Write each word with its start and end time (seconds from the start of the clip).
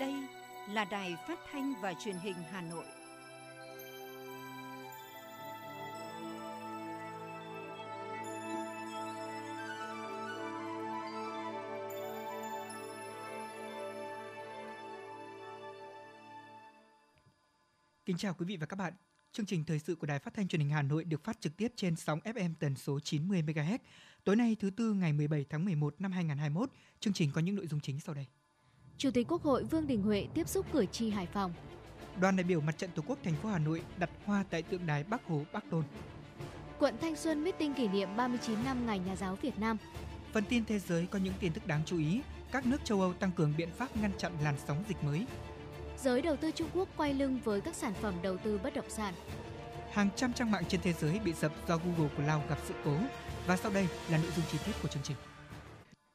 Đây 0.00 0.14
là 0.72 0.84
Đài 0.84 1.16
Phát 1.28 1.38
thanh 1.52 1.74
và 1.80 1.94
Truyền 1.94 2.16
hình 2.16 2.34
Hà 2.50 2.60
Nội. 2.60 2.84
Kính 18.04 18.16
chào 18.16 18.34
quý 18.34 18.46
vị 18.46 18.56
và 18.56 18.66
các 18.66 18.76
bạn. 18.76 18.92
Chương 19.32 19.46
trình 19.46 19.64
thời 19.64 19.78
sự 19.78 19.94
của 19.94 20.06
Đài 20.06 20.18
Phát 20.18 20.34
thanh 20.34 20.48
Truyền 20.48 20.60
hình 20.60 20.70
Hà 20.70 20.82
Nội 20.82 21.04
được 21.04 21.24
phát 21.24 21.40
trực 21.40 21.56
tiếp 21.56 21.72
trên 21.76 21.96
sóng 21.96 22.20
FM 22.24 22.54
tần 22.60 22.76
số 22.76 23.00
90 23.00 23.42
MHz. 23.42 23.78
Tối 24.24 24.36
nay 24.36 24.56
thứ 24.60 24.70
tư 24.70 24.92
ngày 24.92 25.12
17 25.12 25.44
tháng 25.50 25.64
11 25.64 25.94
năm 25.98 26.12
2021, 26.12 26.70
chương 27.00 27.12
trình 27.12 27.30
có 27.32 27.40
những 27.40 27.54
nội 27.54 27.66
dung 27.66 27.80
chính 27.80 28.00
sau 28.00 28.14
đây. 28.14 28.26
Chủ 28.98 29.10
tịch 29.10 29.26
Quốc 29.28 29.42
hội 29.42 29.64
Vương 29.64 29.86
Đình 29.86 30.02
Huệ 30.02 30.26
tiếp 30.34 30.48
xúc 30.48 30.66
cử 30.72 30.86
tri 30.86 31.10
Hải 31.10 31.26
Phòng. 31.26 31.52
Đoàn 32.20 32.36
đại 32.36 32.44
biểu 32.44 32.60
Mặt 32.60 32.78
trận 32.78 32.90
Tổ 32.94 33.02
quốc 33.06 33.18
thành 33.24 33.34
phố 33.42 33.48
Hà 33.48 33.58
Nội 33.58 33.82
đặt 33.98 34.10
hoa 34.24 34.44
tại 34.50 34.62
tượng 34.62 34.86
đài 34.86 35.04
Bắc 35.04 35.26
Hồ 35.26 35.42
Bắc 35.52 35.64
Tôn. 35.70 35.84
Quận 36.78 36.94
Thanh 37.00 37.16
Xuân 37.16 37.44
meeting 37.44 37.74
kỷ 37.74 37.88
niệm 37.88 38.08
39 38.16 38.64
năm 38.64 38.86
Ngày 38.86 38.98
Nhà 38.98 39.16
giáo 39.16 39.36
Việt 39.42 39.58
Nam. 39.58 39.76
Phần 40.32 40.44
tin 40.48 40.64
thế 40.64 40.78
giới 40.78 41.06
có 41.06 41.18
những 41.18 41.34
tin 41.40 41.52
tức 41.52 41.66
đáng 41.66 41.82
chú 41.86 41.98
ý. 41.98 42.20
Các 42.52 42.66
nước 42.66 42.84
châu 42.84 43.00
Âu 43.00 43.12
tăng 43.12 43.32
cường 43.32 43.54
biện 43.56 43.68
pháp 43.76 43.96
ngăn 43.96 44.10
chặn 44.18 44.32
làn 44.42 44.54
sóng 44.66 44.84
dịch 44.88 45.04
mới. 45.04 45.26
Giới 45.98 46.22
đầu 46.22 46.36
tư 46.36 46.50
Trung 46.50 46.68
Quốc 46.74 46.88
quay 46.96 47.14
lưng 47.14 47.40
với 47.44 47.60
các 47.60 47.74
sản 47.74 47.94
phẩm 47.94 48.14
đầu 48.22 48.36
tư 48.36 48.60
bất 48.62 48.74
động 48.74 48.90
sản. 48.90 49.14
Hàng 49.92 50.08
trăm 50.16 50.32
trang 50.32 50.50
mạng 50.50 50.64
trên 50.68 50.80
thế 50.80 50.92
giới 50.92 51.18
bị 51.18 51.32
sập 51.32 51.52
do 51.68 51.76
Google 51.76 52.14
Cloud 52.16 52.48
gặp 52.48 52.58
sự 52.64 52.74
cố. 52.84 52.96
Và 53.46 53.56
sau 53.56 53.72
đây 53.72 53.88
là 54.10 54.18
nội 54.18 54.30
dung 54.36 54.44
chi 54.52 54.58
tiết 54.66 54.72
của 54.82 54.88
chương 54.88 55.02
trình. 55.02 55.16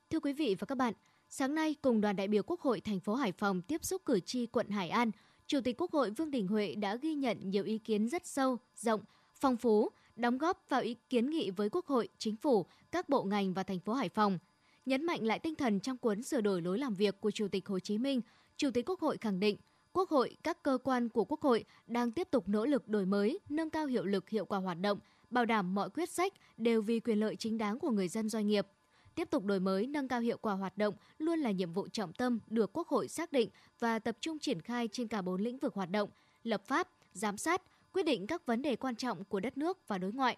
Thưa 0.09 0.19
quý 0.19 0.33
vị 0.33 0.55
và 0.59 0.65
các 0.65 0.77
bạn, 0.77 0.93
sáng 1.33 1.55
nay 1.55 1.75
cùng 1.81 2.01
đoàn 2.01 2.15
đại 2.15 2.27
biểu 2.27 2.43
Quốc 2.43 2.61
hội 2.61 2.81
thành 2.81 2.99
phố 2.99 3.15
Hải 3.15 3.31
Phòng 3.31 3.61
tiếp 3.61 3.85
xúc 3.85 4.01
cử 4.05 4.19
tri 4.19 4.45
quận 4.45 4.69
Hải 4.69 4.89
An, 4.89 5.11
Chủ 5.47 5.61
tịch 5.61 5.81
Quốc 5.81 5.91
hội 5.91 6.09
Vương 6.09 6.31
Đình 6.31 6.47
Huệ 6.47 6.75
đã 6.75 6.95
ghi 6.95 7.13
nhận 7.13 7.49
nhiều 7.49 7.63
ý 7.63 7.77
kiến 7.77 8.09
rất 8.09 8.25
sâu, 8.25 8.57
rộng, 8.75 9.01
phong 9.35 9.57
phú, 9.57 9.89
đóng 10.15 10.37
góp 10.37 10.65
vào 10.69 10.81
ý 10.81 10.95
kiến 11.09 11.29
nghị 11.29 11.51
với 11.51 11.69
Quốc 11.69 11.85
hội, 11.85 12.09
Chính 12.17 12.35
phủ, 12.35 12.65
các 12.91 13.09
bộ 13.09 13.23
ngành 13.23 13.53
và 13.53 13.63
thành 13.63 13.79
phố 13.79 13.93
Hải 13.93 14.09
Phòng. 14.09 14.39
Nhấn 14.85 15.05
mạnh 15.05 15.23
lại 15.23 15.39
tinh 15.39 15.55
thần 15.55 15.79
trong 15.79 15.97
cuốn 15.97 16.23
sửa 16.23 16.41
đổi 16.41 16.61
lối 16.61 16.79
làm 16.79 16.93
việc 16.93 17.21
của 17.21 17.31
Chủ 17.31 17.47
tịch 17.47 17.67
Hồ 17.67 17.79
Chí 17.79 17.97
Minh, 17.97 18.21
Chủ 18.57 18.71
tịch 18.71 18.89
Quốc 18.89 18.99
hội 18.99 19.17
khẳng 19.17 19.39
định 19.39 19.57
Quốc 19.93 20.09
hội, 20.09 20.37
các 20.43 20.63
cơ 20.63 20.77
quan 20.83 21.09
của 21.09 21.25
Quốc 21.25 21.41
hội 21.41 21.63
đang 21.87 22.11
tiếp 22.11 22.27
tục 22.31 22.49
nỗ 22.49 22.65
lực 22.65 22.87
đổi 22.87 23.05
mới, 23.05 23.39
nâng 23.49 23.69
cao 23.69 23.85
hiệu 23.85 24.05
lực 24.05 24.29
hiệu 24.29 24.45
quả 24.45 24.59
hoạt 24.59 24.81
động, 24.81 24.99
bảo 25.29 25.45
đảm 25.45 25.75
mọi 25.75 25.89
quyết 25.89 26.09
sách 26.09 26.33
đều 26.57 26.81
vì 26.81 26.99
quyền 26.99 27.19
lợi 27.19 27.35
chính 27.35 27.57
đáng 27.57 27.79
của 27.79 27.91
người 27.91 28.07
dân 28.07 28.29
doanh 28.29 28.47
nghiệp. 28.47 28.67
Tiếp 29.15 29.29
tục 29.29 29.45
đổi 29.45 29.59
mới, 29.59 29.87
nâng 29.87 30.07
cao 30.07 30.19
hiệu 30.19 30.37
quả 30.37 30.53
hoạt 30.53 30.77
động 30.77 30.95
luôn 31.17 31.39
là 31.39 31.51
nhiệm 31.51 31.73
vụ 31.73 31.87
trọng 31.87 32.13
tâm 32.13 32.39
được 32.47 32.73
Quốc 32.73 32.87
hội 32.87 33.07
xác 33.07 33.31
định 33.31 33.49
và 33.79 33.99
tập 33.99 34.17
trung 34.19 34.39
triển 34.39 34.61
khai 34.61 34.87
trên 34.91 35.07
cả 35.07 35.21
bốn 35.21 35.41
lĩnh 35.41 35.57
vực 35.57 35.73
hoạt 35.73 35.91
động: 35.91 36.09
lập 36.43 36.61
pháp, 36.65 36.89
giám 37.13 37.37
sát, 37.37 37.61
quyết 37.93 38.03
định 38.03 38.27
các 38.27 38.45
vấn 38.45 38.61
đề 38.61 38.75
quan 38.75 38.95
trọng 38.95 39.23
của 39.23 39.39
đất 39.39 39.57
nước 39.57 39.87
và 39.87 39.97
đối 39.97 40.11
ngoại. 40.11 40.37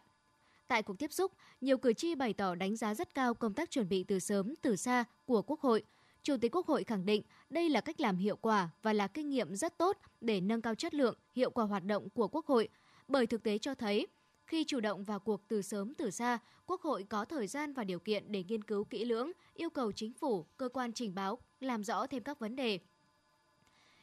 Tại 0.68 0.84
cuộc 0.84 1.00
tiếp 1.00 1.14
xúc, 1.14 1.32
nhiều 1.62 1.78
cử 1.78 1.94
tri 1.94 2.16
bày 2.16 2.34
tỏ 2.34 2.56
đánh 2.56 2.76
giá 2.76 2.94
rất 2.94 3.16
cao 3.16 3.34
công 3.34 3.54
tác 3.54 3.72
chuẩn 3.72 3.90
bị 3.90 4.04
từ 4.04 4.20
sớm 4.20 4.56
từ 4.62 4.76
xa 4.76 5.04
của 5.26 5.42
Quốc 5.42 5.60
hội. 5.62 5.84
Chủ 6.24 6.38
tịch 6.42 6.56
Quốc 6.56 6.68
hội 6.68 6.84
khẳng 6.84 7.06
định 7.06 7.24
đây 7.50 7.70
là 7.70 7.82
cách 7.82 8.02
làm 8.02 8.18
hiệu 8.18 8.36
quả 8.36 8.70
và 8.82 8.94
là 8.94 9.08
kinh 9.08 9.30
nghiệm 9.30 9.56
rất 9.56 9.78
tốt 9.78 9.98
để 10.22 10.42
nâng 10.42 10.62
cao 10.62 10.76
chất 10.76 10.94
lượng, 10.94 11.18
hiệu 11.34 11.50
quả 11.50 11.66
hoạt 11.66 11.84
động 11.84 12.10
của 12.10 12.28
Quốc 12.28 12.46
hội, 12.46 12.70
bởi 13.08 13.28
thực 13.28 13.44
tế 13.44 13.58
cho 13.58 13.76
thấy 13.76 14.08
khi 14.54 14.64
chủ 14.64 14.80
động 14.80 15.04
vào 15.04 15.20
cuộc 15.20 15.48
từ 15.48 15.62
sớm 15.62 15.94
từ 15.94 16.12
xa, 16.12 16.40
Quốc 16.66 16.82
hội 16.82 17.06
có 17.10 17.26
thời 17.26 17.48
gian 17.48 17.74
và 17.74 17.84
điều 17.84 18.00
kiện 18.00 18.32
để 18.32 18.44
nghiên 18.48 18.64
cứu 18.64 18.84
kỹ 18.84 19.06
lưỡng, 19.06 19.32
yêu 19.54 19.70
cầu 19.70 19.92
chính 19.92 20.14
phủ, 20.14 20.46
cơ 20.58 20.70
quan 20.70 20.94
trình 20.94 21.16
báo 21.16 21.38
làm 21.60 21.84
rõ 21.84 22.08
thêm 22.08 22.24
các 22.24 22.40
vấn 22.40 22.56
đề. 22.56 22.80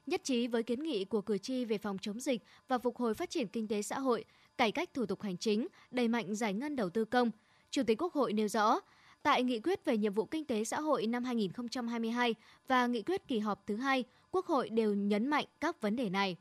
Nhất 0.06 0.20
trí 0.24 0.46
với 0.46 0.62
kiến 0.62 0.82
nghị 0.82 1.04
của 1.04 1.20
cử 1.20 1.38
tri 1.38 1.64
về 1.64 1.78
phòng 1.78 1.98
chống 1.98 2.20
dịch 2.20 2.42
và 2.68 2.78
phục 2.78 2.96
hồi 2.96 3.14
phát 3.14 3.30
triển 3.30 3.48
kinh 3.48 3.68
tế 3.68 3.82
xã 3.82 3.98
hội, 3.98 4.24
cải 4.58 4.72
cách 4.72 4.94
thủ 4.94 5.06
tục 5.06 5.22
hành 5.22 5.36
chính, 5.36 5.66
đẩy 5.90 6.08
mạnh 6.08 6.34
giải 6.34 6.54
ngân 6.54 6.76
đầu 6.76 6.90
tư 6.90 7.04
công, 7.04 7.30
Chủ 7.70 7.82
tịch 7.86 8.02
Quốc 8.02 8.14
hội 8.14 8.32
nêu 8.32 8.48
rõ, 8.48 8.80
tại 9.22 9.42
nghị 9.42 9.60
quyết 9.60 9.84
về 9.84 9.96
nhiệm 9.96 10.12
vụ 10.12 10.24
kinh 10.24 10.44
tế 10.44 10.64
xã 10.64 10.80
hội 10.80 11.06
năm 11.06 11.24
2022 11.24 12.34
và 12.68 12.86
nghị 12.86 13.02
quyết 13.02 13.28
kỳ 13.28 13.38
họp 13.38 13.66
thứ 13.66 13.76
hai, 13.76 14.04
Quốc 14.30 14.46
hội 14.46 14.68
đều 14.68 14.94
nhấn 14.94 15.26
mạnh 15.26 15.46
các 15.60 15.80
vấn 15.80 15.96
đề 15.96 16.10
này. 16.10 16.36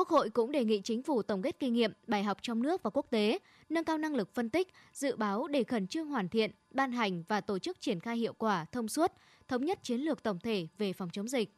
Quốc 0.00 0.08
hội 0.08 0.30
cũng 0.30 0.52
đề 0.52 0.64
nghị 0.64 0.80
chính 0.84 1.02
phủ 1.02 1.22
tổng 1.22 1.42
kết 1.42 1.56
kinh 1.58 1.74
nghiệm, 1.74 1.92
bài 2.06 2.24
học 2.24 2.38
trong 2.42 2.62
nước 2.62 2.82
và 2.82 2.90
quốc 2.90 3.06
tế, 3.10 3.38
nâng 3.68 3.84
cao 3.84 3.98
năng 3.98 4.14
lực 4.14 4.34
phân 4.34 4.50
tích, 4.50 4.68
dự 4.92 5.16
báo 5.16 5.48
để 5.48 5.64
khẩn 5.64 5.86
trương 5.86 6.06
hoàn 6.06 6.28
thiện, 6.28 6.50
ban 6.70 6.92
hành 6.92 7.22
và 7.28 7.40
tổ 7.40 7.58
chức 7.58 7.80
triển 7.80 8.00
khai 8.00 8.16
hiệu 8.16 8.32
quả, 8.32 8.66
thông 8.72 8.88
suốt, 8.88 9.12
thống 9.48 9.64
nhất 9.64 9.78
chiến 9.82 10.00
lược 10.00 10.22
tổng 10.22 10.38
thể 10.40 10.66
về 10.78 10.92
phòng 10.92 11.08
chống 11.12 11.28
dịch. 11.28 11.54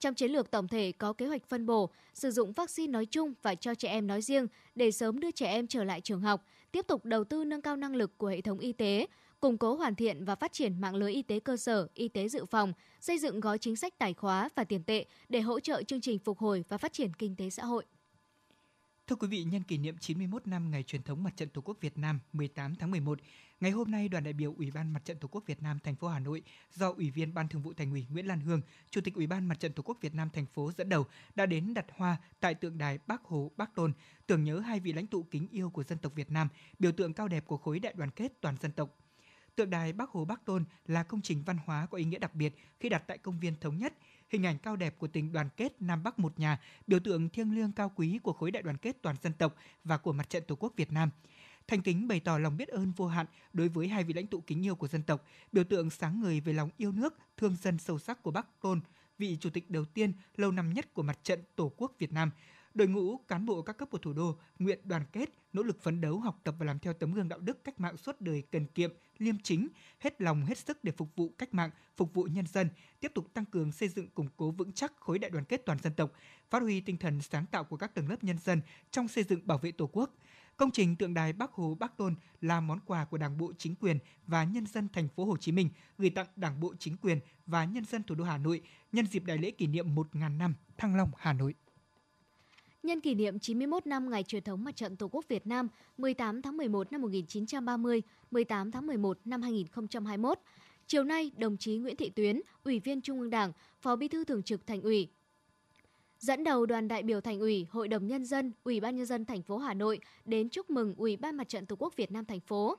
Trong 0.00 0.14
chiến 0.14 0.30
lược 0.30 0.50
tổng 0.50 0.68
thể 0.68 0.92
có 0.92 1.12
kế 1.12 1.26
hoạch 1.26 1.48
phân 1.48 1.66
bổ, 1.66 1.90
sử 2.14 2.30
dụng 2.30 2.52
vaccine 2.52 2.90
nói 2.90 3.06
chung 3.06 3.34
và 3.42 3.54
cho 3.54 3.74
trẻ 3.74 3.88
em 3.88 4.06
nói 4.06 4.22
riêng 4.22 4.46
để 4.74 4.90
sớm 4.90 5.20
đưa 5.20 5.30
trẻ 5.30 5.46
em 5.46 5.66
trở 5.66 5.84
lại 5.84 6.00
trường 6.00 6.20
học, 6.20 6.44
tiếp 6.72 6.86
tục 6.86 7.04
đầu 7.04 7.24
tư 7.24 7.44
nâng 7.44 7.62
cao 7.62 7.76
năng 7.76 7.96
lực 7.96 8.18
của 8.18 8.26
hệ 8.26 8.40
thống 8.40 8.58
y 8.58 8.72
tế, 8.72 9.06
củng 9.40 9.58
cố 9.58 9.74
hoàn 9.74 9.94
thiện 9.94 10.24
và 10.24 10.34
phát 10.34 10.52
triển 10.52 10.80
mạng 10.80 10.94
lưới 10.94 11.12
y 11.12 11.22
tế 11.22 11.40
cơ 11.40 11.56
sở, 11.56 11.88
y 11.94 12.08
tế 12.08 12.28
dự 12.28 12.44
phòng, 12.44 12.72
xây 13.00 13.18
dựng 13.18 13.40
gói 13.40 13.58
chính 13.58 13.76
sách 13.76 13.98
tài 13.98 14.14
khóa 14.14 14.48
và 14.54 14.64
tiền 14.64 14.84
tệ 14.84 15.06
để 15.28 15.40
hỗ 15.40 15.60
trợ 15.60 15.82
chương 15.82 16.00
trình 16.00 16.18
phục 16.18 16.38
hồi 16.38 16.64
và 16.68 16.78
phát 16.78 16.92
triển 16.92 17.14
kinh 17.14 17.36
tế 17.36 17.50
xã 17.50 17.64
hội. 17.64 17.84
Thưa 19.06 19.16
quý 19.16 19.28
vị, 19.28 19.44
nhân 19.44 19.62
kỷ 19.62 19.78
niệm 19.78 19.96
91 19.98 20.46
năm 20.46 20.70
ngày 20.70 20.82
truyền 20.82 21.02
thống 21.02 21.22
Mặt 21.22 21.36
trận 21.36 21.48
Tổ 21.48 21.60
quốc 21.60 21.76
Việt 21.80 21.98
Nam 21.98 22.20
18 22.32 22.74
tháng 22.74 22.90
11, 22.90 23.18
ngày 23.60 23.70
hôm 23.70 23.90
nay 23.90 24.08
đoàn 24.08 24.24
đại 24.24 24.32
biểu 24.32 24.54
Ủy 24.58 24.70
ban 24.70 24.92
Mặt 24.92 25.04
trận 25.04 25.18
Tổ 25.18 25.28
quốc 25.28 25.44
Việt 25.46 25.62
Nam 25.62 25.78
thành 25.84 25.96
phố 25.96 26.08
Hà 26.08 26.18
Nội 26.18 26.42
do 26.74 26.92
Ủy 26.92 27.10
viên 27.10 27.34
Ban 27.34 27.48
Thường 27.48 27.62
vụ 27.62 27.72
Thành 27.72 27.90
ủy 27.90 28.06
Nguyễn 28.10 28.26
Lan 28.26 28.40
Hương, 28.40 28.60
Chủ 28.90 29.00
tịch 29.00 29.14
Ủy 29.14 29.26
ban 29.26 29.48
Mặt 29.48 29.60
trận 29.60 29.72
Tổ 29.72 29.82
quốc 29.82 29.98
Việt 30.00 30.14
Nam 30.14 30.30
thành 30.32 30.46
phố 30.46 30.72
dẫn 30.78 30.88
đầu 30.88 31.06
đã 31.34 31.46
đến 31.46 31.74
đặt 31.74 31.86
hoa 31.96 32.16
tại 32.40 32.54
tượng 32.54 32.78
đài 32.78 32.98
Bác 33.06 33.24
Hồ 33.24 33.50
Bác 33.56 33.74
Tôn, 33.74 33.92
tưởng 34.26 34.44
nhớ 34.44 34.58
hai 34.58 34.80
vị 34.80 34.92
lãnh 34.92 35.06
tụ 35.06 35.22
kính 35.22 35.48
yêu 35.50 35.70
của 35.70 35.84
dân 35.84 35.98
tộc 35.98 36.12
Việt 36.14 36.30
Nam, 36.30 36.48
biểu 36.78 36.92
tượng 36.92 37.12
cao 37.12 37.28
đẹp 37.28 37.46
của 37.46 37.56
khối 37.56 37.78
đại 37.78 37.92
đoàn 37.96 38.10
kết 38.10 38.32
toàn 38.40 38.56
dân 38.62 38.72
tộc. 38.72 38.96
Tượng 39.56 39.70
đài 39.70 39.92
Bác 39.92 40.10
Hồ 40.10 40.24
Bác 40.24 40.44
Tôn 40.44 40.64
là 40.86 41.02
công 41.02 41.22
trình 41.22 41.42
văn 41.46 41.58
hóa 41.66 41.86
có 41.86 41.98
ý 41.98 42.04
nghĩa 42.04 42.18
đặc 42.18 42.34
biệt 42.34 42.54
khi 42.80 42.88
đặt 42.88 43.02
tại 43.06 43.18
công 43.18 43.40
viên 43.40 43.54
Thống 43.60 43.78
Nhất, 43.78 43.94
hình 44.28 44.46
ảnh 44.46 44.58
cao 44.58 44.76
đẹp 44.76 44.98
của 44.98 45.06
tình 45.06 45.32
đoàn 45.32 45.48
kết 45.56 45.82
Nam 45.82 46.02
Bắc 46.02 46.18
một 46.18 46.38
nhà, 46.38 46.60
biểu 46.86 47.00
tượng 47.00 47.28
thiêng 47.28 47.54
liêng 47.54 47.72
cao 47.72 47.92
quý 47.96 48.18
của 48.22 48.32
khối 48.32 48.50
đại 48.50 48.62
đoàn 48.62 48.76
kết 48.76 49.02
toàn 49.02 49.16
dân 49.22 49.32
tộc 49.32 49.54
và 49.84 49.98
của 49.98 50.12
mặt 50.12 50.30
trận 50.30 50.42
Tổ 50.46 50.54
quốc 50.54 50.72
Việt 50.76 50.92
Nam. 50.92 51.10
Thành 51.68 51.82
kính 51.82 52.08
bày 52.08 52.20
tỏ 52.20 52.38
lòng 52.38 52.56
biết 52.56 52.68
ơn 52.68 52.92
vô 52.92 53.06
hạn 53.06 53.26
đối 53.52 53.68
với 53.68 53.88
hai 53.88 54.04
vị 54.04 54.14
lãnh 54.14 54.26
tụ 54.26 54.40
kính 54.40 54.66
yêu 54.66 54.74
của 54.74 54.88
dân 54.88 55.02
tộc, 55.02 55.24
biểu 55.52 55.64
tượng 55.64 55.90
sáng 55.90 56.20
ngời 56.20 56.40
về 56.40 56.52
lòng 56.52 56.70
yêu 56.76 56.92
nước, 56.92 57.14
thương 57.36 57.56
dân 57.56 57.78
sâu 57.78 57.98
sắc 57.98 58.22
của 58.22 58.30
Bác 58.30 58.60
Tôn, 58.60 58.80
vị 59.18 59.36
chủ 59.40 59.50
tịch 59.50 59.70
đầu 59.70 59.84
tiên 59.84 60.12
lâu 60.36 60.52
năm 60.52 60.74
nhất 60.74 60.94
của 60.94 61.02
mặt 61.02 61.18
trận 61.22 61.40
Tổ 61.56 61.72
quốc 61.76 61.92
Việt 61.98 62.12
Nam. 62.12 62.30
Đội 62.76 62.88
ngũ 62.88 63.16
cán 63.16 63.46
bộ 63.46 63.62
các 63.62 63.78
cấp 63.78 63.90
của 63.90 63.98
thủ 63.98 64.12
đô 64.12 64.38
nguyện 64.58 64.78
đoàn 64.84 65.02
kết, 65.12 65.30
nỗ 65.52 65.62
lực 65.62 65.82
phấn 65.82 66.00
đấu, 66.00 66.20
học 66.20 66.40
tập 66.44 66.54
và 66.58 66.66
làm 66.66 66.78
theo 66.78 66.92
tấm 66.92 67.12
gương 67.12 67.28
đạo 67.28 67.38
đức 67.38 67.64
cách 67.64 67.80
mạng 67.80 67.96
suốt 67.96 68.20
đời 68.20 68.42
cần 68.50 68.66
kiệm, 68.66 68.92
liêm 69.18 69.38
chính, 69.42 69.68
hết 70.00 70.20
lòng 70.20 70.44
hết 70.44 70.58
sức 70.58 70.84
để 70.84 70.92
phục 70.92 71.16
vụ 71.16 71.34
cách 71.38 71.54
mạng, 71.54 71.70
phục 71.96 72.14
vụ 72.14 72.22
nhân 72.22 72.46
dân, 72.46 72.68
tiếp 73.00 73.12
tục 73.14 73.34
tăng 73.34 73.44
cường 73.44 73.72
xây 73.72 73.88
dựng 73.88 74.10
củng 74.10 74.28
cố 74.36 74.50
vững 74.50 74.72
chắc 74.72 74.92
khối 75.00 75.18
đại 75.18 75.30
đoàn 75.30 75.44
kết 75.44 75.62
toàn 75.66 75.78
dân 75.82 75.94
tộc, 75.94 76.12
phát 76.50 76.62
huy 76.62 76.80
tinh 76.80 76.96
thần 76.96 77.20
sáng 77.20 77.46
tạo 77.46 77.64
của 77.64 77.76
các 77.76 77.94
tầng 77.94 78.08
lớp 78.08 78.24
nhân 78.24 78.38
dân 78.38 78.60
trong 78.90 79.08
xây 79.08 79.24
dựng 79.24 79.46
bảo 79.46 79.58
vệ 79.58 79.72
Tổ 79.72 79.86
quốc. 79.92 80.14
Công 80.56 80.70
trình 80.70 80.96
tượng 80.96 81.14
đài 81.14 81.32
Bắc 81.32 81.52
Hồ 81.52 81.76
Bắc 81.80 81.96
Tôn 81.96 82.14
là 82.40 82.60
món 82.60 82.80
quà 82.86 83.04
của 83.04 83.18
Đảng 83.18 83.38
bộ 83.38 83.52
chính 83.58 83.74
quyền 83.74 83.98
và 84.26 84.44
nhân 84.44 84.66
dân 84.66 84.88
thành 84.92 85.08
phố 85.08 85.24
Hồ 85.24 85.36
Chí 85.36 85.52
Minh 85.52 85.70
gửi 85.98 86.10
tặng 86.10 86.26
Đảng 86.36 86.60
bộ 86.60 86.74
chính 86.78 86.96
quyền 86.96 87.20
và 87.46 87.64
nhân 87.64 87.84
dân 87.84 88.02
thủ 88.02 88.14
đô 88.14 88.24
Hà 88.24 88.38
Nội 88.38 88.62
nhân 88.92 89.06
dịp 89.06 89.24
đại 89.24 89.38
lễ 89.38 89.50
kỷ 89.50 89.66
niệm 89.66 89.94
1.000 89.94 90.36
năm 90.36 90.54
Thăng 90.76 90.96
Long 90.96 91.10
Hà 91.16 91.32
Nội. 91.32 91.54
Nhân 92.86 93.00
kỷ 93.00 93.14
niệm 93.14 93.38
91 93.38 93.86
năm 93.86 94.10
ngày 94.10 94.22
truyền 94.22 94.42
thống 94.42 94.64
Mặt 94.64 94.76
trận 94.76 94.96
Tổ 94.96 95.08
quốc 95.08 95.28
Việt 95.28 95.46
Nam 95.46 95.68
18 95.98 96.42
tháng 96.42 96.56
11 96.56 96.92
năm 96.92 97.02
1930, 97.02 98.02
18 98.30 98.70
tháng 98.70 98.86
11 98.86 99.18
năm 99.24 99.42
2021, 99.42 100.38
chiều 100.86 101.04
nay 101.04 101.30
đồng 101.36 101.56
chí 101.56 101.76
Nguyễn 101.76 101.96
Thị 101.96 102.10
Tuyến, 102.10 102.40
Ủy 102.64 102.80
viên 102.80 103.00
Trung 103.00 103.20
ương 103.20 103.30
Đảng, 103.30 103.52
Phó 103.80 103.96
Bí 103.96 104.08
thư 104.08 104.24
Thường 104.24 104.42
trực 104.42 104.66
Thành 104.66 104.82
ủy, 104.82 105.08
dẫn 106.18 106.44
đầu 106.44 106.66
đoàn 106.66 106.88
đại 106.88 107.02
biểu 107.02 107.20
Thành 107.20 107.40
ủy, 107.40 107.66
Hội 107.70 107.88
đồng 107.88 108.06
nhân 108.06 108.24
dân, 108.24 108.52
Ủy 108.64 108.80
ban 108.80 108.96
nhân 108.96 109.06
dân 109.06 109.24
thành 109.24 109.42
phố 109.42 109.58
Hà 109.58 109.74
Nội 109.74 110.00
đến 110.24 110.48
chúc 110.48 110.70
mừng 110.70 110.94
Ủy 110.96 111.16
ban 111.16 111.36
Mặt 111.36 111.48
trận 111.48 111.66
Tổ 111.66 111.76
quốc 111.78 111.96
Việt 111.96 112.12
Nam 112.12 112.24
thành 112.24 112.40
phố. 112.40 112.78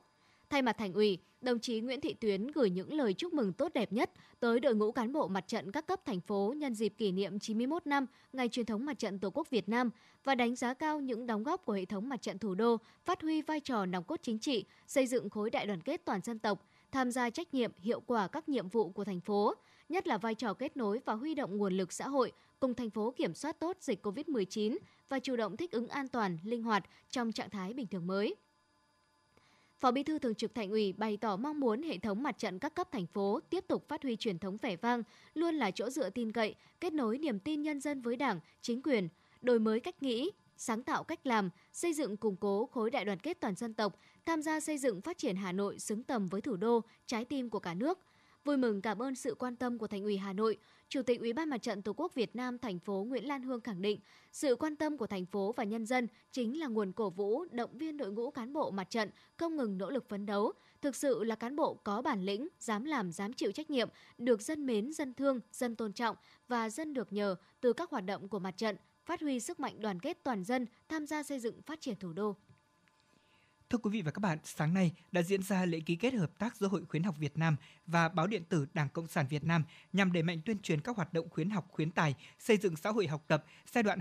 Thay 0.50 0.62
mặt 0.62 0.76
Thành 0.78 0.94
ủy, 0.94 1.18
đồng 1.42 1.60
chí 1.60 1.80
Nguyễn 1.82 2.02
Thị 2.02 2.14
Tuyến 2.14 2.48
gửi 2.48 2.70
những 2.70 2.94
lời 2.94 3.14
chúc 3.14 3.34
mừng 3.34 3.54
tốt 3.54 3.74
đẹp 3.74 3.94
nhất 3.94 4.12
tới 4.40 4.60
đội 4.60 4.76
ngũ 4.76 4.92
cán 4.92 5.14
bộ 5.14 5.28
mặt 5.28 5.48
trận 5.48 5.72
các 5.72 5.88
cấp 5.88 6.06
thành 6.06 6.22
phố 6.22 6.54
nhân 6.58 6.74
dịp 6.74 6.94
kỷ 6.98 7.12
niệm 7.12 7.40
91 7.40 7.88
năm 7.88 8.06
ngày 8.34 8.50
truyền 8.50 8.66
thống 8.66 8.86
mặt 8.86 9.00
trận 9.00 9.20
Tổ 9.20 9.30
quốc 9.30 9.50
Việt 9.50 9.70
Nam 9.70 9.90
và 10.24 10.36
đánh 10.36 10.56
giá 10.56 10.74
cao 10.74 11.00
những 11.00 11.28
đóng 11.28 11.44
góp 11.44 11.66
của 11.66 11.74
hệ 11.74 11.86
thống 11.86 12.10
mặt 12.10 12.22
trận 12.22 12.38
thủ 12.40 12.56
đô, 12.56 12.78
phát 13.06 13.22
huy 13.22 13.42
vai 13.42 13.60
trò 13.60 13.86
nòng 13.86 14.04
cốt 14.04 14.20
chính 14.24 14.40
trị, 14.40 14.66
xây 14.88 15.08
dựng 15.08 15.30
khối 15.30 15.50
đại 15.50 15.66
đoàn 15.66 15.82
kết 15.82 16.02
toàn 16.06 16.22
dân 16.22 16.40
tộc, 16.40 16.66
tham 16.92 17.12
gia 17.12 17.30
trách 17.30 17.54
nhiệm 17.54 17.72
hiệu 17.78 18.00
quả 18.00 18.28
các 18.28 18.50
nhiệm 18.50 18.70
vụ 18.70 18.90
của 18.90 19.04
thành 19.04 19.22
phố, 19.22 19.54
nhất 19.90 20.08
là 20.08 20.18
vai 20.18 20.36
trò 20.36 20.54
kết 20.54 20.78
nối 20.78 21.00
và 21.06 21.14
huy 21.14 21.36
động 21.36 21.58
nguồn 21.58 21.78
lực 21.78 21.94
xã 21.94 22.08
hội 22.08 22.32
cùng 22.60 22.74
thành 22.74 22.90
phố 22.90 23.12
kiểm 23.12 23.34
soát 23.34 23.60
tốt 23.60 23.78
dịch 23.80 24.06
COVID-19 24.06 24.78
và 25.10 25.20
chủ 25.20 25.36
động 25.36 25.58
thích 25.58 25.72
ứng 25.72 25.88
an 25.88 26.08
toàn, 26.08 26.38
linh 26.44 26.64
hoạt 26.64 26.84
trong 27.10 27.32
trạng 27.32 27.50
thái 27.50 27.74
bình 27.74 27.88
thường 27.88 28.08
mới. 28.08 28.36
Phó 29.80 29.92
Bí 29.92 30.04
thư 30.04 30.20
Thường 30.20 30.36
trực 30.36 30.56
Thành 30.56 30.72
ủy 30.72 30.94
bày 30.94 31.18
tỏ 31.18 31.38
mong 31.38 31.60
muốn 31.60 31.82
hệ 31.82 31.98
thống 31.98 32.24
mặt 32.24 32.38
trận 32.38 32.60
các 32.60 32.76
cấp 32.76 32.92
thành 32.92 33.08
phố 33.08 33.40
tiếp 33.50 33.66
tục 33.68 33.88
phát 33.88 34.04
huy 34.04 34.16
truyền 34.16 34.40
thống 34.40 34.58
vẻ 34.58 34.76
vang, 34.76 35.04
luôn 35.34 35.56
là 35.56 35.72
chỗ 35.72 35.90
dựa 35.90 36.10
tin 36.10 36.32
cậy, 36.32 36.56
kết 36.80 36.94
nối 36.94 37.18
niềm 37.18 37.40
tin 37.40 37.62
nhân 37.62 37.82
dân 37.82 38.02
với 38.02 38.16
Đảng, 38.16 38.40
chính 38.62 38.82
quyền, 38.82 39.10
đổi 39.42 39.60
mới 39.60 39.80
cách 39.80 40.04
nghĩ, 40.04 40.32
sáng 40.58 40.84
tạo 40.84 41.04
cách 41.04 41.28
làm, 41.28 41.50
xây 41.74 41.94
dựng 41.94 42.18
củng 42.18 42.36
cố 42.36 42.66
khối 42.66 42.92
đại 42.92 43.06
đoàn 43.06 43.20
kết 43.20 43.38
toàn 43.40 43.56
dân 43.56 43.74
tộc, 43.74 44.00
tham 44.26 44.42
gia 44.42 44.60
xây 44.60 44.78
dựng 44.78 45.02
phát 45.02 45.18
triển 45.18 45.36
Hà 45.36 45.52
Nội 45.52 45.80
xứng 45.80 46.04
tầm 46.04 46.28
với 46.28 46.42
thủ 46.42 46.56
đô, 46.56 46.82
trái 47.06 47.26
tim 47.26 47.50
của 47.50 47.60
cả 47.60 47.74
nước. 47.74 48.00
Vui 48.48 48.58
mừng 48.58 48.82
cảm 48.82 49.02
ơn 49.02 49.16
sự 49.16 49.36
quan 49.36 49.56
tâm 49.56 49.78
của 49.78 49.88
Thành 49.88 50.04
ủy 50.04 50.18
Hà 50.18 50.34
Nội, 50.34 50.58
Chủ 50.90 51.02
tịch 51.02 51.20
Ủy 51.20 51.34
ban 51.34 51.50
Mặt 51.50 51.58
trận 51.58 51.82
Tổ 51.82 51.94
quốc 51.94 52.16
Việt 52.16 52.36
Nam 52.36 52.58
thành 52.58 52.80
phố 52.80 53.06
Nguyễn 53.08 53.28
Lan 53.28 53.44
Hương 53.44 53.62
khẳng 53.62 53.82
định, 53.82 54.00
sự 54.32 54.56
quan 54.56 54.76
tâm 54.76 54.98
của 54.98 55.08
thành 55.08 55.26
phố 55.26 55.54
và 55.58 55.64
nhân 55.64 55.86
dân 55.86 56.08
chính 56.32 56.60
là 56.60 56.68
nguồn 56.68 56.92
cổ 56.92 57.10
vũ, 57.10 57.46
động 57.52 57.78
viên 57.78 57.98
đội 57.98 58.12
ngũ 58.12 58.32
cán 58.32 58.54
bộ 58.54 58.72
mặt 58.72 58.90
trận 58.90 59.10
không 59.38 59.56
ngừng 59.56 59.78
nỗ 59.78 59.90
lực 59.90 60.10
phấn 60.10 60.26
đấu, 60.26 60.54
thực 60.82 60.96
sự 60.96 61.24
là 61.24 61.36
cán 61.36 61.56
bộ 61.56 61.74
có 61.74 62.02
bản 62.02 62.26
lĩnh, 62.26 62.48
dám 62.60 62.86
làm, 62.86 63.12
dám 63.12 63.34
chịu 63.34 63.52
trách 63.52 63.70
nhiệm, 63.70 63.90
được 64.18 64.42
dân 64.42 64.66
mến, 64.66 64.94
dân 64.94 65.14
thương, 65.14 65.40
dân 65.52 65.76
tôn 65.76 65.94
trọng 65.94 66.16
và 66.48 66.70
dân 66.70 66.94
được 66.94 67.14
nhờ 67.14 67.36
từ 67.62 67.74
các 67.74 67.90
hoạt 67.90 68.06
động 68.06 68.30
của 68.30 68.40
mặt 68.40 68.58
trận, 68.58 68.76
phát 69.06 69.22
huy 69.22 69.40
sức 69.40 69.60
mạnh 69.60 69.82
đoàn 69.82 70.00
kết 70.00 70.24
toàn 70.24 70.44
dân 70.44 70.66
tham 70.90 71.08
gia 71.08 71.24
xây 71.24 71.40
dựng 71.40 71.62
phát 71.62 71.82
triển 71.82 71.96
thủ 72.00 72.14
đô. 72.14 72.36
Thưa 73.70 73.78
quý 73.78 73.90
vị 73.90 74.02
và 74.02 74.12
các 74.12 74.20
bạn, 74.20 74.38
sáng 74.44 74.74
nay 74.74 74.92
đã 75.12 75.22
diễn 75.22 75.44
ra 75.44 75.66
lễ 75.66 75.80
ký 75.80 75.96
kết 75.96 76.14
hợp 76.14 76.40
tác 76.40 76.56
giữa 76.56 76.68
Hội 76.68 76.86
khuyến 76.90 77.04
học 77.04 77.16
Việt 77.20 77.38
Nam 77.38 77.56
và 77.88 78.10
báo 78.10 78.28
điện 78.28 78.44
tử 78.50 78.66
Đảng 78.74 78.90
Cộng 78.90 79.08
sản 79.08 79.26
Việt 79.30 79.44
Nam 79.44 79.64
nhằm 79.94 80.12
đẩy 80.12 80.24
mạnh 80.24 80.42
tuyên 80.46 80.60
truyền 80.60 80.82
các 80.82 80.96
hoạt 80.96 81.14
động 81.14 81.30
khuyến 81.30 81.50
học 81.50 81.68
khuyến 81.72 81.92
tài, 81.92 82.16
xây 82.40 82.58
dựng 82.58 82.76
xã 82.76 82.90
hội 82.90 83.08
học 83.08 83.24
tập 83.28 83.46
giai 83.72 83.84
đoạn 83.84 84.00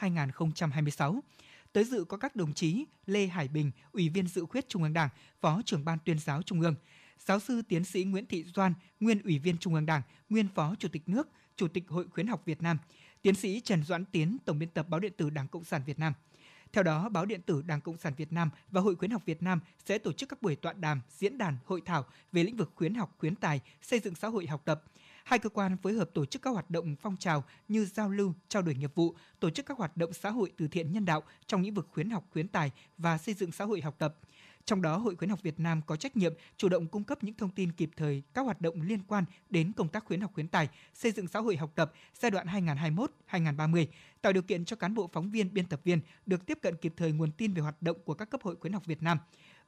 2021-2026. 0.00 1.20
Tới 1.72 1.84
dự 1.84 2.04
có 2.04 2.16
các 2.16 2.36
đồng 2.36 2.54
chí 2.54 2.84
Lê 3.06 3.26
Hải 3.26 3.48
Bình, 3.48 3.70
Ủy 3.92 4.08
viên 4.08 4.26
Dự 4.26 4.46
khuyết 4.46 4.68
Trung 4.68 4.82
ương 4.82 4.92
Đảng, 4.92 5.08
Phó 5.40 5.62
trưởng 5.64 5.84
ban 5.84 5.98
tuyên 6.04 6.18
giáo 6.18 6.42
Trung 6.42 6.60
ương, 6.60 6.74
giáo 7.18 7.40
sư 7.40 7.62
tiến 7.68 7.84
sĩ 7.84 8.04
Nguyễn 8.04 8.26
Thị 8.26 8.44
Doan, 8.54 8.74
nguyên 9.00 9.22
Ủy 9.22 9.38
viên 9.38 9.58
Trung 9.58 9.74
ương 9.74 9.86
Đảng, 9.86 10.02
nguyên 10.28 10.48
Phó 10.54 10.74
Chủ 10.78 10.88
tịch 10.88 11.08
nước, 11.08 11.28
Chủ 11.56 11.68
tịch 11.68 11.84
Hội 11.88 12.06
khuyến 12.10 12.26
học 12.26 12.42
Việt 12.44 12.62
Nam, 12.62 12.78
tiến 13.22 13.34
sĩ 13.34 13.60
Trần 13.60 13.84
Doãn 13.84 14.04
Tiến, 14.04 14.36
Tổng 14.44 14.58
biên 14.58 14.68
tập 14.68 14.86
báo 14.88 15.00
điện 15.00 15.12
tử 15.16 15.30
Đảng 15.30 15.48
Cộng 15.48 15.64
sản 15.64 15.82
Việt 15.86 15.98
Nam– 15.98 16.12
theo 16.74 16.84
đó, 16.84 17.08
báo 17.08 17.26
điện 17.26 17.40
tử 17.42 17.62
Đảng 17.66 17.80
Cộng 17.80 17.98
sản 17.98 18.12
Việt 18.16 18.32
Nam 18.32 18.50
và 18.70 18.80
Hội 18.80 18.96
khuyến 18.96 19.10
học 19.10 19.22
Việt 19.24 19.42
Nam 19.42 19.60
sẽ 19.86 19.98
tổ 19.98 20.12
chức 20.12 20.28
các 20.28 20.42
buổi 20.42 20.56
tọa 20.56 20.72
đàm, 20.72 21.00
diễn 21.10 21.38
đàn, 21.38 21.56
hội 21.64 21.82
thảo 21.84 22.04
về 22.32 22.44
lĩnh 22.44 22.56
vực 22.56 22.72
khuyến 22.74 22.94
học, 22.94 23.14
khuyến 23.18 23.34
tài, 23.34 23.60
xây 23.82 24.00
dựng 24.00 24.14
xã 24.14 24.28
hội 24.28 24.46
học 24.46 24.62
tập. 24.64 24.82
Hai 25.24 25.38
cơ 25.38 25.48
quan 25.48 25.76
phối 25.76 25.92
hợp 25.92 26.10
tổ 26.14 26.26
chức 26.26 26.42
các 26.42 26.50
hoạt 26.50 26.70
động 26.70 26.96
phong 27.02 27.16
trào 27.16 27.44
như 27.68 27.84
giao 27.84 28.10
lưu, 28.10 28.34
trao 28.48 28.62
đổi 28.62 28.74
nghiệp 28.74 28.94
vụ, 28.94 29.14
tổ 29.40 29.50
chức 29.50 29.66
các 29.66 29.78
hoạt 29.78 29.96
động 29.96 30.12
xã 30.12 30.30
hội 30.30 30.52
từ 30.56 30.68
thiện 30.68 30.92
nhân 30.92 31.04
đạo 31.04 31.22
trong 31.46 31.62
lĩnh 31.62 31.74
vực 31.74 31.88
khuyến 31.90 32.10
học, 32.10 32.24
khuyến 32.30 32.48
tài 32.48 32.70
và 32.98 33.18
xây 33.18 33.34
dựng 33.34 33.52
xã 33.52 33.64
hội 33.64 33.80
học 33.80 33.94
tập. 33.98 34.16
Trong 34.66 34.82
đó, 34.82 34.96
Hội 34.96 35.16
khuyến 35.16 35.30
học 35.30 35.42
Việt 35.42 35.60
Nam 35.60 35.80
có 35.86 35.96
trách 35.96 36.16
nhiệm 36.16 36.32
chủ 36.56 36.68
động 36.68 36.86
cung 36.86 37.04
cấp 37.04 37.24
những 37.24 37.34
thông 37.34 37.50
tin 37.50 37.72
kịp 37.72 37.90
thời 37.96 38.22
các 38.34 38.42
hoạt 38.42 38.60
động 38.60 38.82
liên 38.82 39.02
quan 39.02 39.24
đến 39.50 39.72
công 39.72 39.88
tác 39.88 40.04
khuyến 40.04 40.20
học 40.20 40.30
khuyến 40.34 40.48
tài, 40.48 40.68
xây 40.94 41.12
dựng 41.12 41.28
xã 41.28 41.38
hội 41.38 41.56
học 41.56 41.72
tập 41.74 41.92
giai 42.14 42.30
đoạn 42.30 42.46
2021-2030, 43.30 43.86
tạo 44.22 44.32
điều 44.32 44.42
kiện 44.42 44.64
cho 44.64 44.76
cán 44.76 44.94
bộ 44.94 45.10
phóng 45.12 45.30
viên, 45.30 45.54
biên 45.54 45.66
tập 45.66 45.80
viên 45.84 46.00
được 46.26 46.46
tiếp 46.46 46.58
cận 46.62 46.76
kịp 46.76 46.94
thời 46.96 47.12
nguồn 47.12 47.32
tin 47.32 47.54
về 47.54 47.62
hoạt 47.62 47.82
động 47.82 47.96
của 48.04 48.14
các 48.14 48.30
cấp 48.30 48.42
hội 48.42 48.56
khuyến 48.56 48.72
học 48.72 48.86
Việt 48.86 49.02
Nam 49.02 49.18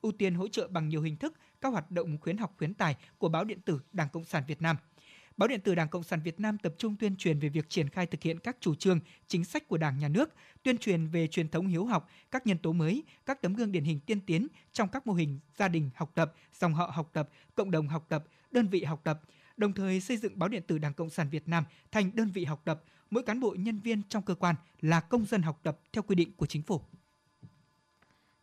ưu 0.02 0.12
tiên 0.12 0.34
hỗ 0.34 0.48
trợ 0.48 0.68
bằng 0.68 0.88
nhiều 0.88 1.02
hình 1.02 1.16
thức 1.16 1.34
các 1.60 1.68
hoạt 1.68 1.90
động 1.90 2.18
khuyến 2.20 2.36
học 2.36 2.54
khuyến 2.58 2.74
tài 2.74 2.96
của 3.18 3.28
báo 3.28 3.44
điện 3.44 3.60
tử 3.60 3.80
Đảng 3.92 4.08
Cộng 4.08 4.24
sản 4.24 4.42
Việt 4.46 4.62
Nam– 4.62 4.76
Báo 5.36 5.48
điện 5.48 5.60
tử 5.60 5.74
Đảng 5.74 5.88
Cộng 5.88 6.02
sản 6.02 6.20
Việt 6.24 6.40
Nam 6.40 6.58
tập 6.58 6.74
trung 6.78 6.96
tuyên 6.96 7.16
truyền 7.16 7.38
về 7.38 7.48
việc 7.48 7.68
triển 7.68 7.88
khai 7.88 8.06
thực 8.06 8.22
hiện 8.22 8.38
các 8.38 8.56
chủ 8.60 8.74
trương, 8.74 9.00
chính 9.26 9.44
sách 9.44 9.68
của 9.68 9.78
Đảng 9.78 9.98
nhà 9.98 10.08
nước, 10.08 10.34
tuyên 10.62 10.78
truyền 10.78 11.06
về 11.06 11.28
truyền 11.28 11.48
thống 11.48 11.66
hiếu 11.66 11.84
học, 11.84 12.08
các 12.30 12.46
nhân 12.46 12.58
tố 12.58 12.72
mới, 12.72 13.04
các 13.26 13.42
tấm 13.42 13.54
gương 13.54 13.72
điển 13.72 13.84
hình 13.84 14.00
tiên 14.00 14.20
tiến 14.20 14.48
trong 14.72 14.88
các 14.88 15.06
mô 15.06 15.12
hình 15.12 15.38
gia 15.56 15.68
đình 15.68 15.90
học 15.94 16.10
tập, 16.14 16.32
dòng 16.54 16.74
họ 16.74 16.90
học 16.94 17.10
tập, 17.12 17.28
cộng 17.54 17.70
đồng 17.70 17.88
học 17.88 18.06
tập, 18.08 18.24
đơn 18.50 18.68
vị 18.68 18.84
học 18.84 19.00
tập, 19.04 19.20
đồng 19.56 19.72
thời 19.72 20.00
xây 20.00 20.16
dựng 20.16 20.38
báo 20.38 20.48
điện 20.48 20.62
tử 20.66 20.78
Đảng 20.78 20.94
Cộng 20.94 21.10
sản 21.10 21.28
Việt 21.30 21.48
Nam 21.48 21.64
thành 21.92 22.10
đơn 22.14 22.30
vị 22.30 22.44
học 22.44 22.62
tập, 22.64 22.82
mỗi 23.10 23.22
cán 23.22 23.40
bộ 23.40 23.54
nhân 23.58 23.80
viên 23.80 24.02
trong 24.08 24.22
cơ 24.22 24.34
quan 24.34 24.54
là 24.80 25.00
công 25.00 25.24
dân 25.24 25.42
học 25.42 25.60
tập 25.62 25.78
theo 25.92 26.02
quy 26.02 26.14
định 26.14 26.32
của 26.36 26.46
chính 26.46 26.62
phủ. 26.62 26.80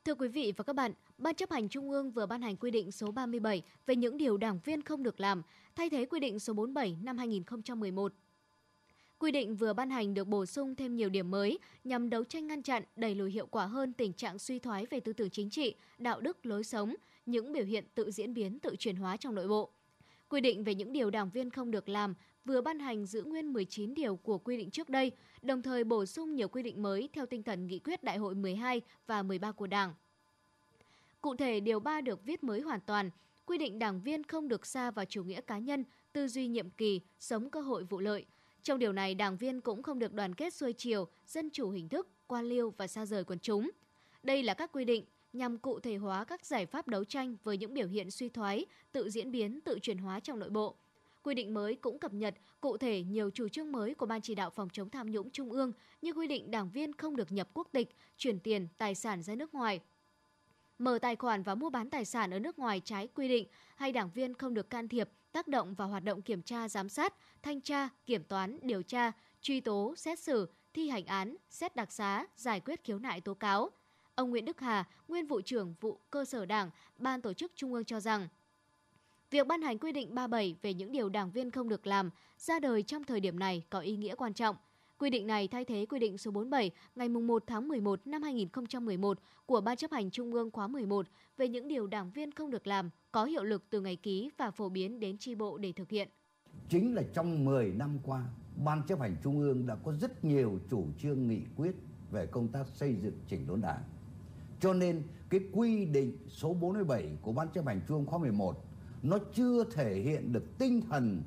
Thưa 0.06 0.16
quý 0.16 0.28
vị 0.28 0.54
và 0.58 0.64
các 0.64 0.74
bạn, 0.76 0.94
Ban 1.18 1.36
chấp 1.36 1.52
hành 1.52 1.70
Trung 1.70 1.90
ương 1.90 2.12
vừa 2.12 2.26
ban 2.26 2.42
hành 2.42 2.58
quy 2.58 2.72
định 2.72 2.92
số 2.92 3.12
37 3.12 3.62
về 3.86 3.96
những 3.96 4.18
điều 4.18 4.38
đảng 4.38 4.60
viên 4.66 4.82
không 4.82 5.04
được 5.04 5.20
làm, 5.20 5.42
thay 5.76 5.90
thế 5.90 6.06
quy 6.06 6.20
định 6.20 6.40
số 6.40 6.54
47 6.54 6.98
năm 7.02 7.18
2011. 7.18 8.14
Quy 9.20 9.32
định 9.32 9.56
vừa 9.56 9.74
ban 9.74 9.90
hành 9.90 10.14
được 10.14 10.28
bổ 10.28 10.46
sung 10.46 10.76
thêm 10.76 10.96
nhiều 10.96 11.10
điểm 11.10 11.32
mới 11.32 11.60
nhằm 11.84 12.10
đấu 12.10 12.24
tranh 12.24 12.48
ngăn 12.48 12.62
chặn, 12.62 12.84
đẩy 12.96 13.16
lùi 13.16 13.32
hiệu 13.32 13.46
quả 13.46 13.66
hơn 13.66 13.94
tình 13.94 14.14
trạng 14.14 14.40
suy 14.40 14.60
thoái 14.60 14.86
về 14.86 15.00
tư 15.00 15.14
tưởng 15.14 15.30
chính 15.30 15.50
trị, 15.50 15.76
đạo 15.98 16.22
đức, 16.22 16.46
lối 16.46 16.64
sống, 16.64 16.96
những 17.26 17.54
biểu 17.54 17.66
hiện 17.66 17.86
tự 17.96 18.12
diễn 18.12 18.34
biến, 18.34 18.60
tự 18.60 18.76
chuyển 18.80 18.96
hóa 18.96 19.18
trong 19.18 19.36
nội 19.36 19.48
bộ. 19.48 19.70
Quy 20.30 20.42
định 20.42 20.64
về 20.64 20.76
những 20.76 20.94
điều 20.94 21.10
đảng 21.10 21.30
viên 21.30 21.50
không 21.50 21.72
được 21.72 21.90
làm 21.90 22.14
vừa 22.46 22.62
ban 22.62 22.80
hành 22.80 23.06
giữ 23.06 23.24
nguyên 23.24 23.54
19 23.54 23.94
điều 23.94 24.16
của 24.16 24.38
quy 24.38 24.58
định 24.58 24.70
trước 24.70 24.90
đây, 24.90 25.12
đồng 25.44 25.62
thời 25.62 25.84
bổ 25.84 26.06
sung 26.06 26.36
nhiều 26.36 26.48
quy 26.48 26.64
định 26.64 26.82
mới 26.82 27.10
theo 27.14 27.26
tinh 27.26 27.44
thần 27.44 27.68
nghị 27.68 27.80
quyết 27.80 28.04
Đại 28.04 28.18
hội 28.18 28.36
12 28.36 28.82
và 29.08 29.24
13 29.24 29.52
của 29.52 29.68
Đảng. 29.68 29.94
Cụ 31.22 31.36
thể, 31.36 31.60
điều 31.60 31.80
3 31.80 32.02
được 32.02 32.26
viết 32.26 32.44
mới 32.44 32.62
hoàn 32.62 32.80
toàn, 32.80 33.10
quy 33.46 33.58
định 33.58 33.80
đảng 33.80 34.02
viên 34.02 34.24
không 34.24 34.48
được 34.48 34.66
xa 34.66 34.92
vào 34.92 35.06
chủ 35.06 35.24
nghĩa 35.24 35.42
cá 35.42 35.58
nhân, 35.58 35.84
tư 36.14 36.28
duy 36.28 36.48
nhiệm 36.48 36.70
kỳ, 36.70 37.02
sống 37.20 37.50
cơ 37.50 37.62
hội 37.62 37.84
vụ 37.84 38.00
lợi. 38.00 38.26
Trong 38.64 38.80
điều 38.80 38.94
này, 38.94 39.16
đảng 39.16 39.38
viên 39.38 39.62
cũng 39.62 39.84
không 39.84 40.00
được 40.00 40.14
đoàn 40.14 40.36
kết 40.36 40.54
xuôi 40.54 40.74
chiều, 40.74 41.08
dân 41.28 41.50
chủ 41.50 41.70
hình 41.70 41.90
thức, 41.90 42.08
quan 42.28 42.46
liêu 42.46 42.74
và 42.78 42.88
xa 42.88 43.06
rời 43.06 43.24
quần 43.24 43.40
chúng. 43.40 43.72
Đây 44.24 44.44
là 44.44 44.54
các 44.54 44.72
quy 44.72 44.86
định 44.86 45.06
nhằm 45.34 45.58
cụ 45.58 45.80
thể 45.80 45.96
hóa 45.96 46.24
các 46.24 46.46
giải 46.46 46.66
pháp 46.66 46.88
đấu 46.88 47.04
tranh 47.04 47.36
với 47.44 47.58
những 47.58 47.74
biểu 47.74 47.88
hiện 47.88 48.12
suy 48.12 48.30
thoái, 48.30 48.66
tự 48.92 49.10
diễn 49.10 49.32
biến, 49.32 49.62
tự 49.62 49.80
chuyển 49.82 49.98
hóa 49.98 50.20
trong 50.20 50.40
nội 50.40 50.50
bộ. 50.50 50.76
Quy 51.24 51.34
định 51.34 51.54
mới 51.54 51.76
cũng 51.76 52.00
cập 52.00 52.14
nhật 52.14 52.36
cụ 52.62 52.78
thể 52.78 53.04
nhiều 53.04 53.30
chủ 53.30 53.48
trương 53.48 53.72
mới 53.72 53.96
của 53.96 54.06
Ban 54.06 54.22
chỉ 54.22 54.36
đạo 54.36 54.50
phòng 54.50 54.70
chống 54.74 54.90
tham 54.90 55.12
nhũng 55.12 55.30
Trung 55.30 55.52
ương 55.52 55.72
như 56.02 56.14
quy 56.14 56.28
định 56.28 56.52
đảng 56.52 56.70
viên 56.70 56.94
không 56.94 57.16
được 57.16 57.32
nhập 57.32 57.50
quốc 57.54 57.68
tịch, 57.72 57.96
chuyển 58.18 58.40
tiền, 58.40 58.68
tài 58.78 58.96
sản 58.96 59.22
ra 59.24 59.36
nước 59.36 59.54
ngoài, 59.54 59.80
mở 60.80 61.00
tài 61.02 61.16
khoản 61.16 61.44
và 61.44 61.56
mua 61.56 61.70
bán 61.70 61.90
tài 61.90 62.06
sản 62.06 62.32
ở 62.32 62.40
nước 62.40 62.60
ngoài 62.60 62.82
trái 62.86 63.08
quy 63.08 63.28
định 63.28 63.48
hay 63.76 63.92
đảng 63.92 64.10
viên 64.10 64.34
không 64.34 64.54
được 64.54 64.70
can 64.70 64.88
thiệp, 64.88 65.10
tác 65.32 65.48
động 65.48 65.74
vào 65.74 65.88
hoạt 65.88 66.04
động 66.04 66.22
kiểm 66.22 66.42
tra, 66.42 66.70
giám 66.70 66.90
sát, 66.90 67.14
thanh 67.42 67.62
tra, 67.62 67.90
kiểm 68.06 68.24
toán, 68.24 68.58
điều 68.62 68.82
tra, 68.82 69.12
truy 69.42 69.62
tố, 69.62 69.94
xét 69.98 70.20
xử, 70.20 70.50
thi 70.74 70.90
hành 70.90 71.06
án, 71.06 71.36
xét 71.50 71.76
đặc 71.76 71.92
xá, 71.92 72.26
giải 72.36 72.60
quyết 72.60 72.84
khiếu 72.84 73.00
nại 73.00 73.22
tố 73.22 73.34
cáo. 73.34 73.70
Ông 74.16 74.30
Nguyễn 74.30 74.46
Đức 74.46 74.60
Hà, 74.60 74.88
nguyên 75.08 75.28
vụ 75.28 75.42
trưởng 75.42 75.76
vụ 75.82 76.00
cơ 76.10 76.26
sở 76.26 76.46
Đảng, 76.46 76.70
Ban 76.98 77.22
tổ 77.22 77.34
chức 77.34 77.52
Trung 77.56 77.74
ương 77.74 77.86
cho 77.86 78.00
rằng 78.00 78.28
Việc 79.34 79.48
ban 79.48 79.62
hành 79.62 79.78
quy 79.78 79.92
định 79.92 80.16
37 80.16 80.56
về 80.62 80.74
những 80.74 80.92
điều 80.92 81.10
đảng 81.10 81.32
viên 81.32 81.52
không 81.52 81.70
được 81.70 81.88
làm 81.88 82.10
ra 82.38 82.60
đời 82.60 82.84
trong 82.84 83.04
thời 83.04 83.20
điểm 83.20 83.40
này 83.40 83.64
có 83.70 83.80
ý 83.80 83.96
nghĩa 83.96 84.16
quan 84.16 84.34
trọng– 84.34 84.56
Quy 85.04 85.10
định 85.10 85.28
này 85.28 85.48
thay 85.48 85.66
thế 85.66 85.86
quy 85.90 86.00
định 86.00 86.18
số 86.18 86.32
47 86.32 86.72
ngày 86.96 87.10
1 87.10 87.44
tháng 87.48 87.68
11 87.68 88.08
năm 88.08 88.22
2011 88.22 89.20
của 89.46 89.62
Ban 89.62 89.78
chấp 89.78 89.92
hành 89.92 90.12
Trung 90.12 90.34
ương 90.34 90.52
khóa 90.52 90.68
11 90.68 91.06
về 91.38 91.48
những 91.48 91.68
điều 91.68 91.88
đảng 91.88 92.12
viên 92.12 92.32
không 92.32 92.52
được 92.52 92.68
làm 92.68 92.90
có 93.12 93.26
hiệu 93.26 93.44
lực 93.44 93.64
từ 93.70 93.82
ngày 93.82 93.96
ký 93.96 94.30
và 94.38 94.52
phổ 94.52 94.70
biến 94.70 95.00
đến 95.00 95.18
tri 95.18 95.36
bộ 95.36 95.58
để 95.58 95.72
thực 95.72 95.90
hiện. 95.90 96.10
Chính 96.70 96.96
là 96.96 97.04
trong 97.14 97.46
10 97.46 97.74
năm 97.74 98.00
qua, 98.04 98.24
Ban 98.66 98.84
chấp 98.88 99.00
hành 99.00 99.16
Trung 99.24 99.40
ương 99.40 99.68
đã 99.68 99.76
có 99.76 99.94
rất 100.02 100.26
nhiều 100.26 100.60
chủ 100.70 100.86
trương 101.02 101.28
nghị 101.28 101.42
quyết 101.56 101.76
về 102.12 102.26
công 102.26 102.48
tác 102.48 102.68
xây 102.76 102.96
dựng 102.96 103.16
chỉnh 103.28 103.48
đốn 103.48 103.62
đảng. 103.62 103.84
Cho 104.60 104.74
nên 104.74 105.04
cái 105.30 105.40
quy 105.52 105.86
định 105.86 106.18
số 106.30 106.54
47 106.54 107.10
của 107.22 107.32
Ban 107.32 107.48
chấp 107.54 107.66
hành 107.66 107.82
Trung 107.88 107.98
ương 107.98 108.06
khóa 108.06 108.20
11 108.20 108.66
nó 109.04 109.18
chưa 109.34 109.64
thể 109.64 109.96
hiện 109.96 110.32
được 110.32 110.58
tinh 110.58 110.82
thần 110.90 111.22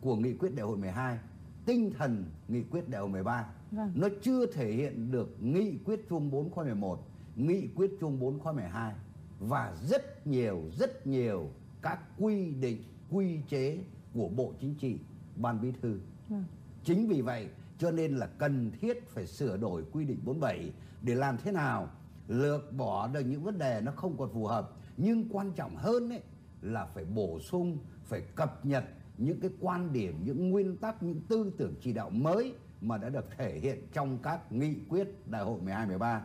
của 0.00 0.16
nghị 0.16 0.34
quyết 0.34 0.54
đại 0.54 0.66
hội 0.66 0.76
12 0.76 1.18
tinh 1.66 1.92
thần 1.98 2.24
nghị 2.48 2.62
quyết 2.62 2.88
đại 2.88 3.00
hội 3.00 3.10
13 3.10 3.46
vâng. 3.70 3.92
nó 3.94 4.08
chưa 4.22 4.46
thể 4.46 4.72
hiện 4.72 5.10
được 5.10 5.36
nghị 5.40 5.78
quyết 5.84 6.06
chung 6.08 6.30
4 6.30 6.50
khóa 6.50 6.64
11 6.64 7.08
nghị 7.36 7.68
quyết 7.74 7.90
chung 8.00 8.20
4 8.20 8.38
khóa 8.38 8.52
12 8.52 8.94
và 9.40 9.74
rất 9.88 10.26
nhiều 10.26 10.62
rất 10.78 11.06
nhiều 11.06 11.50
các 11.82 11.98
quy 12.18 12.50
định 12.50 12.84
quy 13.10 13.40
chế 13.48 13.78
của 14.14 14.28
Bộ 14.28 14.52
Chính 14.60 14.74
trị 14.74 14.98
Ban 15.36 15.60
Bí 15.60 15.72
thư 15.82 16.00
vâng. 16.28 16.44
chính 16.84 17.08
vì 17.08 17.20
vậy 17.20 17.48
cho 17.78 17.90
nên 17.90 18.16
là 18.16 18.26
cần 18.26 18.70
thiết 18.80 19.08
phải 19.08 19.26
sửa 19.26 19.56
đổi 19.56 19.84
quy 19.92 20.04
định 20.04 20.18
47 20.24 20.72
để 21.02 21.14
làm 21.14 21.36
thế 21.38 21.52
nào 21.52 21.88
lược 22.28 22.72
bỏ 22.72 23.08
được 23.08 23.20
những 23.20 23.42
vấn 23.42 23.58
đề 23.58 23.80
nó 23.84 23.92
không 23.92 24.16
còn 24.18 24.30
phù 24.32 24.46
hợp 24.46 24.72
nhưng 24.96 25.28
quan 25.30 25.52
trọng 25.52 25.76
hơn 25.76 26.10
ấy 26.10 26.22
là 26.62 26.86
phải 26.94 27.04
bổ 27.04 27.40
sung 27.40 27.78
phải 28.04 28.20
cập 28.34 28.66
nhật 28.66 28.84
những 29.18 29.40
cái 29.40 29.50
quan 29.60 29.92
điểm, 29.92 30.14
những 30.24 30.50
nguyên 30.50 30.76
tắc, 30.76 31.02
những 31.02 31.20
tư 31.28 31.52
tưởng 31.58 31.74
chỉ 31.80 31.92
đạo 31.92 32.10
mới 32.10 32.54
mà 32.80 32.98
đã 32.98 33.08
được 33.08 33.24
thể 33.38 33.58
hiện 33.62 33.86
trong 33.92 34.18
các 34.22 34.52
nghị 34.52 34.74
quyết 34.88 35.08
đại 35.26 35.42
hội 35.42 35.60
12 35.60 35.86
13 35.86 36.22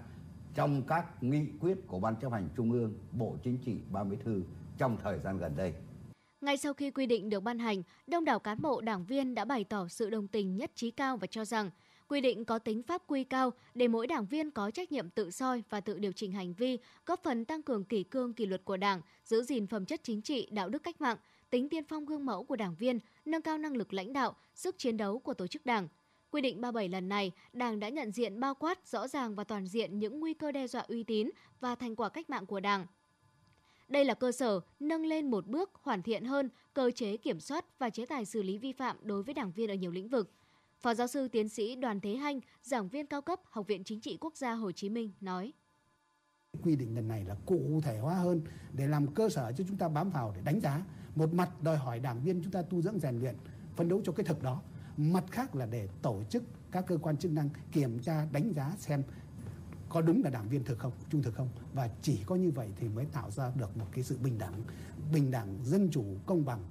trong 0.56 0.82
các 0.88 1.24
nghị 1.24 1.46
quyết 1.60 1.78
của 1.88 2.00
Ban 2.00 2.16
chấp 2.16 2.32
hành 2.32 2.50
Trung 2.56 2.72
ương, 2.72 2.94
Bộ 3.12 3.38
Chính 3.44 3.58
trị, 3.58 3.78
Ban 3.92 4.10
Bí 4.10 4.18
thư 4.24 4.44
trong 4.78 4.98
thời 5.04 5.20
gian 5.20 5.38
gần 5.38 5.56
đây. 5.56 5.74
Ngay 6.42 6.58
sau 6.58 6.74
khi 6.74 6.92
quy 6.92 7.06
định 7.06 7.30
được 7.30 7.40
ban 7.40 7.60
hành, 7.60 7.84
đông 8.08 8.26
đảo 8.26 8.40
cán 8.40 8.62
bộ 8.62 8.82
đảng 8.82 9.06
viên 9.06 9.36
đã 9.36 9.46
bày 9.46 9.64
tỏ 9.64 9.88
sự 9.88 10.10
đồng 10.10 10.28
tình 10.28 10.58
nhất 10.58 10.72
trí 10.76 10.92
cao 10.92 11.18
và 11.18 11.28
cho 11.28 11.46
rằng 11.46 11.70
quy 12.08 12.22
định 12.22 12.46
có 12.46 12.60
tính 12.60 12.84
pháp 12.84 13.02
quy 13.08 13.24
cao 13.24 13.54
để 13.74 13.88
mỗi 13.88 14.08
đảng 14.08 14.26
viên 14.26 14.52
có 14.52 14.72
trách 14.72 14.92
nhiệm 14.92 15.10
tự 15.10 15.32
soi 15.32 15.64
và 15.70 15.82
tự 15.82 16.00
điều 16.00 16.12
chỉnh 16.12 16.32
hành 16.32 16.54
vi, 16.54 16.78
góp 17.06 17.24
phần 17.24 17.46
tăng 17.46 17.62
cường 17.62 17.84
kỷ 17.84 18.04
cương 18.04 18.34
kỷ 18.34 18.46
luật 18.46 18.66
của 18.66 18.78
Đảng, 18.78 19.02
giữ 19.24 19.44
gìn 19.44 19.68
phẩm 19.68 19.86
chất 19.86 20.02
chính 20.04 20.22
trị, 20.22 20.48
đạo 20.52 20.70
đức 20.70 20.84
cách 20.84 21.02
mạng, 21.02 21.18
tính 21.50 21.70
tiên 21.70 21.84
phong 21.90 22.06
gương 22.06 22.26
mẫu 22.26 22.44
của 22.44 22.56
đảng 22.56 22.76
viên, 22.76 23.00
nâng 23.26 23.42
cao 23.42 23.58
năng 23.58 23.78
lực 23.78 23.94
lãnh 23.94 24.14
đạo, 24.14 24.36
sức 24.56 24.78
chiến 24.78 24.98
đấu 24.98 25.20
của 25.20 25.34
tổ 25.34 25.48
chức 25.48 25.66
Đảng. 25.66 25.88
Quy 26.32 26.42
định 26.42 26.62
37 26.62 26.90
lần 26.90 27.10
này, 27.10 27.32
Đảng 27.54 27.80
đã 27.80 27.90
nhận 27.90 28.12
diện 28.12 28.40
bao 28.40 28.56
quát 28.56 28.88
rõ 28.88 29.08
ràng 29.08 29.36
và 29.36 29.44
toàn 29.44 29.68
diện 29.68 30.00
những 30.00 30.20
nguy 30.20 30.34
cơ 30.34 30.52
đe 30.52 30.68
dọa 30.68 30.82
uy 30.82 31.04
tín 31.04 31.30
và 31.60 31.76
thành 31.76 31.96
quả 31.96 32.10
cách 32.10 32.30
mạng 32.30 32.46
của 32.46 32.60
Đảng. 32.60 32.86
Đây 33.88 34.06
là 34.06 34.14
cơ 34.14 34.32
sở 34.32 34.60
nâng 34.80 35.06
lên 35.06 35.32
một 35.32 35.48
bước 35.48 35.72
hoàn 35.74 36.04
thiện 36.04 36.26
hơn 36.26 36.50
cơ 36.74 36.92
chế 36.92 37.18
kiểm 37.18 37.40
soát 37.40 37.80
và 37.80 37.90
chế 37.90 38.06
tài 38.06 38.26
xử 38.26 38.44
lý 38.44 38.58
vi 38.58 38.74
phạm 38.74 38.98
đối 39.02 39.24
với 39.24 39.34
đảng 39.34 39.52
viên 39.52 39.70
ở 39.70 39.74
nhiều 39.74 39.92
lĩnh 39.92 40.10
vực. 40.10 40.32
Phó 40.86 40.94
giáo 40.94 41.08
sư 41.08 41.28
tiến 41.28 41.50
sĩ 41.50 41.76
Đoàn 41.76 42.00
Thế 42.00 42.16
Hanh, 42.16 42.40
giảng 42.64 42.88
viên 42.88 43.06
cao 43.06 43.22
cấp 43.22 43.40
Học 43.50 43.68
viện 43.68 43.84
Chính 43.84 44.02
trị 44.02 44.18
Quốc 44.22 44.38
gia 44.38 44.54
Hồ 44.54 44.72
Chí 44.72 44.90
Minh 44.90 45.12
nói: 45.22 45.54
Quy 46.64 46.76
định 46.76 46.96
lần 46.96 47.08
này 47.08 47.24
là 47.24 47.36
cụ 47.46 47.82
thể 47.84 48.00
hóa 48.00 48.16
hơn 48.16 48.42
để 48.74 48.88
làm 48.88 49.14
cơ 49.14 49.30
sở 49.30 49.52
cho 49.58 49.64
chúng 49.68 49.78
ta 49.78 49.88
bám 49.88 50.10
vào 50.10 50.34
để 50.36 50.42
đánh 50.42 50.60
giá. 50.60 50.86
Một 51.16 51.34
mặt 51.34 51.62
đòi 51.62 51.78
hỏi 51.78 52.00
đảng 52.00 52.24
viên 52.24 52.44
chúng 52.44 52.52
ta 52.52 52.62
tu 52.62 52.82
dưỡng 52.82 53.00
rèn 53.00 53.20
luyện, 53.20 53.36
phấn 53.76 53.90
đấu 53.90 54.02
cho 54.04 54.12
cái 54.12 54.26
thực 54.26 54.44
đó. 54.44 54.62
Mặt 54.98 55.24
khác 55.32 55.56
là 55.56 55.66
để 55.66 55.88
tổ 56.02 56.24
chức 56.30 56.44
các 56.72 56.86
cơ 56.88 56.98
quan 56.98 57.18
chức 57.18 57.32
năng 57.32 57.50
kiểm 57.72 58.00
tra 58.00 58.28
đánh 58.32 58.54
giá 58.56 58.74
xem 58.78 59.04
có 59.90 60.02
đúng 60.02 60.24
là 60.24 60.30
đảng 60.30 60.50
viên 60.50 60.64
thực 60.64 60.80
không, 60.80 60.92
trung 61.10 61.24
thực 61.24 61.36
không 61.36 61.50
và 61.74 61.90
chỉ 62.02 62.20
có 62.26 62.36
như 62.36 62.52
vậy 62.52 62.70
thì 62.76 62.88
mới 62.90 63.06
tạo 63.06 63.32
ra 63.32 63.52
được 63.56 63.78
một 63.78 63.88
cái 63.92 64.04
sự 64.04 64.18
bình 64.24 64.38
đẳng, 64.38 64.62
bình 65.14 65.32
đẳng, 65.32 65.60
dân 65.64 65.90
chủ, 65.92 66.06
công 66.26 66.46
bằng 66.46 66.64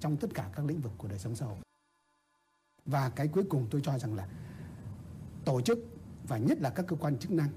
trong 0.00 0.16
tất 0.16 0.34
cả 0.34 0.50
các 0.56 0.64
lĩnh 0.64 0.80
vực 0.80 0.92
của 0.98 1.08
đời 1.08 1.18
sống 1.18 1.36
xã 1.36 1.46
hội. 1.46 1.58
Và 2.86 3.08
cái 3.08 3.28
cuối 3.28 3.44
cùng 3.48 3.66
tôi 3.70 3.80
cho 3.84 3.98
rằng 3.98 4.14
là 4.14 4.28
tổ 5.44 5.60
chức 5.60 5.78
và 6.28 6.38
nhất 6.38 6.60
là 6.60 6.70
các 6.70 6.86
cơ 6.88 6.96
quan 6.96 7.18
chức 7.18 7.30
năng 7.30 7.48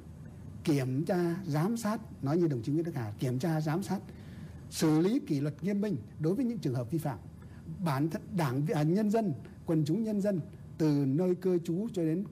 kiểm 0.63 1.05
tra, 1.05 1.35
giám 1.45 1.77
sát, 1.77 2.01
nói 2.23 2.37
như 2.37 2.47
đồng 2.47 2.61
chí 2.61 2.71
Nguyễn 2.71 2.83
Đức 2.83 2.95
Hà, 2.95 3.11
kiểm 3.19 3.39
tra, 3.39 3.61
giám 3.61 3.83
sát, 3.83 3.99
xử 4.69 4.99
lý 4.99 5.19
kỷ 5.19 5.39
luật 5.39 5.63
nghiêm 5.63 5.81
minh 5.81 5.97
đối 6.19 6.35
với 6.35 6.45
những 6.45 6.57
trường 6.57 6.75
hợp 6.75 6.91
vi 6.91 6.97
phạm. 6.97 7.19
Bản 7.85 8.09
thân 8.09 8.21
đảng 8.37 8.65
à, 8.73 8.83
nhân 8.83 9.09
dân, 9.09 9.33
quần 9.65 9.85
chúng 9.85 10.03
nhân 10.03 10.21
dân 10.21 10.41
từ 10.77 11.05
nơi 11.07 11.35
cư 11.35 11.59
trú 11.59 11.87
cho 11.93 12.03
đến 12.03 12.23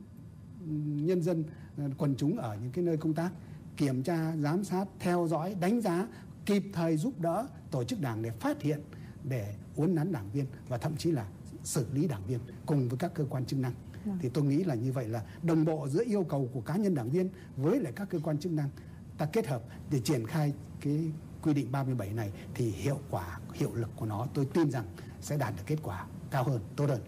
ừ, 0.60 0.72
nhân 0.86 1.22
dân 1.22 1.44
ờ, 1.78 1.90
quần 1.98 2.16
chúng 2.16 2.38
ở 2.38 2.58
những 2.62 2.72
cái 2.72 2.84
nơi 2.84 2.98
công 2.98 3.14
tác 3.14 3.32
kiểm 3.78 4.04
tra 4.04 4.36
giám 4.38 4.64
sát 4.64 4.86
theo 5.00 5.28
dõi 5.30 5.56
đánh 5.60 5.82
giá 5.82 6.08
kịp 6.46 6.64
thời 6.74 6.98
giúp 6.98 7.20
đỡ 7.20 7.48
tổ 7.72 7.84
chức 7.84 8.02
đảng 8.02 8.22
để 8.22 8.32
phát 8.32 8.62
hiện 8.62 8.80
để 9.24 9.56
uốn 9.75 9.96
nắn 9.96 10.12
đảng 10.12 10.32
viên 10.32 10.46
và 10.68 10.78
thậm 10.78 10.98
chí 10.98 11.12
là 11.12 11.28
xử 11.66 11.86
lý 11.94 12.08
đảng 12.08 12.26
viên 12.28 12.40
cùng 12.66 12.90
với 12.90 12.98
các 12.98 13.12
cơ 13.16 13.26
quan 13.30 13.46
chức 13.46 13.60
năng 13.60 13.74
vâng. 14.06 14.18
thì 14.22 14.30
tôi 14.30 14.44
nghĩ 14.44 14.64
là 14.64 14.76
như 14.76 14.92
vậy 14.92 15.08
là 15.08 15.24
đồng 15.44 15.66
bộ 15.66 15.88
giữa 15.88 16.04
yêu 16.06 16.24
cầu 16.24 16.50
của 16.54 16.62
cá 16.62 16.76
nhân 16.76 16.96
đảng 16.96 17.10
viên 17.10 17.30
với 17.58 17.80
lại 17.80 17.94
các 17.96 18.10
cơ 18.10 18.20
quan 18.24 18.38
chức 18.38 18.52
năng 18.52 18.70
ta 19.18 19.26
kết 19.34 19.48
hợp 19.48 19.64
để 19.92 20.00
triển 20.00 20.28
khai 20.28 20.54
cái 20.82 21.12
quy 21.42 21.54
định 21.54 21.72
37 21.72 22.14
này 22.14 22.32
thì 22.54 22.70
hiệu 22.70 23.00
quả 23.10 23.40
hiệu 23.54 23.76
lực 23.76 23.90
của 23.96 24.06
nó 24.06 24.28
tôi 24.34 24.48
tin 24.54 24.72
rằng 24.72 24.86
sẽ 25.22 25.38
đạt 25.38 25.54
được 25.58 25.64
kết 25.66 25.78
quả 25.84 26.08
cao 26.32 26.44
hơn 26.44 26.62
tốt 26.76 26.86
hơn 26.86 27.02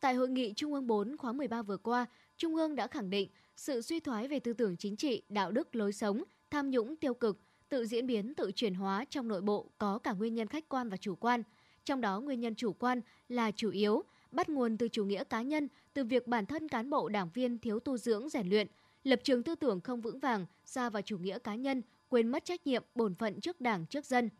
Tại 0.00 0.14
hội 0.14 0.28
nghị 0.28 0.52
Trung 0.56 0.74
ương 0.74 0.86
4 0.86 1.16
khóa 1.16 1.32
13 1.32 1.62
vừa 1.62 1.76
qua, 1.76 2.06
Trung 2.36 2.56
ương 2.56 2.74
đã 2.74 2.86
khẳng 2.86 3.10
định 3.10 3.28
sự 3.56 3.82
suy 3.82 4.00
thoái 4.00 4.28
về 4.28 4.40
tư 4.40 4.52
tưởng 4.52 4.76
chính 4.76 4.96
trị, 4.96 5.22
đạo 5.28 5.52
đức 5.52 5.76
lối 5.76 5.92
sống, 5.92 6.22
tham 6.50 6.70
nhũng 6.70 6.96
tiêu 6.96 7.14
cực, 7.14 7.40
tự 7.68 7.86
diễn 7.86 8.06
biến, 8.06 8.34
tự 8.34 8.52
chuyển 8.54 8.74
hóa 8.74 9.04
trong 9.10 9.28
nội 9.28 9.40
bộ 9.40 9.70
có 9.78 9.98
cả 9.98 10.12
nguyên 10.12 10.34
nhân 10.34 10.48
khách 10.48 10.68
quan 10.68 10.88
và 10.88 10.96
chủ 10.96 11.14
quan. 11.14 11.42
Trong 11.84 12.00
đó 12.00 12.20
nguyên 12.20 12.40
nhân 12.40 12.54
chủ 12.54 12.72
quan 12.72 13.00
là 13.28 13.50
chủ 13.50 13.70
yếu, 13.70 14.02
bắt 14.30 14.48
nguồn 14.48 14.78
từ 14.78 14.88
chủ 14.88 15.04
nghĩa 15.04 15.24
cá 15.24 15.42
nhân, 15.42 15.68
từ 15.94 16.04
việc 16.04 16.26
bản 16.26 16.46
thân 16.46 16.68
cán 16.68 16.90
bộ 16.90 17.08
đảng 17.08 17.30
viên 17.34 17.58
thiếu 17.58 17.80
tu 17.80 17.96
dưỡng 17.96 18.28
rèn 18.28 18.48
luyện, 18.48 18.66
lập 19.04 19.20
trường 19.22 19.42
tư 19.42 19.54
tưởng 19.54 19.80
không 19.80 20.00
vững 20.00 20.18
vàng, 20.18 20.46
xa 20.64 20.90
vào 20.90 21.02
chủ 21.02 21.18
nghĩa 21.18 21.38
cá 21.38 21.54
nhân, 21.54 21.82
quên 22.08 22.28
mất 22.28 22.44
trách 22.44 22.66
nhiệm, 22.66 22.84
bổn 22.94 23.14
phận 23.14 23.40
trước 23.40 23.60
Đảng, 23.60 23.86
trước 23.86 24.06
dân. 24.06 24.30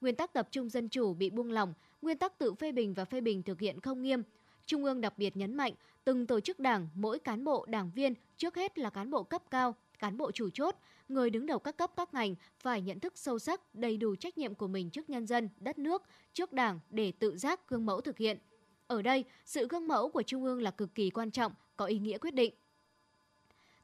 Nguyên 0.00 0.14
tắc 0.14 0.32
tập 0.32 0.48
trung 0.50 0.68
dân 0.68 0.88
chủ 0.88 1.14
bị 1.14 1.30
buông 1.30 1.50
lỏng, 1.52 1.74
nguyên 2.02 2.18
tắc 2.18 2.38
tự 2.38 2.54
phê 2.54 2.72
bình 2.72 2.94
và 2.94 3.04
phê 3.04 3.20
bình 3.20 3.42
thực 3.42 3.60
hiện 3.60 3.80
không 3.80 4.02
nghiêm, 4.02 4.22
Trung 4.66 4.84
ương 4.84 5.00
đặc 5.00 5.18
biệt 5.18 5.36
nhấn 5.36 5.54
mạnh 5.54 5.72
từng 6.04 6.26
tổ 6.26 6.40
chức 6.40 6.60
đảng, 6.60 6.88
mỗi 6.94 7.18
cán 7.18 7.44
bộ, 7.44 7.66
đảng 7.68 7.90
viên 7.94 8.14
trước 8.36 8.56
hết 8.56 8.78
là 8.78 8.90
cán 8.90 9.10
bộ 9.10 9.22
cấp 9.22 9.42
cao, 9.50 9.74
cán 9.98 10.16
bộ 10.16 10.30
chủ 10.32 10.50
chốt, 10.50 10.76
người 11.08 11.30
đứng 11.30 11.46
đầu 11.46 11.58
các 11.58 11.76
cấp 11.76 11.90
các 11.96 12.14
ngành 12.14 12.34
phải 12.58 12.80
nhận 12.80 13.00
thức 13.00 13.18
sâu 13.18 13.38
sắc 13.38 13.74
đầy 13.74 13.96
đủ 13.96 14.16
trách 14.16 14.38
nhiệm 14.38 14.54
của 14.54 14.66
mình 14.66 14.90
trước 14.90 15.10
nhân 15.10 15.26
dân, 15.26 15.48
đất 15.58 15.78
nước, 15.78 16.02
trước 16.32 16.52
đảng 16.52 16.80
để 16.90 17.12
tự 17.12 17.36
giác 17.36 17.68
gương 17.68 17.86
mẫu 17.86 18.00
thực 18.00 18.18
hiện. 18.18 18.38
Ở 18.86 19.02
đây, 19.02 19.24
sự 19.44 19.66
gương 19.70 19.88
mẫu 19.88 20.08
của 20.08 20.22
Trung 20.22 20.44
ương 20.44 20.62
là 20.62 20.70
cực 20.70 20.94
kỳ 20.94 21.10
quan 21.10 21.30
trọng, 21.30 21.52
có 21.76 21.84
ý 21.84 21.98
nghĩa 21.98 22.18
quyết 22.18 22.34
định. 22.34 22.54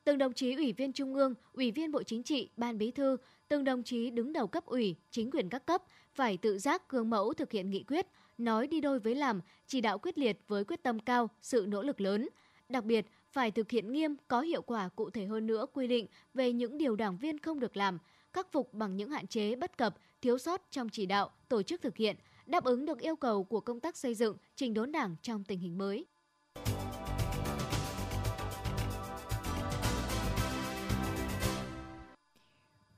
Từng 0.05 0.19
đồng 0.19 0.33
chí 0.33 0.55
ủy 0.55 0.73
viên 0.73 0.93
Trung 0.93 1.14
ương, 1.14 1.35
ủy 1.52 1.71
viên 1.71 1.93
Bộ 1.93 2.02
Chính 2.02 2.23
trị, 2.23 2.50
Ban 2.57 2.79
Bí 2.79 2.91
thư, 2.91 3.17
từng 3.49 3.64
đồng 3.64 3.83
chí 3.83 4.11
đứng 4.11 4.33
đầu 4.33 4.47
cấp 4.47 4.67
ủy, 4.67 4.97
chính 5.11 5.31
quyền 5.31 5.49
các 5.49 5.67
cấp 5.67 5.83
phải 6.14 6.37
tự 6.37 6.59
giác 6.59 6.88
gương 6.88 7.11
mẫu 7.11 7.35
thực 7.35 7.52
hiện 7.52 7.71
nghị 7.71 7.83
quyết, 7.83 8.07
nói 8.38 8.67
đi 8.67 8.81
đôi 8.81 8.99
với 8.99 9.14
làm, 9.14 9.41
chỉ 9.67 9.81
đạo 9.81 9.99
quyết 9.99 10.19
liệt 10.19 10.38
với 10.49 10.64
quyết 10.64 10.83
tâm 10.83 10.99
cao, 10.99 11.29
sự 11.41 11.64
nỗ 11.69 11.83
lực 11.83 12.00
lớn. 12.00 12.29
Đặc 12.69 12.85
biệt, 12.85 13.07
phải 13.33 13.51
thực 13.51 13.71
hiện 13.71 13.93
nghiêm, 13.93 14.17
có 14.29 14.41
hiệu 14.41 14.62
quả 14.62 14.89
cụ 14.89 15.11
thể 15.11 15.27
hơn 15.27 15.47
nữa 15.47 15.67
quy 15.73 15.87
định 15.87 16.07
về 16.35 16.53
những 16.53 16.79
điều 16.79 16.97
đảng 16.97 17.17
viên 17.17 17.39
không 17.39 17.61
được 17.61 17.77
làm, 17.77 17.99
khắc 18.33 18.53
phục 18.53 18.75
bằng 18.75 18.97
những 18.97 19.11
hạn 19.11 19.27
chế 19.27 19.57
bất 19.57 19.79
cập, 19.79 19.97
thiếu 20.21 20.39
sót 20.39 20.62
trong 20.71 20.89
chỉ 20.89 21.07
đạo, 21.07 21.31
tổ 21.49 21.62
chức 21.62 21.83
thực 21.83 21.97
hiện, 21.97 22.17
đáp 22.47 22.65
ứng 22.65 22.85
được 22.85 22.99
yêu 22.99 23.17
cầu 23.17 23.45
của 23.45 23.61
công 23.61 23.81
tác 23.81 23.97
xây 23.97 24.15
dựng, 24.15 24.37
trình 24.57 24.75
đốn 24.75 24.93
đảng 24.93 25.17
trong 25.23 25.45
tình 25.45 25.61
hình 25.61 25.79
mới. 25.79 26.07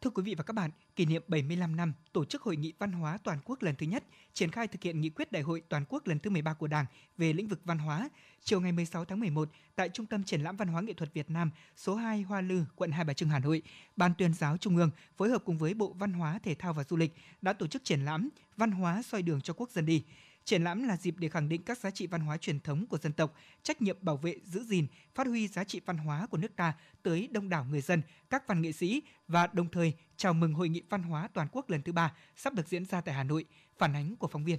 Thưa 0.04 0.10
quý 0.10 0.22
vị 0.22 0.34
và 0.34 0.44
các 0.44 0.52
bạn, 0.52 0.70
kỷ 0.96 1.04
niệm 1.04 1.22
75 1.28 1.76
năm 1.76 1.92
tổ 2.12 2.24
chức 2.24 2.42
Hội 2.42 2.56
nghị 2.56 2.72
Văn 2.78 2.92
hóa 2.92 3.18
Toàn 3.24 3.38
quốc 3.44 3.62
lần 3.62 3.74
thứ 3.74 3.86
nhất, 3.86 4.04
triển 4.32 4.50
khai 4.50 4.68
thực 4.68 4.82
hiện 4.82 5.00
nghị 5.00 5.10
quyết 5.10 5.32
Đại 5.32 5.42
hội 5.42 5.62
Toàn 5.68 5.84
quốc 5.88 6.06
lần 6.06 6.18
thứ 6.18 6.30
13 6.30 6.54
của 6.54 6.66
Đảng 6.66 6.86
về 7.18 7.32
lĩnh 7.32 7.48
vực 7.48 7.60
văn 7.64 7.78
hóa, 7.78 8.08
chiều 8.42 8.60
ngày 8.60 8.72
16 8.72 9.04
tháng 9.04 9.20
11 9.20 9.48
tại 9.76 9.88
Trung 9.88 10.06
tâm 10.06 10.24
Triển 10.24 10.40
lãm 10.40 10.56
Văn 10.56 10.68
hóa 10.68 10.82
Nghệ 10.82 10.92
thuật 10.92 11.14
Việt 11.14 11.30
Nam, 11.30 11.50
số 11.76 11.94
2 11.94 12.22
Hoa 12.22 12.40
Lư, 12.40 12.64
quận 12.76 12.90
Hai 12.90 13.04
Bà 13.04 13.12
Trưng, 13.12 13.28
Hà 13.28 13.38
Nội, 13.38 13.62
Ban 13.96 14.14
tuyên 14.18 14.34
giáo 14.34 14.56
Trung 14.56 14.76
ương 14.76 14.90
phối 15.16 15.30
hợp 15.30 15.42
cùng 15.44 15.58
với 15.58 15.74
Bộ 15.74 15.92
Văn 15.98 16.12
hóa, 16.12 16.38
Thể 16.42 16.54
thao 16.54 16.72
và 16.72 16.84
Du 16.84 16.96
lịch 16.96 17.14
đã 17.42 17.52
tổ 17.52 17.66
chức 17.66 17.84
triển 17.84 18.04
lãm 18.04 18.28
Văn 18.56 18.70
hóa 18.70 19.02
soi 19.02 19.22
đường 19.22 19.40
cho 19.40 19.54
quốc 19.54 19.70
dân 19.70 19.86
đi. 19.86 20.04
Triển 20.44 20.64
lãm 20.64 20.82
là 20.82 20.96
dịp 20.96 21.14
để 21.18 21.28
khẳng 21.28 21.48
định 21.48 21.62
các 21.62 21.78
giá 21.78 21.90
trị 21.90 22.06
văn 22.06 22.20
hóa 22.20 22.36
truyền 22.36 22.60
thống 22.60 22.86
của 22.86 22.98
dân 22.98 23.12
tộc, 23.12 23.34
trách 23.62 23.82
nhiệm 23.82 23.96
bảo 24.00 24.16
vệ, 24.16 24.36
giữ 24.44 24.64
gìn, 24.64 24.86
phát 25.14 25.26
huy 25.26 25.48
giá 25.48 25.64
trị 25.64 25.80
văn 25.86 25.98
hóa 25.98 26.26
của 26.26 26.38
nước 26.38 26.56
ta 26.56 26.74
tới 27.02 27.28
đông 27.32 27.48
đảo 27.48 27.64
người 27.70 27.80
dân, 27.80 28.02
các 28.30 28.46
văn 28.46 28.62
nghệ 28.62 28.72
sĩ 28.72 29.02
và 29.28 29.46
đồng 29.46 29.70
thời 29.70 29.92
chào 30.16 30.34
mừng 30.34 30.54
Hội 30.54 30.68
nghị 30.68 30.82
Văn 30.90 31.02
hóa 31.02 31.28
Toàn 31.34 31.48
quốc 31.52 31.70
lần 31.70 31.82
thứ 31.82 31.92
ba 31.92 32.12
sắp 32.36 32.54
được 32.54 32.68
diễn 32.68 32.84
ra 32.84 33.00
tại 33.00 33.14
Hà 33.14 33.24
Nội. 33.24 33.44
Phản 33.78 33.96
ánh 33.96 34.16
của 34.16 34.28
phóng 34.28 34.44
viên. 34.44 34.58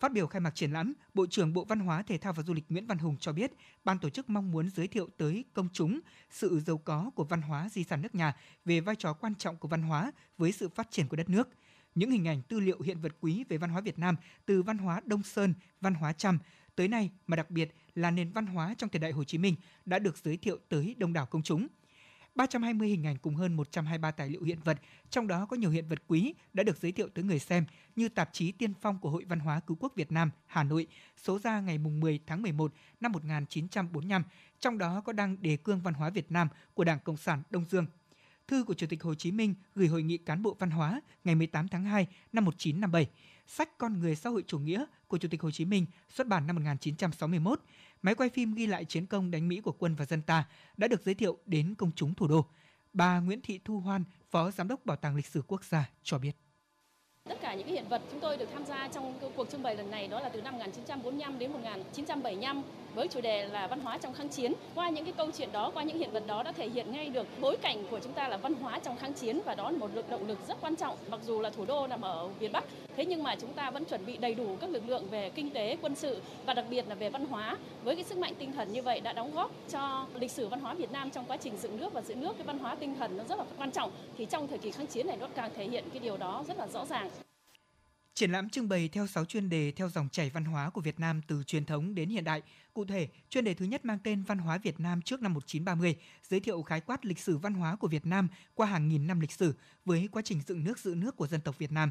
Phát 0.00 0.12
biểu 0.12 0.26
khai 0.26 0.40
mạc 0.40 0.54
triển 0.54 0.72
lãm, 0.72 0.92
Bộ 1.14 1.26
trưởng 1.26 1.52
Bộ 1.52 1.64
Văn 1.64 1.80
hóa, 1.80 2.02
Thể 2.02 2.18
thao 2.18 2.32
và 2.32 2.42
Du 2.42 2.54
lịch 2.54 2.64
Nguyễn 2.68 2.86
Văn 2.86 2.98
Hùng 2.98 3.16
cho 3.20 3.32
biết, 3.32 3.52
ban 3.84 3.98
tổ 3.98 4.10
chức 4.10 4.30
mong 4.30 4.50
muốn 4.50 4.70
giới 4.70 4.88
thiệu 4.88 5.08
tới 5.16 5.44
công 5.54 5.68
chúng 5.72 6.00
sự 6.30 6.60
giàu 6.60 6.78
có 6.78 7.10
của 7.14 7.24
văn 7.24 7.42
hóa 7.42 7.68
di 7.68 7.84
sản 7.84 8.02
nước 8.02 8.14
nhà 8.14 8.36
về 8.64 8.80
vai 8.80 8.96
trò 8.96 9.12
quan 9.12 9.34
trọng 9.34 9.56
của 9.56 9.68
văn 9.68 9.82
hóa 9.82 10.12
với 10.38 10.52
sự 10.52 10.68
phát 10.68 10.90
triển 10.90 11.08
của 11.08 11.16
đất 11.16 11.28
nước– 11.28 11.48
những 11.98 12.10
hình 12.10 12.28
ảnh 12.28 12.42
tư 12.42 12.60
liệu 12.60 12.80
hiện 12.80 13.00
vật 13.00 13.12
quý 13.20 13.44
về 13.48 13.56
văn 13.56 13.70
hóa 13.70 13.80
Việt 13.80 13.98
Nam 13.98 14.16
từ 14.46 14.62
văn 14.62 14.78
hóa 14.78 15.00
Đông 15.04 15.22
Sơn, 15.22 15.54
văn 15.80 15.94
hóa 15.94 16.12
Trăm 16.12 16.38
tới 16.76 16.88
nay 16.88 17.10
mà 17.26 17.36
đặc 17.36 17.50
biệt 17.50 17.74
là 17.94 18.10
nền 18.10 18.32
văn 18.32 18.46
hóa 18.46 18.74
trong 18.78 18.90
thời 18.90 19.00
đại 19.00 19.12
Hồ 19.12 19.24
Chí 19.24 19.38
Minh 19.38 19.54
đã 19.86 19.98
được 19.98 20.18
giới 20.18 20.36
thiệu 20.36 20.58
tới 20.68 20.94
đông 20.98 21.12
đảo 21.12 21.26
công 21.26 21.42
chúng. 21.42 21.66
320 22.34 22.88
hình 22.88 23.06
ảnh 23.06 23.16
cùng 23.18 23.34
hơn 23.34 23.54
123 23.54 24.10
tài 24.10 24.30
liệu 24.30 24.42
hiện 24.42 24.58
vật, 24.64 24.78
trong 25.10 25.26
đó 25.26 25.46
có 25.46 25.56
nhiều 25.56 25.70
hiện 25.70 25.88
vật 25.88 25.98
quý 26.08 26.34
đã 26.52 26.62
được 26.62 26.76
giới 26.76 26.92
thiệu 26.92 27.08
tới 27.14 27.24
người 27.24 27.38
xem 27.38 27.64
như 27.96 28.08
tạp 28.08 28.32
chí 28.32 28.52
Tiên 28.52 28.72
phong 28.80 28.98
của 28.98 29.10
Hội 29.10 29.24
Văn 29.24 29.38
hóa 29.38 29.60
Cứu 29.60 29.76
quốc 29.80 29.92
Việt 29.96 30.12
Nam 30.12 30.30
Hà 30.46 30.62
Nội, 30.64 30.86
số 31.16 31.38
ra 31.38 31.60
ngày 31.60 31.78
10 31.78 32.20
tháng 32.26 32.42
11 32.42 32.72
năm 33.00 33.12
1945, 33.12 34.22
trong 34.60 34.78
đó 34.78 35.00
có 35.00 35.12
đăng 35.12 35.42
đề 35.42 35.56
cương 35.56 35.80
văn 35.80 35.94
hóa 35.94 36.10
Việt 36.10 36.32
Nam 36.32 36.48
của 36.74 36.84
Đảng 36.84 36.98
Cộng 37.04 37.16
sản 37.16 37.42
Đông 37.50 37.64
Dương 37.64 37.86
thư 38.48 38.64
của 38.64 38.74
Chủ 38.74 38.86
tịch 38.86 39.02
Hồ 39.02 39.14
Chí 39.14 39.32
Minh 39.32 39.54
gửi 39.74 39.88
Hội 39.88 40.02
nghị 40.02 40.18
cán 40.18 40.42
bộ 40.42 40.56
văn 40.58 40.70
hóa 40.70 41.00
ngày 41.24 41.34
18 41.34 41.68
tháng 41.68 41.84
2 41.84 42.06
năm 42.32 42.44
1957, 42.44 43.06
sách 43.46 43.78
Con 43.78 44.00
người 44.00 44.16
xã 44.16 44.30
hội 44.30 44.44
chủ 44.46 44.58
nghĩa 44.58 44.84
của 45.06 45.18
Chủ 45.18 45.28
tịch 45.28 45.42
Hồ 45.42 45.50
Chí 45.50 45.64
Minh 45.64 45.86
xuất 46.08 46.26
bản 46.26 46.46
năm 46.46 46.56
1961, 46.56 47.60
máy 48.02 48.14
quay 48.14 48.28
phim 48.28 48.54
ghi 48.54 48.66
lại 48.66 48.84
chiến 48.84 49.06
công 49.06 49.30
đánh 49.30 49.48
Mỹ 49.48 49.60
của 49.60 49.72
quân 49.72 49.94
và 49.94 50.04
dân 50.04 50.22
ta 50.22 50.44
đã 50.76 50.88
được 50.88 51.02
giới 51.04 51.14
thiệu 51.14 51.38
đến 51.46 51.74
công 51.74 51.90
chúng 51.96 52.14
thủ 52.14 52.28
đô. 52.28 52.46
Bà 52.92 53.20
Nguyễn 53.20 53.40
Thị 53.40 53.60
Thu 53.64 53.80
Hoan, 53.80 54.04
Phó 54.30 54.50
Giám 54.50 54.68
đốc 54.68 54.86
Bảo 54.86 54.96
tàng 54.96 55.16
Lịch 55.16 55.26
sử 55.26 55.42
Quốc 55.46 55.64
gia 55.64 55.90
cho 56.02 56.18
biết. 56.18 56.36
Tất 57.24 57.38
cả 57.42 57.54
những 57.54 57.66
cái 57.66 57.72
hiện 57.72 57.88
vật 57.88 58.02
chúng 58.10 58.20
tôi 58.20 58.36
được 58.36 58.48
tham 58.52 58.66
gia 58.66 58.88
trong 58.88 59.18
cuộc 59.36 59.50
trưng 59.50 59.62
bày 59.62 59.76
lần 59.76 59.90
này 59.90 60.08
đó 60.08 60.20
là 60.20 60.28
từ 60.28 60.42
năm 60.42 60.54
1945 60.54 61.38
đến 61.38 61.52
1975 61.52 62.62
với 62.98 63.08
chủ 63.08 63.20
đề 63.20 63.46
là 63.46 63.66
văn 63.66 63.80
hóa 63.80 63.98
trong 63.98 64.14
kháng 64.14 64.28
chiến. 64.28 64.52
Qua 64.74 64.88
những 64.88 65.04
cái 65.04 65.14
câu 65.16 65.30
chuyện 65.38 65.52
đó, 65.52 65.70
qua 65.74 65.82
những 65.82 65.98
hiện 65.98 66.10
vật 66.10 66.22
đó 66.26 66.42
đã 66.42 66.52
thể 66.52 66.68
hiện 66.68 66.92
ngay 66.92 67.08
được 67.08 67.26
bối 67.40 67.56
cảnh 67.56 67.84
của 67.90 68.00
chúng 68.00 68.12
ta 68.12 68.28
là 68.28 68.36
văn 68.36 68.54
hóa 68.54 68.78
trong 68.78 68.96
kháng 68.96 69.12
chiến 69.12 69.40
và 69.44 69.54
đó 69.54 69.70
là 69.70 69.78
một 69.78 69.90
lực 69.94 70.10
động 70.10 70.28
lực 70.28 70.38
rất 70.48 70.58
quan 70.60 70.76
trọng. 70.76 70.96
Mặc 71.10 71.20
dù 71.26 71.40
là 71.40 71.50
thủ 71.50 71.64
đô 71.64 71.86
nằm 71.86 72.00
ở 72.00 72.28
miền 72.40 72.52
Bắc, 72.52 72.64
thế 72.96 73.04
nhưng 73.04 73.22
mà 73.22 73.36
chúng 73.40 73.52
ta 73.52 73.70
vẫn 73.70 73.84
chuẩn 73.84 74.06
bị 74.06 74.16
đầy 74.16 74.34
đủ 74.34 74.56
các 74.60 74.70
lực 74.70 74.82
lượng 74.88 75.04
về 75.10 75.30
kinh 75.30 75.50
tế, 75.50 75.76
quân 75.82 75.94
sự 75.94 76.20
và 76.46 76.54
đặc 76.54 76.64
biệt 76.70 76.88
là 76.88 76.94
về 76.94 77.10
văn 77.10 77.26
hóa. 77.26 77.56
Với 77.84 77.94
cái 77.94 78.04
sức 78.04 78.18
mạnh 78.18 78.34
tinh 78.38 78.52
thần 78.52 78.72
như 78.72 78.82
vậy 78.82 79.00
đã 79.00 79.12
đóng 79.12 79.34
góp 79.34 79.50
cho 79.70 80.06
lịch 80.14 80.30
sử 80.30 80.48
văn 80.48 80.60
hóa 80.60 80.74
Việt 80.74 80.92
Nam 80.92 81.10
trong 81.10 81.24
quá 81.24 81.36
trình 81.36 81.56
dựng 81.56 81.76
nước 81.76 81.92
và 81.92 82.02
giữ 82.02 82.14
nước 82.14 82.32
cái 82.38 82.46
văn 82.46 82.58
hóa 82.58 82.74
tinh 82.74 82.94
thần 82.98 83.16
nó 83.16 83.24
rất 83.28 83.38
là 83.38 83.44
quan 83.58 83.70
trọng. 83.70 83.90
Thì 84.18 84.24
trong 84.24 84.48
thời 84.48 84.58
kỳ 84.58 84.70
kháng 84.70 84.86
chiến 84.86 85.06
này 85.06 85.16
nó 85.16 85.26
càng 85.34 85.50
thể 85.56 85.64
hiện 85.64 85.84
cái 85.90 86.00
điều 86.00 86.16
đó 86.16 86.44
rất 86.48 86.58
là 86.58 86.66
rõ 86.66 86.84
ràng. 86.86 87.10
Triển 88.18 88.32
lãm 88.32 88.48
trưng 88.48 88.68
bày 88.68 88.88
theo 88.88 89.06
6 89.06 89.24
chuyên 89.24 89.48
đề 89.48 89.72
theo 89.76 89.88
dòng 89.88 90.08
chảy 90.08 90.30
văn 90.30 90.44
hóa 90.44 90.70
của 90.70 90.80
Việt 90.80 91.00
Nam 91.00 91.20
từ 91.26 91.42
truyền 91.42 91.64
thống 91.64 91.94
đến 91.94 92.08
hiện 92.08 92.24
đại. 92.24 92.42
Cụ 92.74 92.84
thể, 92.84 93.08
chuyên 93.30 93.44
đề 93.44 93.54
thứ 93.54 93.64
nhất 93.64 93.84
mang 93.84 93.98
tên 94.04 94.22
Văn 94.22 94.38
hóa 94.38 94.58
Việt 94.58 94.80
Nam 94.80 95.02
trước 95.02 95.22
năm 95.22 95.34
1930, 95.34 95.96
giới 96.22 96.40
thiệu 96.40 96.62
khái 96.62 96.80
quát 96.80 97.04
lịch 97.04 97.18
sử 97.18 97.38
văn 97.38 97.54
hóa 97.54 97.76
của 97.76 97.88
Việt 97.88 98.06
Nam 98.06 98.28
qua 98.54 98.66
hàng 98.66 98.88
nghìn 98.88 99.06
năm 99.06 99.20
lịch 99.20 99.32
sử 99.32 99.54
với 99.84 100.08
quá 100.12 100.22
trình 100.22 100.40
dựng 100.46 100.64
nước 100.64 100.78
giữ 100.78 100.94
nước 100.94 101.16
của 101.16 101.26
dân 101.26 101.40
tộc 101.40 101.58
Việt 101.58 101.72
Nam. 101.72 101.90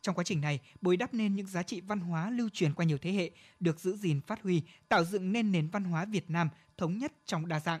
Trong 0.00 0.14
quá 0.14 0.24
trình 0.24 0.40
này, 0.40 0.60
bồi 0.80 0.96
đắp 0.96 1.14
nên 1.14 1.36
những 1.36 1.46
giá 1.46 1.62
trị 1.62 1.80
văn 1.80 2.00
hóa 2.00 2.30
lưu 2.30 2.48
truyền 2.48 2.74
qua 2.74 2.84
nhiều 2.84 2.98
thế 2.98 3.12
hệ, 3.12 3.30
được 3.60 3.80
giữ 3.80 3.96
gìn 3.96 4.20
phát 4.20 4.42
huy, 4.42 4.62
tạo 4.88 5.04
dựng 5.04 5.32
nên 5.32 5.52
nền 5.52 5.68
văn 5.68 5.84
hóa 5.84 6.04
Việt 6.04 6.30
Nam 6.30 6.48
thống 6.76 6.98
nhất 6.98 7.12
trong 7.26 7.48
đa 7.48 7.60
dạng. 7.60 7.80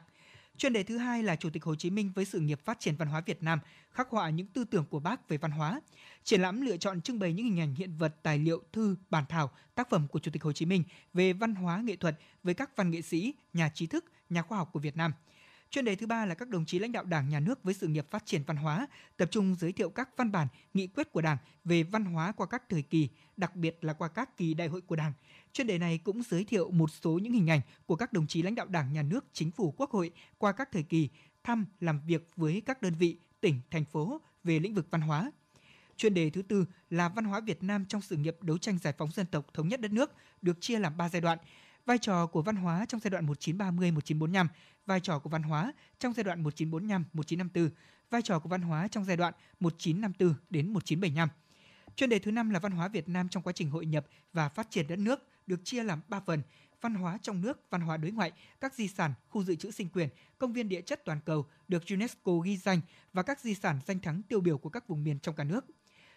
Chuyên 0.56 0.72
đề 0.72 0.82
thứ 0.82 0.98
hai 0.98 1.22
là 1.22 1.36
Chủ 1.36 1.50
tịch 1.50 1.64
Hồ 1.64 1.74
Chí 1.74 1.90
Minh 1.90 2.12
với 2.14 2.24
sự 2.24 2.40
nghiệp 2.40 2.60
phát 2.64 2.80
triển 2.80 2.96
văn 2.96 3.08
hóa 3.08 3.20
Việt 3.20 3.42
Nam, 3.42 3.58
khắc 3.90 4.08
họa 4.10 4.30
những 4.30 4.46
tư 4.46 4.64
tưởng 4.64 4.84
của 4.90 5.00
Bác 5.00 5.28
về 5.28 5.36
văn 5.36 5.50
hóa. 5.50 5.80
Triển 6.24 6.40
lãm 6.40 6.60
lựa 6.60 6.76
chọn 6.76 7.00
trưng 7.00 7.18
bày 7.18 7.32
những 7.32 7.46
hình 7.46 7.60
ảnh 7.60 7.74
hiện 7.74 7.96
vật, 7.98 8.14
tài 8.22 8.38
liệu, 8.38 8.62
thư, 8.72 8.96
bản 9.10 9.24
thảo, 9.28 9.50
tác 9.74 9.90
phẩm 9.90 10.08
của 10.08 10.18
Chủ 10.18 10.30
tịch 10.30 10.42
Hồ 10.42 10.52
Chí 10.52 10.66
Minh 10.66 10.84
về 11.14 11.32
văn 11.32 11.54
hóa 11.54 11.80
nghệ 11.84 11.96
thuật 11.96 12.18
với 12.42 12.54
các 12.54 12.76
văn 12.76 12.90
nghệ 12.90 13.02
sĩ, 13.02 13.34
nhà 13.52 13.70
trí 13.74 13.86
thức, 13.86 14.04
nhà 14.30 14.42
khoa 14.42 14.58
học 14.58 14.70
của 14.72 14.80
Việt 14.80 14.96
Nam. 14.96 15.12
Chuyên 15.72 15.84
đề 15.84 15.96
thứ 15.96 16.06
ba 16.06 16.26
là 16.26 16.34
các 16.34 16.48
đồng 16.48 16.64
chí 16.64 16.78
lãnh 16.78 16.92
đạo 16.92 17.04
Đảng, 17.04 17.28
Nhà 17.28 17.40
nước 17.40 17.64
với 17.64 17.74
sự 17.74 17.86
nghiệp 17.86 18.06
phát 18.10 18.26
triển 18.26 18.42
văn 18.46 18.56
hóa, 18.56 18.86
tập 19.16 19.28
trung 19.30 19.54
giới 19.54 19.72
thiệu 19.72 19.90
các 19.90 20.08
văn 20.16 20.32
bản, 20.32 20.48
nghị 20.74 20.86
quyết 20.86 21.12
của 21.12 21.20
Đảng 21.20 21.36
về 21.64 21.82
văn 21.82 22.04
hóa 22.04 22.32
qua 22.32 22.46
các 22.46 22.62
thời 22.68 22.82
kỳ, 22.82 23.08
đặc 23.36 23.56
biệt 23.56 23.78
là 23.80 23.92
qua 23.92 24.08
các 24.08 24.36
kỳ 24.36 24.54
đại 24.54 24.68
hội 24.68 24.80
của 24.80 24.96
Đảng. 24.96 25.12
Chuyên 25.52 25.66
đề 25.66 25.78
này 25.78 25.98
cũng 25.98 26.22
giới 26.22 26.44
thiệu 26.44 26.70
một 26.70 26.90
số 26.90 27.18
những 27.18 27.32
hình 27.32 27.50
ảnh 27.50 27.60
của 27.86 27.96
các 27.96 28.12
đồng 28.12 28.26
chí 28.26 28.42
lãnh 28.42 28.54
đạo 28.54 28.66
Đảng, 28.66 28.92
Nhà 28.92 29.02
nước, 29.02 29.24
Chính 29.32 29.50
phủ, 29.50 29.74
Quốc 29.76 29.90
hội 29.90 30.10
qua 30.38 30.52
các 30.52 30.68
thời 30.72 30.82
kỳ 30.82 31.08
thăm, 31.44 31.66
làm 31.80 32.00
việc 32.06 32.28
với 32.36 32.62
các 32.66 32.82
đơn 32.82 32.94
vị, 32.94 33.16
tỉnh, 33.40 33.60
thành 33.70 33.84
phố 33.84 34.20
về 34.44 34.58
lĩnh 34.58 34.74
vực 34.74 34.86
văn 34.90 35.00
hóa. 35.00 35.32
Chuyên 35.96 36.14
đề 36.14 36.30
thứ 36.30 36.42
tư 36.42 36.66
là 36.90 37.08
văn 37.08 37.24
hóa 37.24 37.40
Việt 37.40 37.62
Nam 37.62 37.84
trong 37.88 38.00
sự 38.00 38.16
nghiệp 38.16 38.36
đấu 38.40 38.58
tranh 38.58 38.78
giải 38.78 38.94
phóng 38.98 39.10
dân 39.10 39.26
tộc 39.26 39.46
thống 39.54 39.68
nhất 39.68 39.80
đất 39.80 39.92
nước, 39.92 40.12
được 40.42 40.60
chia 40.60 40.78
làm 40.78 40.96
3 40.96 41.08
giai 41.08 41.20
đoạn. 41.20 41.38
Vai 41.86 41.98
trò 41.98 42.26
của 42.26 42.42
văn 42.42 42.56
hóa 42.56 42.86
trong 42.88 43.00
giai 43.00 43.10
đoạn 43.10 43.26
1930-1945, 43.26 44.46
vai 44.86 45.00
trò 45.00 45.18
của 45.18 45.30
văn 45.30 45.42
hóa 45.42 45.72
trong 45.98 46.12
giai 46.12 46.24
đoạn 46.24 46.44
1945-1954, 46.44 47.68
vai 48.10 48.22
trò 48.22 48.38
của 48.38 48.48
văn 48.48 48.62
hóa 48.62 48.88
trong 48.88 49.04
giai 49.04 49.16
đoạn 49.16 49.34
1954 49.60 50.34
đến 50.50 50.72
1975. 50.72 51.28
Chuyên 51.96 52.10
đề 52.10 52.18
thứ 52.18 52.30
năm 52.30 52.50
là 52.50 52.58
văn 52.58 52.72
hóa 52.72 52.88
Việt 52.88 53.08
Nam 53.08 53.28
trong 53.28 53.42
quá 53.42 53.52
trình 53.52 53.70
hội 53.70 53.86
nhập 53.86 54.06
và 54.32 54.48
phát 54.48 54.70
triển 54.70 54.86
đất 54.88 54.98
nước, 54.98 55.28
được 55.46 55.60
chia 55.64 55.82
làm 55.82 56.00
3 56.08 56.20
phần: 56.20 56.42
văn 56.80 56.94
hóa 56.94 57.18
trong 57.22 57.40
nước, 57.40 57.70
văn 57.70 57.80
hóa 57.80 57.96
đối 57.96 58.10
ngoại, 58.10 58.32
các 58.60 58.74
di 58.74 58.88
sản, 58.88 59.14
khu 59.28 59.44
dự 59.44 59.54
trữ 59.54 59.70
sinh 59.70 59.88
quyền, 59.88 60.08
công 60.38 60.52
viên 60.52 60.68
địa 60.68 60.80
chất 60.80 61.04
toàn 61.04 61.20
cầu 61.24 61.46
được 61.68 61.82
UNESCO 61.90 62.32
ghi 62.38 62.56
danh 62.56 62.80
và 63.12 63.22
các 63.22 63.40
di 63.40 63.54
sản 63.54 63.78
danh 63.86 64.00
thắng 64.00 64.22
tiêu 64.22 64.40
biểu 64.40 64.58
của 64.58 64.68
các 64.68 64.88
vùng 64.88 65.04
miền 65.04 65.18
trong 65.18 65.34
cả 65.34 65.44
nước. 65.44 65.66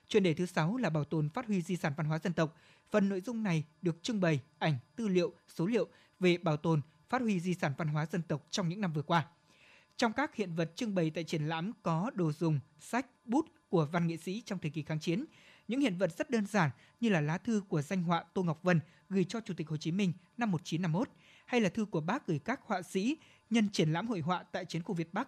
Chuyên 0.07 0.23
đề 0.23 0.33
thứ 0.33 0.45
6 0.45 0.77
là 0.77 0.89
bảo 0.89 1.03
tồn 1.03 1.29
phát 1.29 1.47
huy 1.47 1.61
di 1.61 1.75
sản 1.75 1.93
văn 1.97 2.05
hóa 2.05 2.19
dân 2.19 2.33
tộc. 2.33 2.55
Phần 2.91 3.09
nội 3.09 3.21
dung 3.21 3.43
này 3.43 3.63
được 3.81 4.03
trưng 4.03 4.21
bày 4.21 4.39
ảnh, 4.59 4.77
tư 4.95 5.07
liệu, 5.07 5.33
số 5.47 5.65
liệu 5.65 5.87
về 6.19 6.37
bảo 6.37 6.57
tồn, 6.57 6.81
phát 7.09 7.21
huy 7.21 7.39
di 7.39 7.53
sản 7.53 7.73
văn 7.77 7.87
hóa 7.87 8.05
dân 8.05 8.21
tộc 8.21 8.47
trong 8.49 8.69
những 8.69 8.81
năm 8.81 8.93
vừa 8.93 9.01
qua. 9.01 9.27
Trong 9.97 10.13
các 10.13 10.35
hiện 10.35 10.55
vật 10.55 10.71
trưng 10.75 10.95
bày 10.95 11.09
tại 11.09 11.23
triển 11.23 11.47
lãm 11.47 11.71
có 11.83 12.11
đồ 12.13 12.31
dùng, 12.31 12.59
sách, 12.79 13.05
bút 13.25 13.45
của 13.69 13.87
văn 13.91 14.07
nghệ 14.07 14.17
sĩ 14.17 14.41
trong 14.45 14.59
thời 14.59 14.71
kỳ 14.71 14.81
kháng 14.81 14.99
chiến, 14.99 15.25
những 15.67 15.81
hiện 15.81 15.97
vật 15.97 16.17
rất 16.17 16.29
đơn 16.29 16.45
giản 16.45 16.69
như 16.99 17.09
là 17.09 17.21
lá 17.21 17.37
thư 17.37 17.61
của 17.69 17.81
danh 17.81 18.03
họa 18.03 18.23
Tô 18.33 18.43
Ngọc 18.43 18.63
Vân 18.63 18.79
gửi 19.09 19.23
cho 19.23 19.39
Chủ 19.41 19.53
tịch 19.57 19.69
Hồ 19.69 19.77
Chí 19.77 19.91
Minh 19.91 20.13
năm 20.37 20.51
1951 20.51 21.09
hay 21.45 21.61
là 21.61 21.69
thư 21.69 21.85
của 21.85 22.01
bác 22.01 22.27
gửi 22.27 22.39
các 22.39 22.59
họa 22.63 22.81
sĩ 22.81 23.17
nhân 23.49 23.69
triển 23.69 23.93
lãm 23.93 24.07
hội 24.07 24.19
họa 24.19 24.43
tại 24.51 24.65
chiến 24.65 24.83
khu 24.83 24.95
Việt 24.95 25.13
Bắc. 25.13 25.27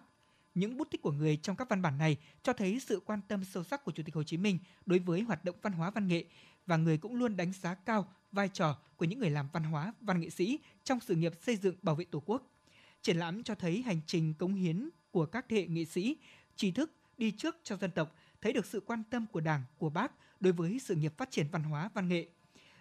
Những 0.58 0.76
bút 0.76 0.90
tích 0.90 1.02
của 1.02 1.12
người 1.12 1.36
trong 1.36 1.56
các 1.56 1.68
văn 1.68 1.82
bản 1.82 1.98
này 1.98 2.16
cho 2.42 2.52
thấy 2.52 2.80
sự 2.80 3.00
quan 3.06 3.20
tâm 3.28 3.44
sâu 3.44 3.64
sắc 3.64 3.84
của 3.84 3.92
Chủ 3.92 4.02
tịch 4.02 4.14
Hồ 4.14 4.22
Chí 4.22 4.36
Minh 4.36 4.58
đối 4.86 4.98
với 4.98 5.20
hoạt 5.20 5.44
động 5.44 5.56
văn 5.62 5.72
hóa 5.72 5.90
văn 5.90 6.08
nghệ 6.08 6.24
và 6.66 6.76
người 6.76 6.98
cũng 6.98 7.14
luôn 7.14 7.36
đánh 7.36 7.52
giá 7.52 7.74
cao 7.74 8.08
vai 8.32 8.48
trò 8.48 8.78
của 8.96 9.04
những 9.04 9.18
người 9.18 9.30
làm 9.30 9.48
văn 9.52 9.62
hóa, 9.62 9.92
văn 10.00 10.20
nghệ 10.20 10.30
sĩ 10.30 10.58
trong 10.84 11.00
sự 11.00 11.14
nghiệp 11.14 11.32
xây 11.42 11.56
dựng 11.56 11.74
bảo 11.82 11.94
vệ 11.94 12.04
Tổ 12.04 12.22
quốc. 12.26 12.50
Triển 13.02 13.16
lãm 13.16 13.42
cho 13.42 13.54
thấy 13.54 13.82
hành 13.82 14.00
trình 14.06 14.34
cống 14.34 14.54
hiến 14.54 14.88
của 15.10 15.26
các 15.26 15.46
thế 15.48 15.56
hệ 15.56 15.66
nghệ 15.66 15.84
sĩ, 15.84 16.16
trí 16.56 16.70
thức 16.70 16.92
đi 17.18 17.30
trước 17.30 17.56
cho 17.62 17.76
dân 17.76 17.90
tộc, 17.90 18.14
thấy 18.40 18.52
được 18.52 18.66
sự 18.66 18.80
quan 18.80 19.02
tâm 19.10 19.26
của 19.32 19.40
Đảng, 19.40 19.62
của 19.78 19.90
Bác 19.90 20.12
đối 20.40 20.52
với 20.52 20.78
sự 20.78 20.94
nghiệp 20.94 21.12
phát 21.16 21.30
triển 21.30 21.46
văn 21.52 21.62
hóa 21.62 21.90
văn 21.94 22.08
nghệ. 22.08 22.28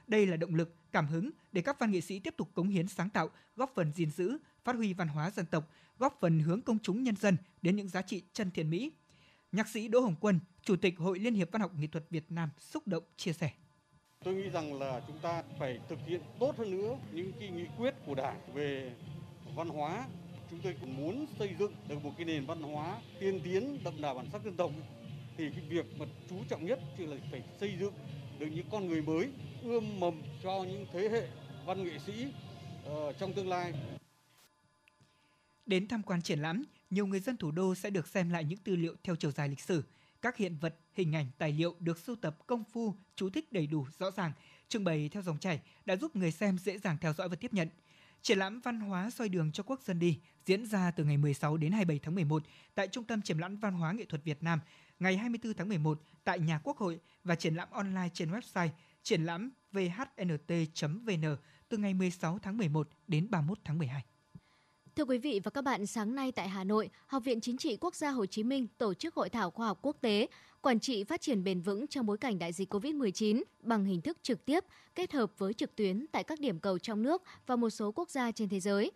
Đây 0.08 0.28
là 0.28 0.38
động 0.38 0.56
lực, 0.56 0.76
cảm 0.92 1.08
hứng 1.08 1.30
để 1.52 1.62
các 1.62 1.80
văn 1.80 1.92
nghệ 1.92 2.02
sĩ 2.02 2.20
tiếp 2.20 2.34
tục 2.38 2.50
cống 2.54 2.68
hiến 2.68 2.88
sáng 2.88 3.10
tạo, 3.10 3.30
góp 3.56 3.72
phần 3.76 3.92
gìn 3.96 4.12
giữ, 4.12 4.38
phát 4.64 4.76
huy 4.76 4.94
văn 4.94 5.08
hóa 5.08 5.32
dân 5.32 5.46
tộc, 5.46 5.70
góp 6.00 6.18
phần 6.22 6.40
hướng 6.40 6.62
công 6.62 6.80
chúng 6.80 7.04
nhân 7.04 7.16
dân 7.16 7.38
đến 7.62 7.76
những 7.76 7.88
giá 7.88 8.02
trị 8.02 8.24
chân 8.34 8.52
thiện 8.52 8.70
mỹ. 8.70 8.92
Nhạc 9.52 9.68
sĩ 9.68 9.88
Đỗ 9.88 10.00
Hồng 10.00 10.16
Quân, 10.20 10.40
Chủ 10.64 10.76
tịch 10.76 10.98
Hội 10.98 11.20
Liên 11.20 11.34
hiệp 11.34 11.52
Văn 11.52 11.62
học 11.62 11.72
Nghệ 11.76 11.88
thuật 11.88 12.10
Việt 12.10 12.32
Nam 12.32 12.50
xúc 12.58 12.88
động 12.88 13.04
chia 13.18 13.34
sẻ. 13.34 13.52
Tôi 14.24 14.36
nghĩ 14.36 14.50
rằng 14.50 14.80
là 14.80 15.02
chúng 15.08 15.20
ta 15.20 15.44
phải 15.60 15.80
thực 15.90 16.00
hiện 16.08 16.22
tốt 16.40 16.58
hơn 16.58 16.72
nữa 16.72 16.98
những 17.12 17.32
cái 17.40 17.50
nghị 17.50 17.66
quyết 17.78 17.94
của 18.06 18.16
Đảng 18.16 18.40
về 18.54 18.94
văn 19.56 19.70
hóa. 19.70 20.08
Chúng 20.50 20.60
tôi 20.60 20.76
cũng 20.82 20.98
muốn 20.98 21.26
xây 21.40 21.56
dựng 21.60 21.74
được 21.88 22.04
một 22.04 22.12
cái 22.18 22.26
nền 22.26 22.46
văn 22.46 22.62
hóa 22.62 23.02
tiên 23.20 23.42
tiến 23.44 23.80
đậm 23.84 24.02
đà 24.02 24.14
bản 24.14 24.26
sắc 24.32 24.44
dân 24.44 24.56
tộc 24.56 24.72
thì 25.38 25.50
cái 25.52 25.62
việc 25.70 25.86
mà 26.00 26.06
chú 26.30 26.36
trọng 26.50 26.66
nhất 26.66 26.80
chỉ 26.98 27.06
là 27.06 27.18
phải 27.32 27.44
xây 27.60 27.78
dựng 27.80 27.94
được 28.40 28.48
những 28.48 28.66
con 28.72 28.88
người 28.88 29.02
mới 29.02 29.30
ươm 29.64 30.00
mầm 30.00 30.22
cho 30.44 30.64
những 30.64 30.86
thế 30.94 31.10
hệ 31.10 31.28
văn 31.66 31.84
nghệ 31.84 32.00
sĩ 32.06 32.28
uh, 32.86 33.16
trong 33.20 33.34
tương 33.34 33.50
lai. 33.50 33.74
Đến 35.68 35.88
tham 35.88 36.04
quan 36.04 36.22
triển 36.22 36.40
lãm, 36.40 36.64
nhiều 36.90 37.06
người 37.06 37.20
dân 37.20 37.38
thủ 37.38 37.52
đô 37.52 37.76
sẽ 37.76 37.90
được 37.90 38.08
xem 38.08 38.30
lại 38.30 38.44
những 38.44 38.60
tư 38.60 38.76
liệu 38.76 38.96
theo 39.04 39.16
chiều 39.16 39.32
dài 39.32 39.50
lịch 39.50 39.60
sử. 39.60 39.84
Các 40.22 40.38
hiện 40.38 40.58
vật, 40.62 40.76
hình 40.94 41.16
ảnh, 41.16 41.26
tài 41.38 41.52
liệu 41.52 41.76
được 41.80 42.00
sưu 42.00 42.16
tập 42.16 42.38
công 42.48 42.64
phu, 42.64 42.96
chú 43.16 43.30
thích 43.30 43.52
đầy 43.52 43.68
đủ, 43.68 43.88
rõ 44.00 44.12
ràng, 44.12 44.32
trưng 44.68 44.84
bày 44.84 45.10
theo 45.10 45.24
dòng 45.24 45.40
chảy 45.40 45.60
đã 45.86 45.96
giúp 45.96 46.16
người 46.16 46.32
xem 46.32 46.58
dễ 46.58 46.78
dàng 46.78 46.98
theo 47.02 47.14
dõi 47.14 47.30
và 47.30 47.36
tiếp 47.36 47.54
nhận. 47.54 47.70
Triển 48.22 48.40
lãm 48.40 48.60
văn 48.60 48.80
hóa 48.80 49.10
soi 49.10 49.30
đường 49.30 49.52
cho 49.52 49.64
quốc 49.64 49.82
dân 49.84 50.00
đi 50.00 50.20
diễn 50.46 50.66
ra 50.66 50.92
từ 50.92 51.04
ngày 51.04 51.18
16 51.18 51.58
đến 51.58 51.72
27 51.72 52.00
tháng 52.00 52.16
11 52.16 52.44
tại 52.76 52.88
Trung 52.88 53.04
tâm 53.04 53.22
Triển 53.22 53.38
lãm 53.38 53.58
Văn 53.58 53.74
hóa 53.74 53.92
Nghệ 53.92 54.06
thuật 54.06 54.24
Việt 54.24 54.44
Nam 54.44 54.60
ngày 55.00 55.18
24 55.18 55.54
tháng 55.54 55.70
11 55.70 56.02
tại 56.24 56.40
nhà 56.40 56.60
Quốc 56.64 56.78
hội 56.78 57.00
và 57.24 57.36
triển 57.36 57.56
lãm 57.56 57.68
online 57.72 58.10
trên 58.14 58.32
website 58.32 58.70
triển 59.04 59.24
lãm 59.24 59.50
vhnt.vn 59.72 61.36
từ 61.70 61.78
ngày 61.78 61.94
16 61.94 62.40
tháng 62.40 62.58
11 62.58 62.90
đến 63.08 63.28
31 63.30 63.60
tháng 63.64 63.78
12. 63.78 64.04
Thưa 64.98 65.06
quý 65.06 65.18
vị 65.18 65.42
và 65.44 65.52
các 65.52 65.62
bạn, 65.62 65.86
sáng 65.86 66.16
nay 66.16 66.32
tại 66.32 66.50
Hà 66.50 66.64
Nội, 66.64 66.90
Học 67.08 67.24
viện 67.24 67.42
Chính 67.42 67.58
trị 67.58 67.78
Quốc 67.82 67.96
gia 67.96 68.10
Hồ 68.10 68.26
Chí 68.26 68.44
Minh 68.44 68.68
tổ 68.78 68.94
chức 68.94 69.16
hội 69.16 69.30
thảo 69.30 69.52
khoa 69.52 69.68
học 69.68 69.80
quốc 69.82 69.98
tế 70.02 70.28
Quản 70.62 70.80
trị 70.80 71.04
phát 71.04 71.22
triển 71.22 71.44
bền 71.44 71.62
vững 71.62 71.88
trong 71.88 72.06
bối 72.06 72.18
cảnh 72.18 72.40
đại 72.40 72.54
dịch 72.54 72.74
COVID-19 72.74 73.44
bằng 73.60 73.86
hình 73.86 74.02
thức 74.02 74.18
trực 74.22 74.46
tiếp 74.46 74.64
kết 74.96 75.12
hợp 75.12 75.32
với 75.38 75.54
trực 75.54 75.76
tuyến 75.76 76.06
tại 76.12 76.24
các 76.24 76.40
điểm 76.40 76.60
cầu 76.60 76.80
trong 76.80 77.04
nước 77.04 77.24
và 77.46 77.56
một 77.56 77.70
số 77.70 77.92
quốc 77.92 78.10
gia 78.10 78.32
trên 78.32 78.50
thế 78.50 78.60
giới. 78.60 78.92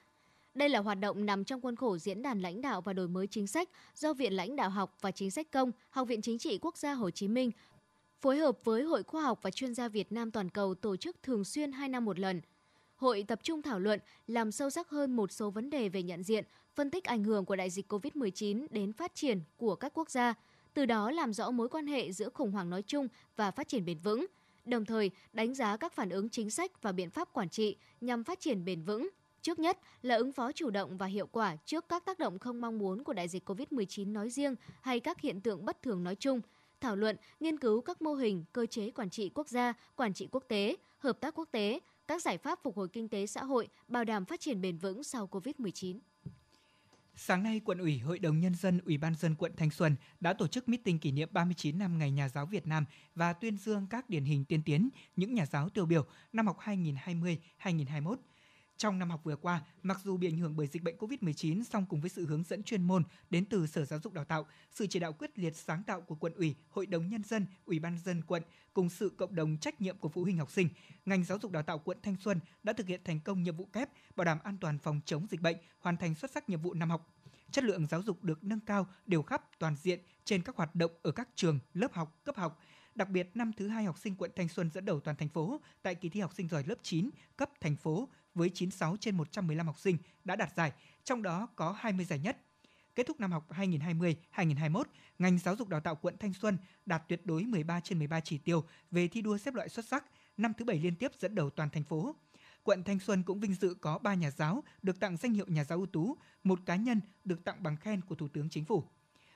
Đây 0.54 0.70
là 0.70 0.80
hoạt 0.80 1.00
động 1.00 1.26
nằm 1.26 1.44
trong 1.44 1.62
khuôn 1.62 1.76
khổ 1.76 1.98
diễn 1.98 2.22
đàn 2.22 2.40
lãnh 2.40 2.62
đạo 2.62 2.82
và 2.82 2.94
đổi 2.94 3.08
mới 3.08 3.28
chính 3.28 3.48
sách 3.48 3.70
do 3.96 4.14
Viện 4.14 4.34
Lãnh 4.34 4.56
đạo 4.56 4.70
học 4.70 4.98
và 5.02 5.12
Chính 5.12 5.32
sách 5.32 5.52
công, 5.52 5.72
Học 5.90 6.08
viện 6.08 6.22
Chính 6.22 6.40
trị 6.40 6.58
Quốc 6.62 6.78
gia 6.78 6.94
Hồ 6.94 7.10
Chí 7.10 7.28
Minh 7.28 7.52
phối 8.22 8.38
hợp 8.38 8.58
với 8.64 8.84
Hội 8.84 9.04
Khoa 9.04 9.22
học 9.22 9.40
và 9.42 9.52
Chuyên 9.52 9.76
gia 9.76 9.88
Việt 9.88 10.12
Nam 10.12 10.32
toàn 10.32 10.50
cầu 10.50 10.76
tổ 10.76 10.98
chức 10.98 11.24
thường 11.24 11.44
xuyên 11.44 11.72
2 11.72 11.90
năm 11.90 12.06
một 12.06 12.20
lần. 12.20 12.42
Hội 13.02 13.24
tập 13.28 13.40
trung 13.44 13.62
thảo 13.62 13.80
luận, 13.80 14.00
làm 14.28 14.52
sâu 14.52 14.70
sắc 14.70 14.90
hơn 14.90 15.16
một 15.16 15.32
số 15.32 15.50
vấn 15.50 15.70
đề 15.70 15.90
về 15.90 16.04
nhận 16.04 16.24
diện, 16.24 16.46
phân 16.76 16.90
tích 16.92 17.04
ảnh 17.04 17.24
hưởng 17.24 17.46
của 17.46 17.56
đại 17.56 17.70
dịch 17.70 17.94
COVID-19 17.94 18.68
đến 18.70 18.94
phát 18.94 19.16
triển 19.16 19.42
của 19.58 19.76
các 19.76 19.92
quốc 19.96 20.10
gia, 20.10 20.34
từ 20.74 20.86
đó 20.86 21.12
làm 21.12 21.34
rõ 21.34 21.52
mối 21.52 21.70
quan 21.70 21.88
hệ 21.88 22.12
giữa 22.12 22.30
khủng 22.30 22.52
hoảng 22.52 22.70
nói 22.70 22.82
chung 22.82 23.08
và 23.36 23.52
phát 23.52 23.68
triển 23.68 23.86
bền 23.86 23.98
vững, 23.98 24.26
đồng 24.66 24.86
thời 24.86 25.12
đánh 25.34 25.54
giá 25.56 25.78
các 25.78 25.94
phản 25.94 26.10
ứng 26.10 26.30
chính 26.30 26.50
sách 26.50 26.82
và 26.82 26.92
biện 26.92 27.10
pháp 27.10 27.34
quản 27.34 27.50
trị 27.50 27.76
nhằm 28.02 28.24
phát 28.24 28.40
triển 28.40 28.66
bền 28.66 28.82
vững. 28.82 29.10
Trước 29.42 29.60
nhất 29.60 29.78
là 30.02 30.16
ứng 30.16 30.32
phó 30.32 30.52
chủ 30.52 30.70
động 30.70 30.98
và 30.98 31.06
hiệu 31.06 31.28
quả 31.32 31.56
trước 31.66 31.86
các 31.90 32.06
tác 32.06 32.20
động 32.20 32.40
không 32.40 32.62
mong 32.62 32.80
muốn 32.80 33.04
của 33.04 33.14
đại 33.14 33.28
dịch 33.28 33.50
COVID-19 33.50 34.12
nói 34.12 34.30
riêng 34.30 34.56
hay 34.82 35.00
các 35.00 35.22
hiện 35.22 35.42
tượng 35.42 35.66
bất 35.66 35.82
thường 35.82 36.04
nói 36.04 36.16
chung, 36.16 36.42
thảo 36.82 36.96
luận, 36.96 37.16
nghiên 37.40 37.58
cứu 37.58 37.82
các 37.82 38.02
mô 38.02 38.14
hình, 38.14 38.44
cơ 38.54 38.66
chế 38.66 38.92
quản 38.92 39.10
trị 39.10 39.32
quốc 39.34 39.50
gia, 39.50 39.74
quản 39.96 40.14
trị 40.14 40.28
quốc 40.32 40.44
tế, 40.48 40.76
hợp 41.00 41.20
tác 41.20 41.36
quốc 41.36 41.48
tế, 41.52 41.80
các 42.12 42.21
giải 42.21 42.38
pháp 42.38 42.60
phục 42.63 42.78
hồi 42.78 42.88
kinh 42.93 43.10
tế 43.10 43.28
xã 43.28 43.43
hội, 43.43 43.67
bảo 43.88 44.04
đảm 44.04 44.26
phát 44.26 44.39
triển 44.39 44.62
bền 44.62 44.78
vững 44.78 45.04
sau 45.04 45.28
COVID-19. 45.28 46.00
Sáng 47.15 47.43
nay, 47.43 47.62
Quận 47.65 47.78
ủy, 47.78 48.00
Hội 48.00 48.19
đồng 48.19 48.39
Nhân 48.39 48.56
dân, 48.56 48.80
Ủy 48.86 48.97
ban 48.97 49.15
dân 49.15 49.36
quận 49.36 49.52
Thanh 49.58 49.71
Xuân 49.71 49.95
đã 50.19 50.34
tổ 50.34 50.47
chức 50.47 50.69
meeting 50.69 51.00
kỷ 51.00 51.12
niệm 51.12 51.30
39 51.32 51.80
năm 51.80 51.97
Ngày 51.97 52.12
Nhà 52.12 52.30
giáo 52.30 52.45
Việt 52.45 52.67
Nam 52.67 52.86
và 53.15 53.34
tuyên 53.34 53.58
dương 53.58 53.88
các 53.89 54.10
điển 54.10 54.26
hình 54.26 54.45
tiên 54.45 54.63
tiến, 54.63 54.89
những 55.15 55.34
nhà 55.34 55.45
giáo 55.45 55.69
tiêu 55.69 55.86
biểu 55.86 56.06
năm 56.34 56.47
học 56.47 56.58
2020-2021. 56.60 58.15
Trong 58.82 59.00
năm 59.00 59.10
học 59.10 59.22
vừa 59.24 59.36
qua, 59.36 59.62
mặc 59.84 60.00
dù 60.04 60.17
bị 60.17 60.28
ảnh 60.28 60.38
hưởng 60.38 60.56
bởi 60.56 60.67
dịch 60.67 60.84
bệnh 60.84 60.98
COVID-19, 60.98 61.63
song 61.63 61.86
cùng 61.89 62.02
với 62.02 62.10
sự 62.10 62.26
hướng 62.26 62.44
dẫn 62.44 62.63
chuyên 62.63 62.84
môn 62.84 63.04
đến 63.30 63.46
từ 63.46 63.67
Sở 63.67 63.86
Giáo 63.86 64.00
dục 64.04 64.13
Đào 64.13 64.26
tạo, 64.26 64.46
sự 64.72 64.88
chỉ 64.88 65.00
đạo 65.00 65.13
quyết 65.13 65.39
liệt 65.39 65.56
sáng 65.56 65.84
tạo 65.84 66.02
của 66.02 66.15
quận 66.15 66.34
ủy, 66.34 66.56
Hội 66.70 66.86
đồng 66.86 67.10
Nhân 67.10 67.24
dân, 67.24 67.46
Ủy 67.65 67.80
ban 67.80 67.98
dân 68.06 68.22
quận 68.28 68.44
cùng 68.74 68.89
sự 68.89 69.12
cộng 69.17 69.36
đồng 69.36 69.58
trách 69.58 69.82
nhiệm 69.82 69.98
của 69.98 70.10
phụ 70.10 70.24
huynh 70.24 70.38
học 70.38 70.52
sinh, 70.52 70.70
ngành 71.06 71.24
giáo 71.24 71.38
dục 71.41 71.52
đào 71.52 71.63
tạo 71.63 71.80
quận 71.80 71.98
Thanh 72.04 72.15
Xuân 72.15 72.39
đã 72.63 72.74
thực 72.74 72.88
hiện 72.88 73.02
thành 73.04 73.20
công 73.20 73.44
nhiệm 73.44 73.56
vụ 73.56 73.65
kép 73.65 73.89
bảo 74.15 74.26
đảm 74.26 74.38
an 74.44 74.58
toàn 74.62 74.78
phòng 74.78 75.02
chống 75.06 75.28
dịch 75.30 75.41
bệnh, 75.41 75.58
hoàn 75.80 75.98
thành 75.98 76.15
xuất 76.15 76.32
sắc 76.32 76.50
nhiệm 76.50 76.62
vụ 76.62 76.74
năm 76.74 76.89
học. 76.89 77.13
Chất 77.52 77.63
lượng 77.63 77.88
giáo 77.88 78.02
dục 78.02 78.24
được 78.24 78.44
nâng 78.44 78.60
cao 78.60 78.88
đều 79.06 79.22
khắp 79.22 79.60
toàn 79.60 79.76
diện 79.76 80.00
trên 80.26 80.41
các 80.41 80.56
hoạt 80.56 80.76
động 80.76 80.91
ở 81.02 81.12
các 81.12 81.30
trường, 81.36 81.60
lớp 81.74 81.94
học, 81.94 82.22
cấp 82.24 82.36
học, 82.36 82.60
Đặc 82.96 83.10
biệt, 83.10 83.30
năm 83.36 83.52
thứ 83.58 83.67
hai 83.67 83.84
học 83.84 83.98
sinh 83.98 84.15
quận 84.15 84.32
Thanh 84.36 84.50
Xuân 84.50 84.70
dẫn 84.74 84.86
đầu 84.86 85.00
toàn 85.00 85.17
thành 85.17 85.30
phố 85.30 85.62
tại 85.82 85.96
kỳ 85.96 86.10
thi 86.10 86.20
học 86.20 86.34
sinh 86.34 86.48
giỏi 86.48 86.63
lớp 86.67 86.76
9 86.82 87.10
cấp 87.38 87.50
thành 87.62 87.76
phố 87.76 88.10
với 88.36 88.50
96 88.50 88.98
trên 89.00 89.17
115 89.17 89.67
học 89.67 89.80
sinh 89.80 89.98
đã 90.24 90.36
đạt 90.36 90.56
giải, 90.56 90.72
trong 91.04 91.24
đó 91.24 91.48
có 91.56 91.76
20 91.80 92.06
giải 92.06 92.20
nhất. 92.20 92.38
Kết 92.96 93.08
thúc 93.08 93.20
năm 93.20 93.32
học 93.32 93.52
2020-2021, 93.52 94.84
ngành 95.20 95.39
giáo 95.39 95.56
dục 95.56 95.67
đào 95.67 95.80
tạo 95.80 95.96
quận 95.96 96.17
Thanh 96.17 96.34
Xuân 96.34 96.58
đạt 96.86 97.04
tuyệt 97.08 97.26
đối 97.26 97.44
13 97.44 97.80
trên 97.80 98.00
13 98.00 98.20
chỉ 98.20 98.38
tiêu 98.38 98.63
về 98.91 99.08
thi 99.08 99.22
đua 99.22 99.38
xếp 99.38 99.54
loại 99.54 99.70
xuất 99.70 99.86
sắc, 99.86 100.06
năm 100.38 100.54
thứ 100.58 100.65
bảy 100.65 100.80
liên 100.80 100.96
tiếp 100.96 101.12
dẫn 101.20 101.36
đầu 101.36 101.50
toàn 101.50 101.70
thành 101.70 101.84
phố. 101.84 102.15
Quận 102.63 102.84
Thanh 102.84 103.00
Xuân 103.00 103.24
cũng 103.24 103.39
vinh 103.39 103.54
dự 103.54 103.74
có 103.82 103.98
3 103.98 104.13
nhà 104.13 104.32
giáo 104.32 104.63
được 104.82 105.00
tặng 105.00 105.17
danh 105.17 105.34
hiệu 105.34 105.46
nhà 105.48 105.63
giáo 105.63 105.78
ưu 105.78 105.86
tú, 105.88 106.17
một 106.44 106.60
cá 106.65 106.76
nhân 106.76 107.02
được 107.24 107.44
tặng 107.44 107.63
bằng 107.63 107.78
khen 107.78 108.02
của 108.02 108.15
Thủ 108.15 108.28
tướng 108.28 108.50
Chính 108.50 108.65
phủ. 108.65 108.84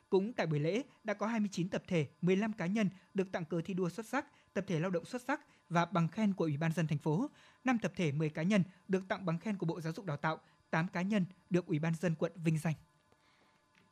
Cũng 0.09 0.33
tại 0.33 0.47
buổi 0.47 0.59
lễ 0.59 0.83
đã 1.03 1.13
có 1.13 1.27
29 1.27 1.69
tập 1.69 1.83
thể, 1.87 2.07
15 2.21 2.53
cá 2.53 2.65
nhân 2.65 2.89
được 3.13 3.31
tặng 3.31 3.45
cờ 3.45 3.61
thi 3.65 3.73
đua 3.73 3.89
xuất 3.89 4.05
sắc, 4.05 4.25
tập 4.55 4.65
thể 4.67 4.79
lao 4.79 4.91
động 4.91 5.05
xuất 5.05 5.21
sắc 5.21 5.41
và 5.69 5.85
bằng 5.85 6.07
khen 6.07 6.33
của 6.33 6.45
Ủy 6.45 6.57
ban 6.57 6.73
dân 6.73 6.87
thành 6.87 6.97
phố. 6.97 7.29
5 7.63 7.77
tập 7.81 7.91
thể 7.95 8.11
10 8.11 8.29
cá 8.29 8.43
nhân 8.43 8.63
được 8.87 9.07
tặng 9.07 9.25
bằng 9.25 9.39
khen 9.39 9.57
của 9.57 9.65
Bộ 9.65 9.81
Giáo 9.81 9.93
dục 9.93 10.05
Đào 10.05 10.17
tạo, 10.17 10.39
8 10.69 10.87
cá 10.87 11.01
nhân 11.01 11.25
được 11.49 11.65
Ủy 11.65 11.79
ban 11.79 11.95
dân 11.95 12.15
quận 12.15 12.31
vinh 12.35 12.57
danh. 12.57 12.73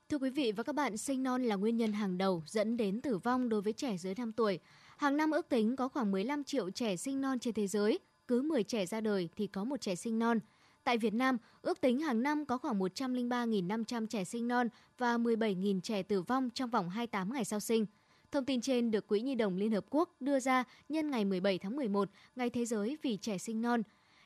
Thưa 0.10 0.18
quý 0.18 0.30
vị 0.30 0.52
và 0.52 0.64
các 0.64 0.76
bạn, 0.76 0.98
sinh 0.98 1.24
non 1.24 1.44
là 1.44 1.56
nguyên 1.56 1.78
nhân 1.78 1.94
hàng 1.94 2.18
đầu 2.18 2.44
dẫn 2.46 2.78
đến 2.78 3.02
tử 3.02 3.18
vong 3.18 3.50
đối 3.50 3.62
với 3.62 3.74
trẻ 3.74 3.98
dưới 3.98 4.16
5 4.16 4.32
tuổi. 4.32 4.60
Hàng 4.98 5.18
năm 5.18 5.32
ước 5.32 5.50
tính 5.50 5.76
có 5.76 5.88
khoảng 5.88 6.12
15 6.12 6.44
triệu 6.44 6.70
trẻ 6.70 6.96
sinh 6.96 7.22
non 7.22 7.40
trên 7.40 7.54
thế 7.54 7.68
giới, 7.68 8.00
cứ 8.28 8.42
10 8.42 8.64
trẻ 8.64 8.86
ra 8.86 9.02
đời 9.02 9.30
thì 9.36 9.48
có 9.48 9.64
một 9.64 9.82
trẻ 9.82 9.96
sinh 9.96 10.20
non. 10.20 10.40
Tại 10.84 10.98
Việt 10.98 11.14
Nam, 11.14 11.38
ước 11.62 11.82
tính 11.82 12.00
hàng 12.00 12.24
năm 12.24 12.46
có 12.46 12.58
khoảng 12.58 12.80
103.500 12.80 14.08
trẻ 14.08 14.24
sinh 14.24 14.48
non 14.48 14.68
và 14.98 15.18
17.000 15.18 15.82
trẻ 15.82 16.04
tử 16.04 16.22
vong 16.22 16.50
trong 16.50 16.70
vòng 16.70 16.90
28 16.90 17.34
ngày 17.34 17.46
sau 17.46 17.60
sinh. 17.60 17.86
Thông 18.34 18.46
tin 18.46 18.62
trên 18.62 18.92
được 18.92 19.08
Quỹ 19.08 19.22
Nhi 19.22 19.36
đồng 19.36 19.58
Liên 19.58 19.72
Hợp 19.72 19.86
Quốc 19.90 20.22
đưa 20.22 20.40
ra 20.40 20.64
nhân 20.90 21.12
ngày 21.12 21.26
17 21.26 21.58
tháng 21.58 21.76
11, 21.76 22.10
Ngày 22.36 22.50
Thế 22.50 22.66
giới 22.66 22.98
vì 23.02 23.18
trẻ 23.18 23.38
sinh 23.38 23.62
non. 23.62 23.82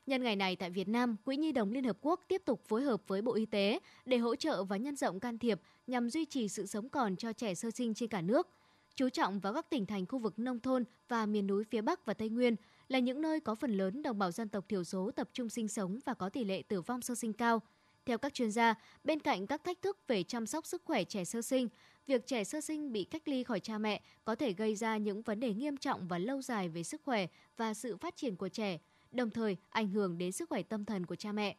Nhân 0.06 0.24
ngày 0.24 0.36
này 0.36 0.56
tại 0.56 0.70
Việt 0.70 0.88
Nam, 0.88 1.16
Quỹ 1.26 1.38
Nhi 1.38 1.52
đồng 1.52 1.72
Liên 1.72 1.84
Hợp 1.84 1.98
Quốc 2.02 2.22
tiếp 2.28 2.42
tục 2.46 2.62
phối 2.68 2.84
hợp 2.84 3.02
với 3.08 3.22
Bộ 3.22 3.34
Y 3.34 3.46
tế 3.46 3.80
để 4.06 4.18
hỗ 4.18 4.36
trợ 4.36 4.64
và 4.64 4.78
nhân 4.78 4.96
rộng 4.96 5.20
can 5.20 5.38
thiệp 5.38 5.62
nhằm 5.88 6.10
duy 6.10 6.26
trì 6.26 6.48
sự 6.48 6.66
sống 6.66 6.90
còn 6.90 7.16
cho 7.16 7.34
trẻ 7.34 7.56
sơ 7.56 7.72
sinh 7.72 7.94
trên 7.94 8.10
cả 8.10 8.22
nước. 8.22 8.50
Chú 8.96 9.10
trọng 9.10 9.40
vào 9.40 9.54
các 9.54 9.70
tỉnh 9.70 9.86
thành 9.86 10.06
khu 10.06 10.20
vực 10.20 10.40
nông 10.40 10.60
thôn 10.60 10.84
và 11.08 11.26
miền 11.26 11.48
núi 11.48 11.64
phía 11.64 11.82
Bắc 11.82 12.06
và 12.06 12.14
Tây 12.14 12.30
Nguyên 12.30 12.56
là 12.88 13.00
những 13.00 13.22
nơi 13.22 13.40
có 13.40 13.56
phần 13.56 13.78
lớn 13.78 14.02
đồng 14.02 14.20
bào 14.20 14.32
dân 14.32 14.50
tộc 14.50 14.66
thiểu 14.70 14.84
số 14.84 15.12
tập 15.12 15.30
trung 15.34 15.50
sinh 15.50 15.68
sống 15.68 16.00
và 16.06 16.14
có 16.14 16.30
tỷ 16.30 16.44
lệ 16.44 16.62
tử 16.62 16.82
vong 16.82 17.02
sơ 17.02 17.16
sinh 17.16 17.34
cao. 17.34 17.62
Theo 18.06 18.18
các 18.18 18.34
chuyên 18.34 18.52
gia, 18.52 18.76
bên 19.04 19.20
cạnh 19.20 19.48
các 19.48 19.64
thách 19.64 19.82
thức 19.82 19.98
về 20.08 20.24
chăm 20.24 20.46
sóc 20.46 20.66
sức 20.66 20.82
khỏe 20.86 21.04
trẻ 21.04 21.26
sơ 21.26 21.42
sinh, 21.42 21.70
việc 22.08 22.28
trẻ 22.28 22.44
sơ 22.44 22.62
sinh 22.62 22.92
bị 22.92 23.04
cách 23.04 23.28
ly 23.28 23.44
khỏi 23.44 23.60
cha 23.60 23.78
mẹ 23.78 24.02
có 24.26 24.36
thể 24.36 24.54
gây 24.54 24.76
ra 24.76 24.98
những 24.98 25.22
vấn 25.22 25.40
đề 25.40 25.54
nghiêm 25.54 25.78
trọng 25.78 26.08
và 26.08 26.18
lâu 26.18 26.42
dài 26.42 26.70
về 26.70 26.84
sức 26.84 27.02
khỏe 27.04 27.28
và 27.58 27.74
sự 27.74 27.98
phát 27.98 28.16
triển 28.16 28.36
của 28.36 28.50
trẻ, 28.50 28.78
đồng 29.12 29.30
thời 29.30 29.58
ảnh 29.70 29.90
hưởng 29.90 30.18
đến 30.18 30.32
sức 30.32 30.50
khỏe 30.50 30.64
tâm 30.64 30.86
thần 30.86 31.06
của 31.06 31.16
cha 31.16 31.32
mẹ. 31.32 31.56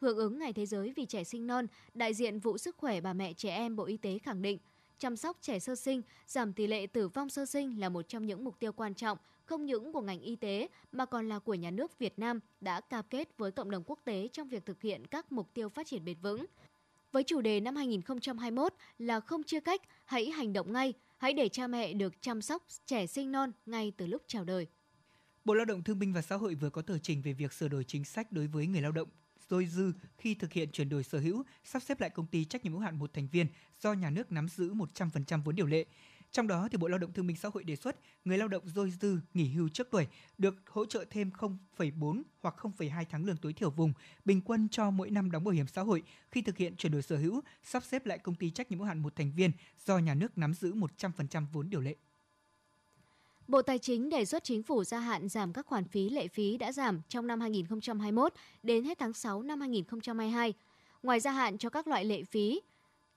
Hưởng 0.00 0.16
ứng 0.16 0.38
Ngày 0.38 0.52
Thế 0.52 0.66
giới 0.66 0.92
vì 0.96 1.04
trẻ 1.04 1.24
sinh 1.24 1.46
non, 1.46 1.66
đại 1.94 2.14
diện 2.14 2.38
vụ 2.38 2.58
sức 2.58 2.76
khỏe 2.76 3.00
bà 3.00 3.12
mẹ 3.12 3.32
trẻ 3.32 3.56
em 3.56 3.76
Bộ 3.76 3.84
Y 3.84 3.96
tế 3.96 4.18
khẳng 4.18 4.42
định, 4.42 4.58
chăm 4.98 5.16
sóc 5.16 5.38
trẻ 5.40 5.58
sơ 5.58 5.74
sinh, 5.74 6.02
giảm 6.26 6.52
tỷ 6.52 6.66
lệ 6.66 6.86
tử 6.86 7.08
vong 7.08 7.28
sơ 7.28 7.46
sinh 7.46 7.80
là 7.80 7.88
một 7.88 8.08
trong 8.08 8.26
những 8.26 8.44
mục 8.44 8.58
tiêu 8.58 8.72
quan 8.72 8.94
trọng 8.94 9.18
không 9.44 9.66
những 9.66 9.92
của 9.92 10.00
ngành 10.00 10.20
y 10.20 10.36
tế 10.36 10.68
mà 10.92 11.06
còn 11.06 11.28
là 11.28 11.38
của 11.38 11.54
nhà 11.54 11.70
nước 11.70 11.98
Việt 11.98 12.18
Nam 12.18 12.40
đã 12.60 12.80
cam 12.80 13.04
kết 13.10 13.38
với 13.38 13.50
cộng 13.50 13.70
đồng 13.70 13.82
quốc 13.86 13.98
tế 14.04 14.28
trong 14.32 14.48
việc 14.48 14.66
thực 14.66 14.82
hiện 14.82 15.06
các 15.06 15.32
mục 15.32 15.54
tiêu 15.54 15.68
phát 15.68 15.86
triển 15.86 16.04
bền 16.04 16.16
vững. 16.22 16.46
Với 17.14 17.22
chủ 17.22 17.40
đề 17.40 17.60
năm 17.60 17.76
2021 17.76 18.74
là 18.98 19.20
không 19.20 19.42
chia 19.42 19.60
cách, 19.60 19.82
hãy 20.04 20.30
hành 20.30 20.52
động 20.52 20.72
ngay, 20.72 20.92
hãy 21.18 21.32
để 21.32 21.48
cha 21.48 21.66
mẹ 21.66 21.92
được 21.92 22.22
chăm 22.22 22.42
sóc 22.42 22.62
trẻ 22.86 23.06
sinh 23.06 23.32
non 23.32 23.52
ngay 23.66 23.92
từ 23.96 24.06
lúc 24.06 24.22
chào 24.26 24.44
đời. 24.44 24.66
Bộ 25.44 25.54
Lao 25.54 25.64
động 25.64 25.82
Thương 25.82 25.98
binh 25.98 26.12
và 26.12 26.22
Xã 26.22 26.36
hội 26.36 26.54
vừa 26.54 26.70
có 26.70 26.82
tờ 26.82 26.98
trình 26.98 27.22
về 27.22 27.32
việc 27.32 27.52
sửa 27.52 27.68
đổi 27.68 27.84
chính 27.84 28.04
sách 28.04 28.32
đối 28.32 28.46
với 28.46 28.66
người 28.66 28.82
lao 28.82 28.92
động 28.92 29.08
dôi 29.48 29.66
dư 29.66 29.92
khi 30.18 30.34
thực 30.34 30.52
hiện 30.52 30.68
chuyển 30.72 30.88
đổi 30.88 31.02
sở 31.02 31.18
hữu, 31.18 31.42
sắp 31.64 31.82
xếp 31.82 32.00
lại 32.00 32.10
công 32.10 32.26
ty 32.26 32.44
trách 32.44 32.64
nhiệm 32.64 32.72
hữu 32.72 32.82
hạn 32.82 32.98
một 32.98 33.12
thành 33.12 33.28
viên 33.32 33.46
do 33.80 33.92
nhà 33.92 34.10
nước 34.10 34.32
nắm 34.32 34.48
giữ 34.48 34.74
100% 34.74 35.42
vốn 35.42 35.56
điều 35.56 35.66
lệ. 35.66 35.84
Trong 36.34 36.46
đó 36.46 36.68
thì 36.70 36.78
Bộ 36.78 36.88
Lao 36.88 36.98
động 36.98 37.12
Thương 37.12 37.26
minh 37.26 37.36
Xã 37.36 37.48
hội 37.54 37.64
đề 37.64 37.76
xuất 37.76 37.96
người 38.24 38.38
lao 38.38 38.48
động 38.48 38.62
dôi 38.66 38.90
dư 38.90 39.18
nghỉ 39.34 39.48
hưu 39.48 39.68
trước 39.68 39.88
tuổi 39.90 40.06
được 40.38 40.54
hỗ 40.70 40.86
trợ 40.86 41.04
thêm 41.10 41.30
0,4 41.38 42.22
hoặc 42.40 42.54
0,2 42.58 43.04
tháng 43.10 43.24
lương 43.24 43.36
tối 43.36 43.52
thiểu 43.52 43.70
vùng 43.70 43.92
bình 44.24 44.40
quân 44.40 44.68
cho 44.68 44.90
mỗi 44.90 45.10
năm 45.10 45.30
đóng 45.30 45.44
bảo 45.44 45.52
hiểm 45.52 45.66
xã 45.66 45.82
hội 45.82 46.02
khi 46.30 46.42
thực 46.42 46.56
hiện 46.56 46.76
chuyển 46.76 46.92
đổi 46.92 47.02
sở 47.02 47.16
hữu, 47.16 47.40
sắp 47.62 47.84
xếp 47.84 48.06
lại 48.06 48.18
công 48.18 48.34
ty 48.34 48.50
trách 48.50 48.70
nhiệm 48.70 48.78
hữu 48.78 48.88
hạn 48.88 48.98
một 48.98 49.16
thành 49.16 49.32
viên 49.36 49.50
do 49.86 49.98
nhà 49.98 50.14
nước 50.14 50.38
nắm 50.38 50.54
giữ 50.54 50.74
100% 50.74 51.44
vốn 51.52 51.70
điều 51.70 51.80
lệ. 51.80 51.94
Bộ 53.48 53.62
Tài 53.62 53.78
chính 53.78 54.10
đề 54.10 54.24
xuất 54.24 54.44
chính 54.44 54.62
phủ 54.62 54.84
gia 54.84 54.98
hạn 54.98 55.28
giảm 55.28 55.52
các 55.52 55.66
khoản 55.66 55.84
phí 55.84 56.08
lệ 56.08 56.28
phí 56.28 56.56
đã 56.56 56.72
giảm 56.72 57.00
trong 57.08 57.26
năm 57.26 57.40
2021 57.40 58.32
đến 58.62 58.84
hết 58.84 58.98
tháng 58.98 59.12
6 59.12 59.42
năm 59.42 59.60
2022. 59.60 60.54
Ngoài 61.02 61.20
gia 61.20 61.32
hạn 61.32 61.58
cho 61.58 61.70
các 61.70 61.86
loại 61.86 62.04
lệ 62.04 62.24
phí, 62.24 62.60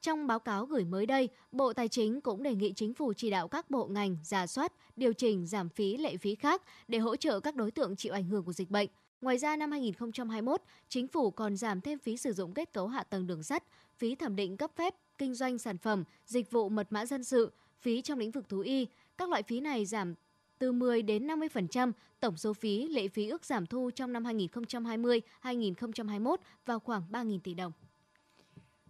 trong 0.08 0.28
báo 0.28 0.40
cáo 0.40 0.66
gửi 0.66 0.86
mới 0.86 1.06
đây, 1.06 1.30
Bộ 1.52 1.74
Tài 1.74 1.88
chính 1.88 2.22
cũng 2.22 2.44
đề 2.44 2.56
nghị 2.56 2.74
chính 2.76 2.94
phủ 2.94 3.14
chỉ 3.14 3.30
đạo 3.30 3.48
các 3.48 3.70
bộ 3.70 3.88
ngành 3.88 4.18
giả 4.24 4.48
soát, 4.48 4.74
điều 4.96 5.14
chỉnh 5.14 5.46
giảm 5.46 5.70
phí 5.70 5.98
lệ 5.98 6.18
phí 6.18 6.36
khác 6.36 6.62
để 6.88 7.00
hỗ 7.00 7.16
trợ 7.16 7.40
các 7.40 7.56
đối 7.56 7.72
tượng 7.72 7.96
chịu 7.96 8.14
ảnh 8.14 8.24
hưởng 8.24 8.44
của 8.44 8.54
dịch 8.54 8.70
bệnh. 8.70 8.90
Ngoài 9.22 9.38
ra 9.38 9.56
năm 9.56 9.72
2021, 9.72 10.62
chính 10.90 11.08
phủ 11.08 11.32
còn 11.32 11.58
giảm 11.58 11.82
thêm 11.82 12.00
phí 12.00 12.18
sử 12.18 12.34
dụng 12.34 12.54
kết 12.54 12.74
cấu 12.74 12.88
hạ 12.88 13.04
tầng 13.04 13.28
đường 13.28 13.44
sắt, 13.44 13.64
phí 13.98 14.16
thẩm 14.16 14.36
định 14.36 14.58
cấp 14.58 14.72
phép 14.76 14.96
kinh 15.18 15.34
doanh 15.34 15.58
sản 15.58 15.78
phẩm, 15.78 16.04
dịch 16.26 16.52
vụ 16.52 16.70
mật 16.70 16.88
mã 16.90 17.06
dân 17.06 17.24
sự, 17.24 17.52
phí 17.82 18.02
trong 18.02 18.20
lĩnh 18.20 18.32
vực 18.32 18.50
thú 18.50 18.60
y. 18.60 18.88
Các 19.18 19.30
loại 19.30 19.44
phí 19.44 19.60
này 19.60 19.86
giảm 19.86 20.14
từ 20.60 20.72
10 20.72 21.02
đến 21.02 21.28
50%, 21.28 21.92
tổng 22.20 22.38
số 22.38 22.54
phí 22.54 22.88
lệ 22.88 23.08
phí 23.08 23.30
ước 23.30 23.46
giảm 23.46 23.66
thu 23.66 23.90
trong 23.96 24.14
năm 24.14 24.24
2020-2021 24.24 26.36
vào 26.66 26.80
khoảng 26.80 27.04
3.000 27.12 27.40
tỷ 27.40 27.54
đồng. 27.54 27.72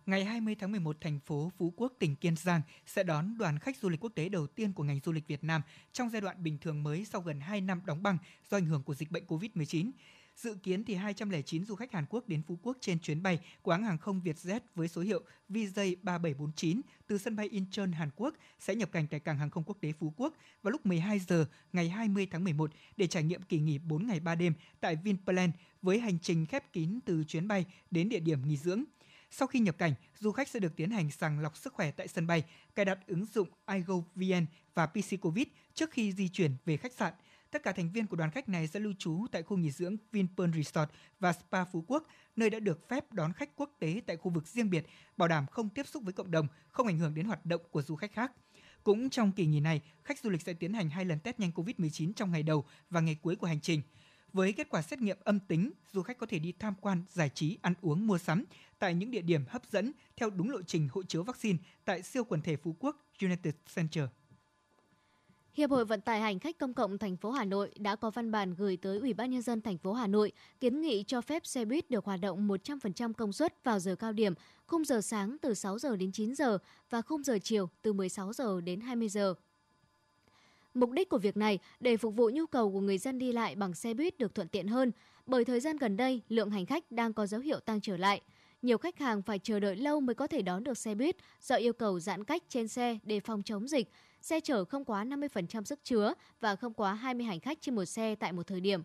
Ngày 0.08 0.26
20 0.26 0.56
tháng 0.56 0.72
11, 0.72 0.98
thành 1.02 1.20
phố 1.20 1.52
Phú 1.58 1.74
Quốc, 1.76 1.94
tỉnh 2.00 2.16
Kiên 2.16 2.36
Giang 2.36 2.62
sẽ 2.86 3.04
đón 3.04 3.38
đoàn 3.38 3.60
khách 3.60 3.78
du 3.78 3.90
lịch 3.90 4.00
quốc 4.00 4.12
tế 4.16 4.30
đầu 4.30 4.48
tiên 4.48 4.74
của 4.74 4.84
ngành 4.84 5.00
du 5.04 5.12
lịch 5.12 5.28
Việt 5.28 5.44
Nam 5.44 5.62
trong 5.94 6.10
giai 6.10 6.22
đoạn 6.22 6.44
bình 6.44 6.58
thường 6.62 6.84
mới 6.84 7.06
sau 7.06 7.22
gần 7.22 7.40
2 7.40 7.62
năm 7.62 7.82
đóng 7.86 8.04
băng 8.04 8.18
do 8.50 8.58
ảnh 8.58 8.66
hưởng 8.66 8.84
của 8.84 8.96
dịch 8.96 9.12
bệnh 9.12 9.26
COVID-19. 9.26 9.92
Dự 10.36 10.56
kiến 10.64 10.84
thì 10.84 10.96
209 10.96 11.66
du 11.66 11.76
khách 11.76 11.92
Hàn 11.92 12.06
Quốc 12.10 12.28
đến 12.28 12.42
Phú 12.48 12.60
Quốc 12.62 12.78
trên 12.82 13.00
chuyến 13.00 13.24
bay 13.24 13.40
của 13.62 13.72
hãng 13.72 13.84
hàng 13.84 13.98
không 13.98 14.22
Vietjet 14.24 14.60
với 14.76 14.88
số 14.88 15.02
hiệu 15.02 15.22
VJ3749 15.50 16.82
từ 17.08 17.18
sân 17.18 17.36
bay 17.36 17.48
Incheon, 17.48 17.92
Hàn 17.92 18.10
Quốc 18.16 18.34
sẽ 18.60 18.76
nhập 18.76 18.92
cảnh 18.92 19.08
tại 19.08 19.20
cảng 19.20 19.38
hàng 19.38 19.50
không 19.50 19.64
quốc 19.64 19.78
tế 19.82 19.94
Phú 20.00 20.14
Quốc 20.18 20.34
vào 20.64 20.72
lúc 20.72 20.86
12 20.86 21.20
giờ 21.20 21.46
ngày 21.74 21.90
20 21.90 22.28
tháng 22.32 22.44
11 22.44 22.72
để 22.98 23.08
trải 23.08 23.24
nghiệm 23.24 23.42
kỳ 23.42 23.60
nghỉ 23.60 23.78
4 23.78 24.08
ngày 24.08 24.20
3 24.20 24.36
đêm 24.36 24.54
tại 24.80 24.96
Vinpearl 24.96 25.50
với 25.82 26.00
hành 26.00 26.20
trình 26.20 26.46
khép 26.46 26.74
kín 26.74 27.00
từ 27.06 27.24
chuyến 27.24 27.48
bay 27.48 27.66
đến 27.92 28.10
địa 28.10 28.20
điểm 28.20 28.48
nghỉ 28.48 28.58
dưỡng. 28.58 28.84
Sau 29.32 29.48
khi 29.48 29.60
nhập 29.60 29.78
cảnh, 29.78 29.94
du 30.20 30.32
khách 30.32 30.48
sẽ 30.48 30.60
được 30.60 30.76
tiến 30.76 30.92
hành 30.92 31.12
sàng 31.12 31.40
lọc 31.40 31.58
sức 31.58 31.74
khỏe 31.74 31.92
tại 31.92 32.08
sân 32.08 32.28
bay, 32.28 32.44
cài 32.76 32.86
đặt 32.86 33.00
ứng 33.08 33.26
dụng 33.26 33.50
iGoVN 33.72 34.46
và 34.74 34.86
PC 34.86 35.22
Covid 35.22 35.48
trước 35.74 35.92
khi 35.92 36.12
di 36.12 36.30
chuyển 36.30 36.52
về 36.66 36.78
khách 36.78 36.94
sạn. 36.94 37.14
Tất 37.52 37.64
cả 37.64 37.72
thành 37.72 37.92
viên 37.92 38.08
của 38.08 38.16
đoàn 38.16 38.32
khách 38.32 38.50
này 38.50 38.68
sẽ 38.68 38.80
lưu 38.80 38.94
trú 39.00 39.26
tại 39.32 39.44
khu 39.44 39.58
nghỉ 39.58 39.72
dưỡng 39.72 39.96
Vinpearl 40.12 40.56
Resort 40.56 40.90
và 41.20 41.34
Spa 41.34 41.66
Phú 41.66 41.84
Quốc, 41.88 42.08
nơi 42.36 42.50
đã 42.50 42.60
được 42.60 42.90
phép 42.90 43.14
đón 43.14 43.34
khách 43.34 43.56
quốc 43.56 43.72
tế 43.80 44.02
tại 44.06 44.18
khu 44.18 44.32
vực 44.32 44.48
riêng 44.48 44.70
biệt, 44.70 44.86
bảo 45.18 45.28
đảm 45.28 45.46
không 45.48 45.70
tiếp 45.70 45.88
xúc 45.88 46.04
với 46.04 46.14
cộng 46.14 46.32
đồng, 46.32 46.48
không 46.70 46.88
ảnh 46.88 46.98
hưởng 46.98 47.14
đến 47.14 47.26
hoạt 47.26 47.46
động 47.46 47.62
của 47.72 47.82
du 47.82 47.96
khách 47.96 48.14
khác. 48.14 48.32
Cũng 48.84 49.10
trong 49.10 49.32
kỳ 49.32 49.46
nghỉ 49.46 49.60
này, 49.60 49.82
khách 50.04 50.20
du 50.20 50.30
lịch 50.30 50.42
sẽ 50.42 50.54
tiến 50.54 50.74
hành 50.74 50.90
hai 50.90 51.06
lần 51.06 51.20
test 51.20 51.40
nhanh 51.40 51.52
COVID-19 51.52 52.14
trong 52.14 52.32
ngày 52.32 52.44
đầu 52.44 52.66
và 52.90 53.02
ngày 53.02 53.18
cuối 53.22 53.36
của 53.36 53.48
hành 53.48 53.62
trình. 53.62 53.82
Với 54.38 54.54
kết 54.54 54.70
quả 54.70 54.82
xét 54.82 55.02
nghiệm 55.02 55.18
âm 55.24 55.40
tính, 55.40 55.72
du 55.94 56.02
khách 56.02 56.18
có 56.18 56.26
thể 56.26 56.40
đi 56.40 56.54
tham 56.60 56.74
quan, 56.82 57.04
giải 57.10 57.30
trí, 57.30 57.58
ăn 57.62 57.74
uống, 57.82 58.08
mua 58.08 58.18
sắm 58.18 58.46
tại 58.80 58.94
những 58.94 59.12
địa 59.12 59.22
điểm 59.22 59.44
hấp 59.50 59.62
dẫn 59.72 59.92
theo 60.18 60.30
đúng 60.30 60.50
lộ 60.50 60.62
trình 60.62 60.90
hộ 60.92 61.04
chiếu 61.04 61.24
vaccine 61.24 61.60
tại 61.86 62.02
siêu 62.02 62.24
quần 62.24 62.42
thể 62.42 62.56
Phú 62.56 62.76
Quốc 62.80 63.06
United 63.22 63.54
Center. 63.76 64.04
Hiệp 65.54 65.70
hội 65.70 65.86
Vận 65.86 66.02
tải 66.02 66.22
hành 66.22 66.40
khách 66.40 66.58
công 66.58 66.74
cộng 66.74 66.98
thành 66.98 67.18
phố 67.18 67.32
Hà 67.32 67.46
Nội 67.46 67.72
đã 67.80 67.96
có 67.96 68.10
văn 68.10 68.32
bản 68.32 68.56
gửi 68.56 68.78
tới 68.78 69.00
Ủy 69.00 69.14
ban 69.14 69.32
nhân 69.32 69.42
dân 69.42 69.62
thành 69.62 69.78
phố 69.78 69.94
Hà 69.94 70.08
Nội 70.08 70.32
kiến 70.60 70.82
nghị 70.82 71.04
cho 71.08 71.22
phép 71.22 71.46
xe 71.46 71.66
buýt 71.66 71.90
được 71.90 72.06
hoạt 72.06 72.20
động 72.20 72.48
100% 72.48 73.14
công 73.14 73.34
suất 73.34 73.64
vào 73.64 73.80
giờ 73.80 73.96
cao 73.96 74.14
điểm, 74.14 74.34
khung 74.68 74.86
giờ 74.86 75.02
sáng 75.02 75.38
từ 75.42 75.54
6 75.54 75.80
giờ 75.80 75.96
đến 75.96 76.12
9 76.12 76.36
giờ 76.36 76.58
và 76.90 77.02
khung 77.02 77.24
giờ 77.24 77.38
chiều 77.44 77.70
từ 77.82 77.94
16 77.94 78.34
giờ 78.34 78.62
đến 78.62 78.80
20 78.80 79.10
giờ. 79.10 79.34
Mục 80.78 80.92
đích 80.92 81.10
của 81.10 81.18
việc 81.18 81.38
này 81.38 81.60
để 81.80 81.98
phục 81.98 82.16
vụ 82.16 82.30
nhu 82.34 82.46
cầu 82.46 82.72
của 82.72 82.82
người 82.82 82.98
dân 82.98 83.20
đi 83.20 83.32
lại 83.32 83.56
bằng 83.56 83.74
xe 83.74 83.94
buýt 83.94 84.18
được 84.18 84.36
thuận 84.36 84.48
tiện 84.48 84.68
hơn. 84.68 84.92
bởi 85.26 85.46
thời 85.46 85.60
gian 85.60 85.78
gần 85.78 85.98
đây 85.98 86.22
lượng 86.30 86.50
hành 86.50 86.66
khách 86.66 86.92
đang 86.92 87.14
có 87.14 87.26
dấu 87.26 87.42
hiệu 87.42 87.60
tăng 87.60 87.82
trở 87.82 87.98
lại. 87.98 88.22
Nhiều 88.62 88.78
khách 88.78 89.00
hàng 89.00 89.22
phải 89.22 89.40
chờ 89.40 89.60
đợi 89.60 89.76
lâu 89.76 90.00
mới 90.00 90.16
có 90.16 90.28
thể 90.28 90.42
đón 90.42 90.64
được 90.64 90.78
xe 90.78 90.96
buýt 90.96 91.16
do 91.42 91.56
yêu 91.56 91.74
cầu 91.74 92.00
giãn 92.00 92.24
cách 92.24 92.44
trên 92.50 92.68
xe 92.68 93.00
để 93.04 93.20
phòng 93.20 93.44
chống 93.44 93.68
dịch. 93.68 93.92
Xe 94.22 94.40
chở 94.40 94.66
không 94.66 94.86
quá 94.86 95.06
50% 95.06 95.64
sức 95.64 95.80
chứa 95.84 96.14
và 96.40 96.56
không 96.56 96.74
quá 96.74 96.94
20 96.94 97.26
hành 97.26 97.40
khách 97.40 97.58
trên 97.62 97.76
một 97.76 97.86
xe 97.86 98.16
tại 98.16 98.34
một 98.34 98.48
thời 98.48 98.60
điểm. 98.60 98.82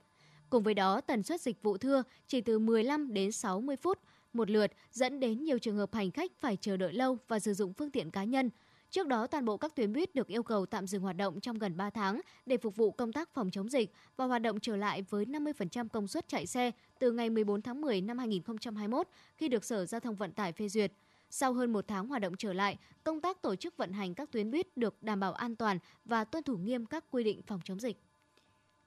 Cùng 0.51 0.63
với 0.63 0.75
đó, 0.75 1.01
tần 1.01 1.23
suất 1.23 1.41
dịch 1.41 1.63
vụ 1.63 1.79
thưa 1.79 2.03
chỉ 2.27 2.41
từ 2.41 2.59
15 2.59 3.15
đến 3.15 3.33
60 3.33 3.77
phút 3.77 3.99
một 4.33 4.51
lượt, 4.51 4.73
dẫn 4.93 5.21
đến 5.21 5.45
nhiều 5.45 5.59
trường 5.59 5.77
hợp 5.77 5.95
hành 5.95 6.11
khách 6.11 6.33
phải 6.41 6.57
chờ 6.61 6.77
đợi 6.77 6.93
lâu 6.93 7.19
và 7.29 7.39
sử 7.39 7.55
dụng 7.55 7.73
phương 7.73 7.91
tiện 7.91 8.11
cá 8.11 8.25
nhân. 8.25 8.51
Trước 8.93 9.07
đó, 9.07 9.27
toàn 9.27 9.45
bộ 9.45 9.57
các 9.57 9.75
tuyến 9.75 9.93
buýt 9.93 10.15
được 10.15 10.29
yêu 10.29 10.43
cầu 10.43 10.67
tạm 10.67 10.87
dừng 10.87 11.03
hoạt 11.03 11.17
động 11.17 11.41
trong 11.41 11.59
gần 11.59 11.77
3 11.77 11.91
tháng 11.91 12.21
để 12.47 12.57
phục 12.57 12.77
vụ 12.77 12.91
công 12.91 13.13
tác 13.13 13.35
phòng 13.35 13.51
chống 13.51 13.69
dịch 13.69 13.93
và 14.17 14.25
hoạt 14.25 14.43
động 14.43 14.61
trở 14.61 14.77
lại 14.77 15.03
với 15.03 15.25
50% 15.25 15.89
công 15.89 16.09
suất 16.09 16.29
chạy 16.29 16.47
xe 16.47 16.71
từ 16.99 17.13
ngày 17.13 17.31
14 17.31 17.63
tháng 17.63 17.81
10 17.81 18.01
năm 18.01 18.19
2021 18.19 19.09
khi 19.37 19.49
được 19.49 19.65
Sở 19.65 19.87
Giao 19.87 20.01
thông 20.01 20.17
Vận 20.17 20.33
tải 20.33 20.53
phê 20.53 20.69
duyệt. 20.69 20.93
Sau 21.31 21.53
hơn 21.53 21.73
một 21.73 21.85
tháng 21.89 22.07
hoạt 22.07 22.23
động 22.23 22.37
trở 22.39 22.53
lại, 22.53 22.79
công 23.05 23.21
tác 23.21 23.43
tổ 23.43 23.57
chức 23.57 23.77
vận 23.77 23.93
hành 23.93 24.15
các 24.15 24.33
tuyến 24.33 24.51
buýt 24.51 24.77
được 24.77 25.03
đảm 25.03 25.21
bảo 25.21 25.33
an 25.33 25.57
toàn 25.57 25.79
và 26.05 26.25
tuân 26.25 26.45
thủ 26.45 26.57
nghiêm 26.57 26.87
các 26.87 27.05
quy 27.11 27.25
định 27.25 27.43
phòng 27.43 27.61
chống 27.65 27.81
dịch. 27.81 28.01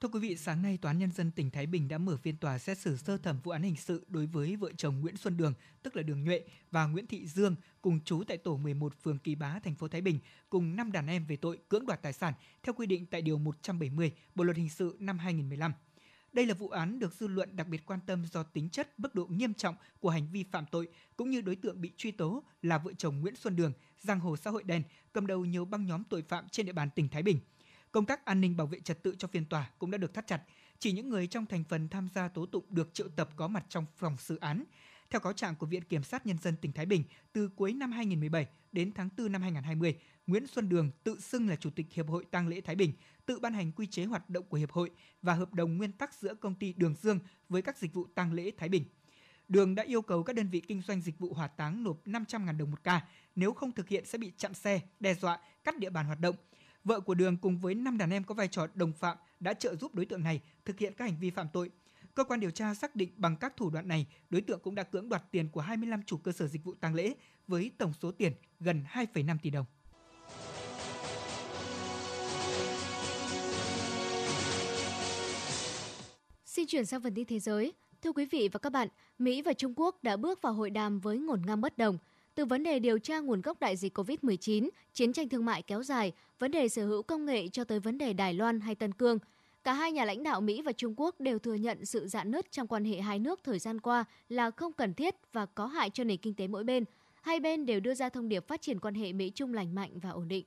Thưa 0.06 0.10
quý 0.10 0.20
vị, 0.20 0.38
sáng 0.38 0.62
nay 0.62 0.78
Tòa 0.82 0.90
án 0.90 1.00
Nhân 1.00 1.12
dân 1.12 1.32
tỉnh 1.32 1.52
Thái 1.52 1.66
Bình 1.66 1.88
đã 1.88 1.98
mở 1.98 2.18
phiên 2.18 2.38
tòa 2.38 2.58
xét 2.58 2.78
xử 2.78 2.98
sơ 2.98 3.18
thẩm 3.18 3.40
vụ 3.44 3.52
án 3.52 3.64
hình 3.64 3.76
sự 3.76 4.06
đối 4.08 4.26
với 4.26 4.56
vợ 4.56 4.72
chồng 4.78 5.02
Nguyễn 5.02 5.18
Xuân 5.18 5.38
Đường, 5.38 5.54
tức 5.84 5.96
là 5.96 6.04
Đường 6.04 6.24
Nhuệ, 6.24 6.44
và 6.72 6.86
Nguyễn 6.86 7.08
Thị 7.08 7.28
Dương, 7.28 7.56
cùng 7.82 8.00
chú 8.06 8.24
tại 8.28 8.38
tổ 8.38 8.58
11 8.58 8.94
phường 9.04 9.20
Kỳ 9.20 9.36
Bá, 9.36 9.60
thành 9.60 9.76
phố 9.76 9.88
Thái 9.88 10.02
Bình, 10.02 10.20
cùng 10.50 10.76
5 10.76 10.92
đàn 10.92 11.08
em 11.08 11.26
về 11.26 11.36
tội 11.36 11.60
cưỡng 11.70 11.86
đoạt 11.86 12.02
tài 12.02 12.14
sản 12.14 12.34
theo 12.64 12.74
quy 12.74 12.86
định 12.86 13.06
tại 13.06 13.22
Điều 13.22 13.38
170 13.38 14.12
Bộ 14.36 14.44
Luật 14.44 14.58
Hình 14.58 14.70
sự 14.70 14.98
năm 15.00 15.20
2015. 15.20 15.74
Đây 16.34 16.46
là 16.46 16.54
vụ 16.54 16.70
án 16.70 17.00
được 17.00 17.14
dư 17.14 17.28
luận 17.28 17.56
đặc 17.56 17.68
biệt 17.68 17.86
quan 17.86 18.00
tâm 18.06 18.26
do 18.26 18.44
tính 18.44 18.70
chất, 18.70 19.00
mức 19.00 19.16
độ 19.16 19.26
nghiêm 19.26 19.54
trọng 19.54 19.76
của 20.00 20.10
hành 20.10 20.28
vi 20.32 20.44
phạm 20.52 20.66
tội 20.72 20.88
cũng 21.18 21.30
như 21.30 21.42
đối 21.42 21.56
tượng 21.56 21.82
bị 21.82 21.92
truy 21.98 22.12
tố 22.12 22.44
là 22.62 22.78
vợ 22.78 22.92
chồng 22.98 23.22
Nguyễn 23.22 23.36
Xuân 23.36 23.56
Đường, 23.56 23.72
giang 24.00 24.20
hồ 24.20 24.38
xã 24.38 24.50
hội 24.50 24.64
đen, 24.64 24.84
cầm 25.14 25.28
đầu 25.28 25.46
nhiều 25.46 25.66
băng 25.66 25.86
nhóm 25.86 26.04
tội 26.04 26.22
phạm 26.22 26.50
trên 26.50 26.66
địa 26.66 26.74
bàn 26.74 26.90
tỉnh 26.96 27.10
Thái 27.10 27.24
Bình– 27.24 27.40
Công 27.96 28.06
tác 28.06 28.26
an 28.26 28.42
ninh 28.42 28.58
bảo 28.58 28.68
vệ 28.68 28.80
trật 28.80 29.04
tự 29.04 29.16
cho 29.18 29.28
phiên 29.28 29.46
tòa 29.46 29.70
cũng 29.80 29.92
đã 29.92 29.98
được 29.98 30.14
thắt 30.14 30.28
chặt. 30.28 30.42
Chỉ 30.80 30.92
những 30.92 31.10
người 31.10 31.28
trong 31.28 31.46
thành 31.46 31.64
phần 31.64 31.90
tham 31.90 32.08
gia 32.16 32.28
tố 32.28 32.46
tụng 32.46 32.64
được 32.70 32.94
triệu 32.94 33.08
tập 33.16 33.30
có 33.36 33.48
mặt 33.48 33.66
trong 33.70 33.86
phòng 33.96 34.18
xử 34.18 34.38
án. 34.38 34.64
Theo 35.10 35.20
cáo 35.20 35.34
trạng 35.34 35.56
của 35.56 35.66
Viện 35.66 35.84
Kiểm 35.84 36.04
sát 36.04 36.26
Nhân 36.26 36.38
dân 36.38 36.56
tỉnh 36.58 36.72
Thái 36.72 36.86
Bình, 36.86 37.04
từ 37.34 37.50
cuối 37.56 37.74
năm 37.74 37.92
2017 37.92 38.48
đến 38.72 38.92
tháng 38.96 39.10
4 39.18 39.32
năm 39.32 39.42
2020, 39.42 39.96
Nguyễn 40.28 40.48
Xuân 40.48 40.70
Đường 40.70 40.92
tự 41.04 41.20
xưng 41.20 41.50
là 41.50 41.56
Chủ 41.56 41.70
tịch 41.70 41.86
Hiệp 41.94 42.08
hội 42.08 42.26
tang 42.32 42.48
lễ 42.48 42.62
Thái 42.62 42.76
Bình, 42.76 42.94
tự 43.26 43.40
ban 43.40 43.54
hành 43.54 43.72
quy 43.72 43.88
chế 43.88 44.06
hoạt 44.06 44.30
động 44.30 44.46
của 44.50 44.58
Hiệp 44.58 44.72
hội 44.72 44.92
và 45.22 45.34
hợp 45.34 45.54
đồng 45.54 45.78
nguyên 45.78 45.92
tắc 45.92 46.14
giữa 46.14 46.34
công 46.34 46.56
ty 46.56 46.74
Đường 46.74 46.96
Dương 47.02 47.20
với 47.50 47.62
các 47.62 47.78
dịch 47.78 47.94
vụ 47.94 48.08
tang 48.16 48.34
lễ 48.34 48.52
Thái 48.58 48.70
Bình. 48.70 48.84
Đường 49.48 49.76
đã 49.76 49.84
yêu 49.84 50.02
cầu 50.02 50.24
các 50.24 50.36
đơn 50.36 50.50
vị 50.50 50.60
kinh 50.60 50.82
doanh 50.82 51.02
dịch 51.02 51.20
vụ 51.20 51.34
hỏa 51.34 51.48
táng 51.48 51.84
nộp 51.84 52.08
500.000 52.08 52.58
đồng 52.58 52.72
một 52.72 52.84
ca, 52.84 53.08
nếu 53.36 53.54
không 53.54 53.72
thực 53.72 53.90
hiện 53.90 54.06
sẽ 54.06 54.18
bị 54.18 54.32
chặn 54.38 54.54
xe, 54.54 54.82
đe 55.00 55.14
dọa, 55.14 55.40
cắt 55.64 55.78
địa 55.78 55.90
bàn 55.90 56.06
hoạt 56.06 56.20
động– 56.20 56.36
Vợ 56.86 57.00
của 57.00 57.14
Đường 57.14 57.38
cùng 57.38 57.58
với 57.58 57.76
5 57.76 57.98
đàn 57.98 58.10
em 58.10 58.24
có 58.24 58.36
vai 58.36 58.48
trò 58.48 58.68
đồng 58.74 58.94
phạm 58.94 59.18
đã 59.40 59.54
trợ 59.54 59.76
giúp 59.76 59.96
đối 59.96 60.06
tượng 60.06 60.24
này 60.24 60.42
thực 60.66 60.80
hiện 60.80 60.94
các 60.98 61.06
hành 61.06 61.20
vi 61.20 61.30
phạm 61.30 61.48
tội. 61.54 61.70
Cơ 62.16 62.24
quan 62.24 62.40
điều 62.40 62.52
tra 62.52 62.74
xác 62.74 62.96
định 62.96 63.10
bằng 63.16 63.36
các 63.36 63.58
thủ 63.58 63.70
đoạn 63.70 63.88
này, 63.88 64.08
đối 64.30 64.42
tượng 64.42 64.60
cũng 64.60 64.76
đã 64.76 64.84
cưỡng 64.84 65.10
đoạt 65.10 65.32
tiền 65.32 65.50
của 65.50 65.62
25 65.62 66.04
chủ 66.04 66.18
cơ 66.18 66.32
sở 66.32 66.48
dịch 66.48 66.64
vụ 66.64 66.74
tang 66.80 66.96
lễ 66.96 67.14
với 67.48 67.72
tổng 67.78 67.94
số 68.02 68.12
tiền 68.12 68.34
gần 68.60 68.84
2,5 68.92 69.38
tỷ 69.42 69.50
đồng. 69.50 69.66
Xin 76.46 76.68
chuyển 76.68 76.86
sang 76.86 77.02
phần 77.02 77.14
tin 77.14 77.26
thế 77.26 77.40
giới. 77.40 77.74
Thưa 78.02 78.12
quý 78.12 78.26
vị 78.26 78.50
và 78.52 78.60
các 78.60 78.70
bạn, 78.70 78.88
Mỹ 79.20 79.42
và 79.42 79.54
Trung 79.54 79.74
Quốc 79.76 80.04
đã 80.04 80.18
bước 80.18 80.42
vào 80.42 80.54
hội 80.54 80.70
đàm 80.70 81.00
với 81.00 81.18
ngổn 81.18 81.42
ngang 81.46 81.62
bất 81.62 81.78
đồng– 81.78 81.98
từ 82.36 82.46
vấn 82.46 82.64
đề 82.64 82.80
điều 82.80 83.00
tra 83.00 83.20
nguồn 83.20 83.42
gốc 83.42 83.60
đại 83.60 83.76
dịch 83.76 83.98
COVID-19, 83.98 84.70
chiến 84.94 85.14
tranh 85.14 85.30
thương 85.30 85.46
mại 85.46 85.62
kéo 85.62 85.84
dài, 85.84 86.12
vấn 86.40 86.52
đề 86.52 86.70
sở 86.70 86.86
hữu 86.86 87.04
công 87.04 87.26
nghệ 87.26 87.48
cho 87.48 87.64
tới 87.64 87.80
vấn 87.80 87.98
đề 87.98 88.14
Đài 88.14 88.34
Loan 88.34 88.60
hay 88.60 88.76
Tân 88.76 88.94
Cương. 88.94 89.20
Cả 89.64 89.74
hai 89.74 89.92
nhà 89.92 90.06
lãnh 90.06 90.24
đạo 90.24 90.42
Mỹ 90.42 90.62
và 90.62 90.72
Trung 90.72 90.94
Quốc 90.98 91.20
đều 91.20 91.40
thừa 91.40 91.54
nhận 91.54 91.86
sự 91.86 92.08
dạn 92.08 92.32
nứt 92.32 92.52
trong 92.52 92.68
quan 92.68 92.86
hệ 92.86 93.02
hai 93.02 93.20
nước 93.20 93.40
thời 93.44 93.60
gian 93.60 93.82
qua 93.82 94.06
là 94.30 94.52
không 94.52 94.74
cần 94.74 94.94
thiết 94.94 95.16
và 95.34 95.46
có 95.46 95.66
hại 95.66 95.90
cho 95.90 96.04
nền 96.04 96.18
kinh 96.18 96.34
tế 96.34 96.48
mỗi 96.48 96.64
bên. 96.64 96.84
Hai 97.22 97.40
bên 97.40 97.66
đều 97.66 97.80
đưa 97.80 97.94
ra 97.94 98.10
thông 98.10 98.30
điệp 98.30 98.48
phát 98.48 98.62
triển 98.62 98.80
quan 98.80 98.94
hệ 98.94 99.14
Mỹ-Trung 99.14 99.54
lành 99.54 99.76
mạnh 99.76 100.00
và 100.00 100.10
ổn 100.10 100.28
định. 100.28 100.46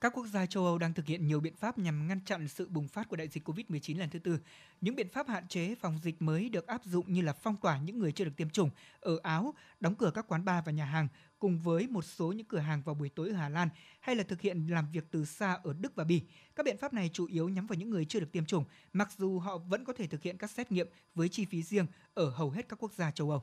Các 0.00 0.12
quốc 0.16 0.26
gia 0.26 0.46
châu 0.46 0.64
Âu 0.64 0.78
đang 0.78 0.94
thực 0.94 1.06
hiện 1.06 1.26
nhiều 1.26 1.40
biện 1.40 1.56
pháp 1.56 1.78
nhằm 1.78 2.08
ngăn 2.08 2.20
chặn 2.24 2.48
sự 2.48 2.68
bùng 2.68 2.88
phát 2.88 3.08
của 3.08 3.16
đại 3.16 3.28
dịch 3.28 3.48
COVID-19 3.48 3.98
lần 3.98 4.10
thứ 4.10 4.18
tư. 4.18 4.38
Những 4.80 4.94
biện 4.94 5.08
pháp 5.08 5.28
hạn 5.28 5.48
chế 5.48 5.74
phòng 5.74 5.98
dịch 6.02 6.22
mới 6.22 6.48
được 6.48 6.66
áp 6.66 6.84
dụng 6.84 7.12
như 7.12 7.22
là 7.22 7.32
phong 7.32 7.56
tỏa 7.56 7.78
những 7.78 7.98
người 7.98 8.12
chưa 8.12 8.24
được 8.24 8.36
tiêm 8.36 8.50
chủng 8.50 8.70
ở 9.00 9.18
Áo, 9.22 9.54
đóng 9.80 9.94
cửa 9.94 10.10
các 10.14 10.28
quán 10.28 10.44
bar 10.44 10.64
và 10.64 10.72
nhà 10.72 10.84
hàng, 10.84 11.08
cùng 11.38 11.58
với 11.60 11.86
một 11.86 12.04
số 12.04 12.32
những 12.32 12.46
cửa 12.46 12.58
hàng 12.58 12.82
vào 12.82 12.94
buổi 12.94 13.08
tối 13.08 13.28
ở 13.28 13.34
Hà 13.34 13.48
Lan 13.48 13.68
hay 14.00 14.16
là 14.16 14.22
thực 14.22 14.40
hiện 14.40 14.66
làm 14.66 14.86
việc 14.92 15.04
từ 15.10 15.24
xa 15.24 15.58
ở 15.62 15.72
Đức 15.80 15.94
và 15.94 16.04
Bỉ. 16.04 16.22
Các 16.54 16.66
biện 16.66 16.78
pháp 16.78 16.92
này 16.92 17.10
chủ 17.12 17.26
yếu 17.26 17.48
nhắm 17.48 17.66
vào 17.66 17.76
những 17.76 17.90
người 17.90 18.04
chưa 18.04 18.20
được 18.20 18.32
tiêm 18.32 18.46
chủng, 18.46 18.64
mặc 18.92 19.12
dù 19.18 19.38
họ 19.38 19.58
vẫn 19.58 19.84
có 19.84 19.92
thể 19.92 20.06
thực 20.06 20.22
hiện 20.22 20.38
các 20.38 20.50
xét 20.50 20.72
nghiệm 20.72 20.88
với 21.14 21.28
chi 21.28 21.44
phí 21.44 21.62
riêng 21.62 21.86
ở 22.14 22.30
hầu 22.30 22.50
hết 22.50 22.68
các 22.68 22.82
quốc 22.82 22.92
gia 22.92 23.10
châu 23.10 23.30
Âu. 23.30 23.42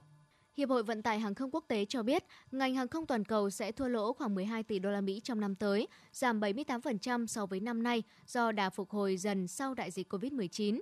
Hiệp 0.57 0.69
hội 0.69 0.83
Vận 0.83 1.01
tải 1.01 1.19
Hàng 1.19 1.35
không 1.35 1.51
Quốc 1.51 1.65
tế 1.67 1.85
cho 1.85 2.03
biết, 2.03 2.23
ngành 2.51 2.75
hàng 2.75 2.87
không 2.87 3.05
toàn 3.05 3.25
cầu 3.25 3.49
sẽ 3.49 3.71
thua 3.71 3.87
lỗ 3.87 4.13
khoảng 4.13 4.35
12 4.35 4.63
tỷ 4.63 4.79
đô 4.79 4.89
la 4.91 5.01
Mỹ 5.01 5.21
trong 5.23 5.39
năm 5.39 5.55
tới, 5.55 5.87
giảm 6.11 6.39
78% 6.39 7.27
so 7.27 7.45
với 7.45 7.59
năm 7.59 7.83
nay 7.83 8.03
do 8.27 8.51
đà 8.51 8.69
phục 8.69 8.89
hồi 8.89 9.17
dần 9.17 9.47
sau 9.47 9.73
đại 9.73 9.91
dịch 9.91 10.13
COVID-19. 10.13 10.81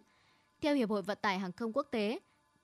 Theo 0.62 0.76
Hiệp 0.76 0.90
hội 0.90 1.02
Vận 1.02 1.18
tải 1.22 1.40
Hàng 1.40 1.52
không 1.52 1.74
Quốc 1.74 1.88
tế, 1.92 2.20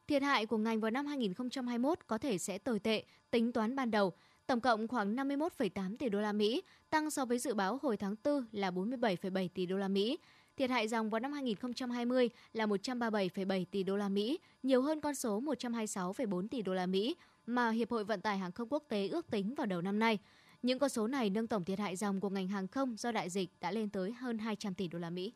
thiệt 0.08 0.22
hại 0.22 0.46
của 0.46 0.58
ngành 0.58 0.80
vào 0.80 0.92
năm 0.92 1.06
2021 1.06 2.00
có 2.08 2.18
thể 2.18 2.38
sẽ 2.38 2.58
tồi 2.58 2.80
tệ 2.80 3.04
tính 3.32 3.52
toán 3.52 3.76
ban 3.76 3.92
đầu, 3.92 4.14
tổng 4.48 4.62
cộng 4.62 4.88
khoảng 4.88 5.16
51,8 5.16 5.98
tỷ 5.98 6.10
đô 6.10 6.20
la 6.20 6.34
Mỹ, 6.34 6.64
tăng 6.90 7.12
so 7.12 7.26
với 7.26 7.40
dự 7.40 7.54
báo 7.54 7.80
hồi 7.82 7.98
tháng 7.98 8.16
4 8.24 8.46
là 8.52 8.72
47,7 8.72 9.48
tỷ 9.54 9.66
đô 9.66 9.78
la 9.78 9.88
Mỹ. 9.88 10.18
Thiệt 10.60 10.70
hại 10.70 10.88
dòng 10.88 11.10
vào 11.10 11.20
năm 11.20 11.34
2020 11.34 12.30
là 12.54 12.66
137,7 12.66 13.66
tỷ 13.72 13.84
đô 13.84 13.98
la 13.98 14.10
Mỹ, 14.10 14.40
nhiều 14.64 14.82
hơn 14.82 15.02
con 15.02 15.16
số 15.16 15.42
126,4 15.42 16.48
tỷ 16.48 16.62
đô 16.62 16.74
la 16.74 16.86
Mỹ 16.86 17.16
mà 17.46 17.70
Hiệp 17.70 17.92
hội 17.92 18.04
Vận 18.04 18.22
tải 18.22 18.38
Hàng 18.38 18.52
không 18.52 18.68
Quốc 18.70 18.84
tế 18.90 19.08
ước 19.08 19.32
tính 19.32 19.56
vào 19.56 19.66
đầu 19.66 19.82
năm 19.82 20.00
nay. 20.00 20.18
Những 20.62 20.80
con 20.80 20.90
số 20.90 21.08
này 21.08 21.30
nâng 21.30 21.48
tổng 21.48 21.66
thiệt 21.66 21.80
hại 21.80 21.96
dòng 21.96 22.20
của 22.20 22.30
ngành 22.30 22.48
hàng 22.48 22.68
không 22.68 22.96
do 22.98 23.12
đại 23.12 23.30
dịch 23.30 23.50
đã 23.62 23.72
lên 23.72 23.90
tới 23.90 24.12
hơn 24.12 24.38
200 24.38 24.74
tỷ 24.74 24.88
đô 24.88 25.00
la 25.00 25.10
Mỹ. 25.10 25.34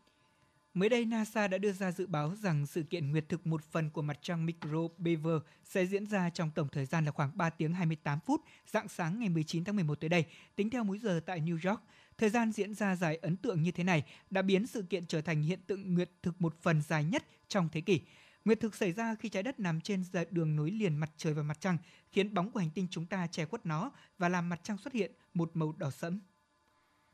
Mới 0.73 0.89
đây, 0.89 1.05
NASA 1.05 1.47
đã 1.47 1.57
đưa 1.57 1.71
ra 1.71 1.91
dự 1.91 2.07
báo 2.07 2.35
rằng 2.35 2.65
sự 2.65 2.83
kiện 2.83 3.11
nguyệt 3.11 3.29
thực 3.29 3.47
một 3.47 3.63
phần 3.63 3.89
của 3.89 4.01
mặt 4.01 4.19
trăng 4.21 4.45
Micro 4.45 4.79
Beaver 4.97 5.41
sẽ 5.63 5.85
diễn 5.85 6.05
ra 6.05 6.29
trong 6.29 6.51
tổng 6.55 6.67
thời 6.71 6.85
gian 6.85 7.05
là 7.05 7.11
khoảng 7.11 7.31
3 7.37 7.49
tiếng 7.49 7.73
28 7.73 8.19
phút, 8.25 8.41
dạng 8.67 8.87
sáng 8.87 9.19
ngày 9.19 9.29
19 9.29 9.63
tháng 9.63 9.75
11 9.75 9.99
tới 9.99 10.09
đây, 10.09 10.25
tính 10.55 10.69
theo 10.69 10.83
múi 10.83 10.99
giờ 10.99 11.19
tại 11.25 11.41
New 11.41 11.69
York. 11.69 11.81
Thời 12.23 12.29
gian 12.29 12.51
diễn 12.51 12.73
ra 12.73 12.95
dài 12.95 13.15
ấn 13.21 13.37
tượng 13.37 13.63
như 13.63 13.71
thế 13.71 13.83
này 13.83 14.03
đã 14.29 14.41
biến 14.41 14.67
sự 14.67 14.83
kiện 14.89 15.05
trở 15.05 15.21
thành 15.21 15.41
hiện 15.41 15.59
tượng 15.67 15.93
nguyệt 15.93 16.11
thực 16.21 16.41
một 16.41 16.55
phần 16.61 16.81
dài 16.81 17.03
nhất 17.03 17.23
trong 17.47 17.69
thế 17.71 17.81
kỷ. 17.81 18.01
Nguyệt 18.45 18.59
thực 18.59 18.75
xảy 18.75 18.91
ra 18.91 19.15
khi 19.15 19.29
trái 19.29 19.43
đất 19.43 19.59
nằm 19.59 19.81
trên 19.81 20.03
đường 20.29 20.55
nối 20.55 20.71
liền 20.71 20.97
mặt 20.97 21.09
trời 21.17 21.33
và 21.33 21.43
mặt 21.43 21.57
trăng, 21.61 21.77
khiến 22.11 22.33
bóng 22.33 22.51
của 22.51 22.59
hành 22.59 22.69
tinh 22.75 22.87
chúng 22.91 23.05
ta 23.05 23.27
che 23.27 23.45
khuất 23.45 23.65
nó 23.65 23.91
và 24.17 24.29
làm 24.29 24.49
mặt 24.49 24.59
trăng 24.63 24.77
xuất 24.77 24.93
hiện 24.93 25.11
một 25.33 25.51
màu 25.53 25.73
đỏ 25.77 25.91
sẫm. 25.91 26.19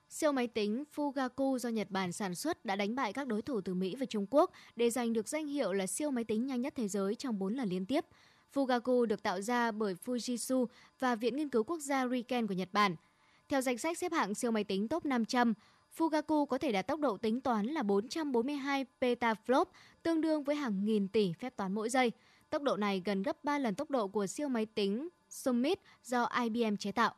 Siêu 0.09 0.31
máy 0.31 0.47
tính 0.47 0.83
Fugaku 0.95 1.57
do 1.57 1.69
Nhật 1.69 1.91
Bản 1.91 2.11
sản 2.11 2.35
xuất 2.35 2.65
đã 2.65 2.75
đánh 2.75 2.95
bại 2.95 3.13
các 3.13 3.27
đối 3.27 3.41
thủ 3.41 3.61
từ 3.61 3.73
Mỹ 3.73 3.95
và 3.99 4.05
Trung 4.05 4.25
Quốc 4.29 4.51
để 4.75 4.89
giành 4.89 5.13
được 5.13 5.27
danh 5.27 5.47
hiệu 5.47 5.73
là 5.73 5.87
siêu 5.87 6.11
máy 6.11 6.23
tính 6.23 6.45
nhanh 6.45 6.61
nhất 6.61 6.73
thế 6.75 6.87
giới 6.87 7.15
trong 7.15 7.39
4 7.39 7.53
lần 7.53 7.69
liên 7.69 7.85
tiếp. 7.85 8.05
Fugaku 8.53 9.05
được 9.05 9.23
tạo 9.23 9.41
ra 9.41 9.71
bởi 9.71 9.95
Fujitsu 10.05 10.65
và 10.99 11.15
Viện 11.15 11.35
Nghiên 11.35 11.49
cứu 11.49 11.63
Quốc 11.63 11.79
gia 11.79 12.07
Riken 12.07 12.47
của 12.47 12.53
Nhật 12.53 12.69
Bản. 12.71 12.95
Theo 13.49 13.61
danh 13.61 13.77
sách 13.77 13.97
xếp 13.97 14.11
hạng 14.11 14.35
siêu 14.35 14.51
máy 14.51 14.63
tính 14.63 14.87
top 14.87 15.05
500, 15.05 15.53
Fugaku 15.97 16.45
có 16.45 16.57
thể 16.57 16.71
đạt 16.71 16.87
tốc 16.87 16.99
độ 16.99 17.17
tính 17.17 17.41
toán 17.41 17.65
là 17.65 17.83
442 17.83 18.85
petaflop, 19.01 19.65
tương 20.03 20.21
đương 20.21 20.43
với 20.43 20.55
hàng 20.55 20.85
nghìn 20.85 21.07
tỷ 21.07 21.33
phép 21.33 21.55
toán 21.55 21.73
mỗi 21.73 21.89
giây. 21.89 22.11
Tốc 22.49 22.63
độ 22.63 22.77
này 22.77 23.01
gần 23.05 23.23
gấp 23.23 23.43
3 23.43 23.57
lần 23.57 23.75
tốc 23.75 23.89
độ 23.89 24.07
của 24.07 24.27
siêu 24.27 24.49
máy 24.49 24.65
tính 24.65 25.09
Summit 25.29 25.79
do 26.03 26.29
IBM 26.43 26.75
chế 26.75 26.91
tạo. 26.91 27.13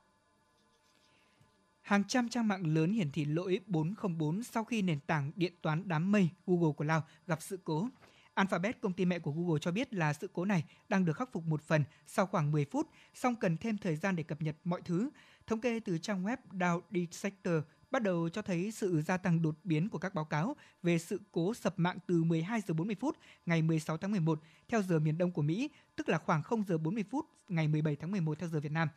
Hàng 1.82 2.04
trăm 2.08 2.30
trang 2.30 2.48
mạng 2.48 2.74
lớn 2.74 2.94
hiển 2.94 3.12
thị 3.12 3.26
lỗi 3.26 3.60
404 3.68 4.44
sau 4.44 4.64
khi 4.64 4.82
nền 4.82 5.00
tảng 5.00 5.32
điện 5.36 5.54
toán 5.62 5.88
đám 5.88 6.12
mây 6.12 6.30
Google 6.48 6.74
Cloud 6.78 7.04
gặp 7.28 7.42
sự 7.42 7.60
cố. 7.64 7.88
Alphabet, 8.34 8.82
công 8.82 8.94
ty 8.94 9.06
mẹ 9.06 9.20
của 9.20 9.32
Google 9.32 9.60
cho 9.62 9.72
biết 9.72 9.94
là 9.94 10.14
sự 10.14 10.30
cố 10.34 10.46
này 10.46 10.64
đang 10.90 11.06
được 11.06 11.18
khắc 11.18 11.32
phục 11.32 11.46
một 11.46 11.62
phần 11.62 11.84
sau 12.08 12.26
khoảng 12.26 12.52
10 12.52 12.66
phút, 12.66 12.90
song 13.14 13.36
cần 13.36 13.58
thêm 13.58 13.78
thời 13.78 13.96
gian 13.96 14.16
để 14.16 14.24
cập 14.24 14.42
nhật 14.42 14.56
mọi 14.64 14.82
thứ. 14.86 15.10
Thống 15.48 15.62
kê 15.62 15.80
từ 15.80 15.98
trang 15.98 16.24
web 16.24 16.38
Dow 16.52 16.82
Detector 16.92 17.54
bắt 17.92 18.04
đầu 18.04 18.30
cho 18.30 18.42
thấy 18.42 18.72
sự 18.72 19.02
gia 19.02 19.18
tăng 19.18 19.42
đột 19.42 19.56
biến 19.64 19.90
của 19.90 19.98
các 19.98 20.14
báo 20.14 20.26
cáo 20.26 20.56
về 20.84 20.98
sự 20.98 21.20
cố 21.32 21.54
sập 21.54 21.80
mạng 21.80 21.98
từ 22.08 22.24
12 22.24 22.62
giờ 22.68 22.74
40 22.74 22.96
phút 23.00 23.18
ngày 23.46 23.62
16 23.62 23.98
tháng 23.98 24.12
11 24.12 24.40
theo 24.68 24.82
giờ 24.82 25.00
miền 25.00 25.18
Đông 25.18 25.32
của 25.32 25.42
Mỹ, 25.42 25.70
tức 25.96 26.10
là 26.10 26.18
khoảng 26.18 26.44
0 26.44 26.64
giờ 26.68 26.78
40 26.78 27.04
phút 27.10 27.26
ngày 27.50 27.68
17 27.68 27.96
tháng 27.96 28.12
11 28.12 28.40
theo 28.40 28.50
giờ 28.50 28.60
Việt 28.60 28.72
Nam. 28.72 28.88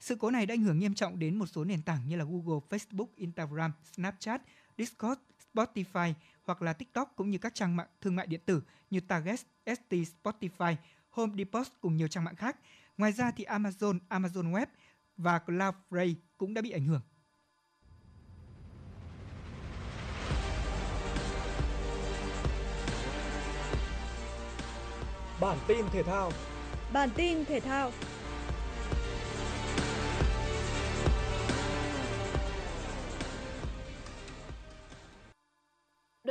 Sự 0.00 0.16
cố 0.16 0.30
này 0.30 0.46
đã 0.46 0.54
ảnh 0.54 0.62
hưởng 0.62 0.78
nghiêm 0.78 0.94
trọng 0.94 1.18
đến 1.18 1.36
một 1.36 1.46
số 1.46 1.64
nền 1.64 1.82
tảng 1.82 2.08
như 2.08 2.16
là 2.16 2.24
Google, 2.24 2.60
Facebook, 2.70 3.06
Instagram, 3.16 3.72
Snapchat, 3.92 4.42
Discord, 4.78 5.20
Spotify 5.54 6.12
hoặc 6.44 6.62
là 6.62 6.72
TikTok 6.72 7.12
cũng 7.16 7.30
như 7.30 7.38
các 7.38 7.54
trang 7.54 7.76
mạng 7.76 7.88
thương 8.00 8.16
mại 8.16 8.26
điện 8.26 8.40
tử 8.46 8.62
như 8.90 9.00
Target, 9.00 9.40
ST 9.66 9.90
Spotify, 9.90 10.76
Home 11.10 11.32
Depot 11.36 11.66
cùng 11.80 11.96
nhiều 11.96 12.08
trang 12.08 12.24
mạng 12.24 12.36
khác. 12.36 12.56
Ngoài 12.98 13.12
ra 13.12 13.30
thì 13.30 13.44
Amazon, 13.44 13.98
Amazon 14.08 14.52
Web 14.52 14.66
và 15.16 15.40
Cloudflare 15.46 16.14
cũng 16.36 16.54
đã 16.54 16.62
bị 16.62 16.70
ảnh 16.70 16.84
hưởng. 16.84 17.00
Bản 25.40 25.58
tin 25.68 25.86
thể 25.92 26.02
thao 26.02 26.32
Bản 26.92 27.10
tin 27.16 27.44
thể 27.44 27.60
thao 27.60 27.92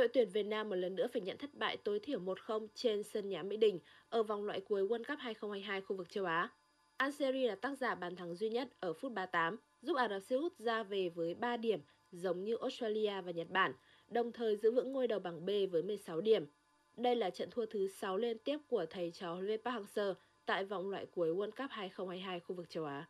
Đội 0.02 0.08
tuyển 0.08 0.28
Việt 0.28 0.42
Nam 0.42 0.68
một 0.68 0.76
lần 0.76 0.94
nữa 0.94 1.06
phải 1.12 1.22
nhận 1.22 1.38
thất 1.38 1.54
bại 1.54 1.76
tối 1.76 2.00
thiểu 2.00 2.20
1-0 2.20 2.66
trên 2.74 3.02
sân 3.02 3.28
nhà 3.28 3.42
Mỹ 3.42 3.56
Đình 3.56 3.78
ở 4.08 4.22
vòng 4.22 4.44
loại 4.44 4.60
cuối 4.60 4.82
World 4.82 5.04
Cup 5.04 5.18
2022 5.18 5.80
khu 5.80 5.96
vực 5.96 6.10
châu 6.10 6.24
Á. 6.24 6.48
Anseri 6.96 7.46
là 7.46 7.54
tác 7.54 7.78
giả 7.78 7.94
bàn 7.94 8.16
thắng 8.16 8.34
duy 8.34 8.48
nhất 8.48 8.68
ở 8.80 8.92
phút 8.92 9.12
38, 9.12 9.56
giúp 9.82 9.96
Ả 9.96 10.08
Rập 10.08 10.22
Xê 10.22 10.36
Út 10.36 10.58
ra 10.58 10.82
về 10.82 11.08
với 11.08 11.34
3 11.34 11.56
điểm 11.56 11.80
giống 12.12 12.44
như 12.44 12.56
Australia 12.60 13.20
và 13.20 13.30
Nhật 13.30 13.50
Bản, 13.50 13.72
đồng 14.08 14.32
thời 14.32 14.56
giữ 14.56 14.70
vững 14.70 14.92
ngôi 14.92 15.06
đầu 15.06 15.18
bảng 15.18 15.46
B 15.46 15.50
với 15.70 15.82
16 15.82 16.20
điểm. 16.20 16.46
Đây 16.96 17.16
là 17.16 17.30
trận 17.30 17.50
thua 17.50 17.66
thứ 17.66 17.88
6 17.88 18.16
liên 18.16 18.38
tiếp 18.38 18.58
của 18.68 18.86
thầy 18.90 19.10
trò 19.10 19.32
huấn 19.32 19.46
luyện 19.46 19.60
Park 19.64 19.76
Hang-seo 19.76 20.14
tại 20.46 20.64
vòng 20.64 20.90
loại 20.90 21.06
cuối 21.06 21.28
World 21.28 21.50
Cup 21.50 21.70
2022 21.70 22.40
khu 22.40 22.54
vực 22.54 22.70
châu 22.70 22.84
Á. 22.84 23.08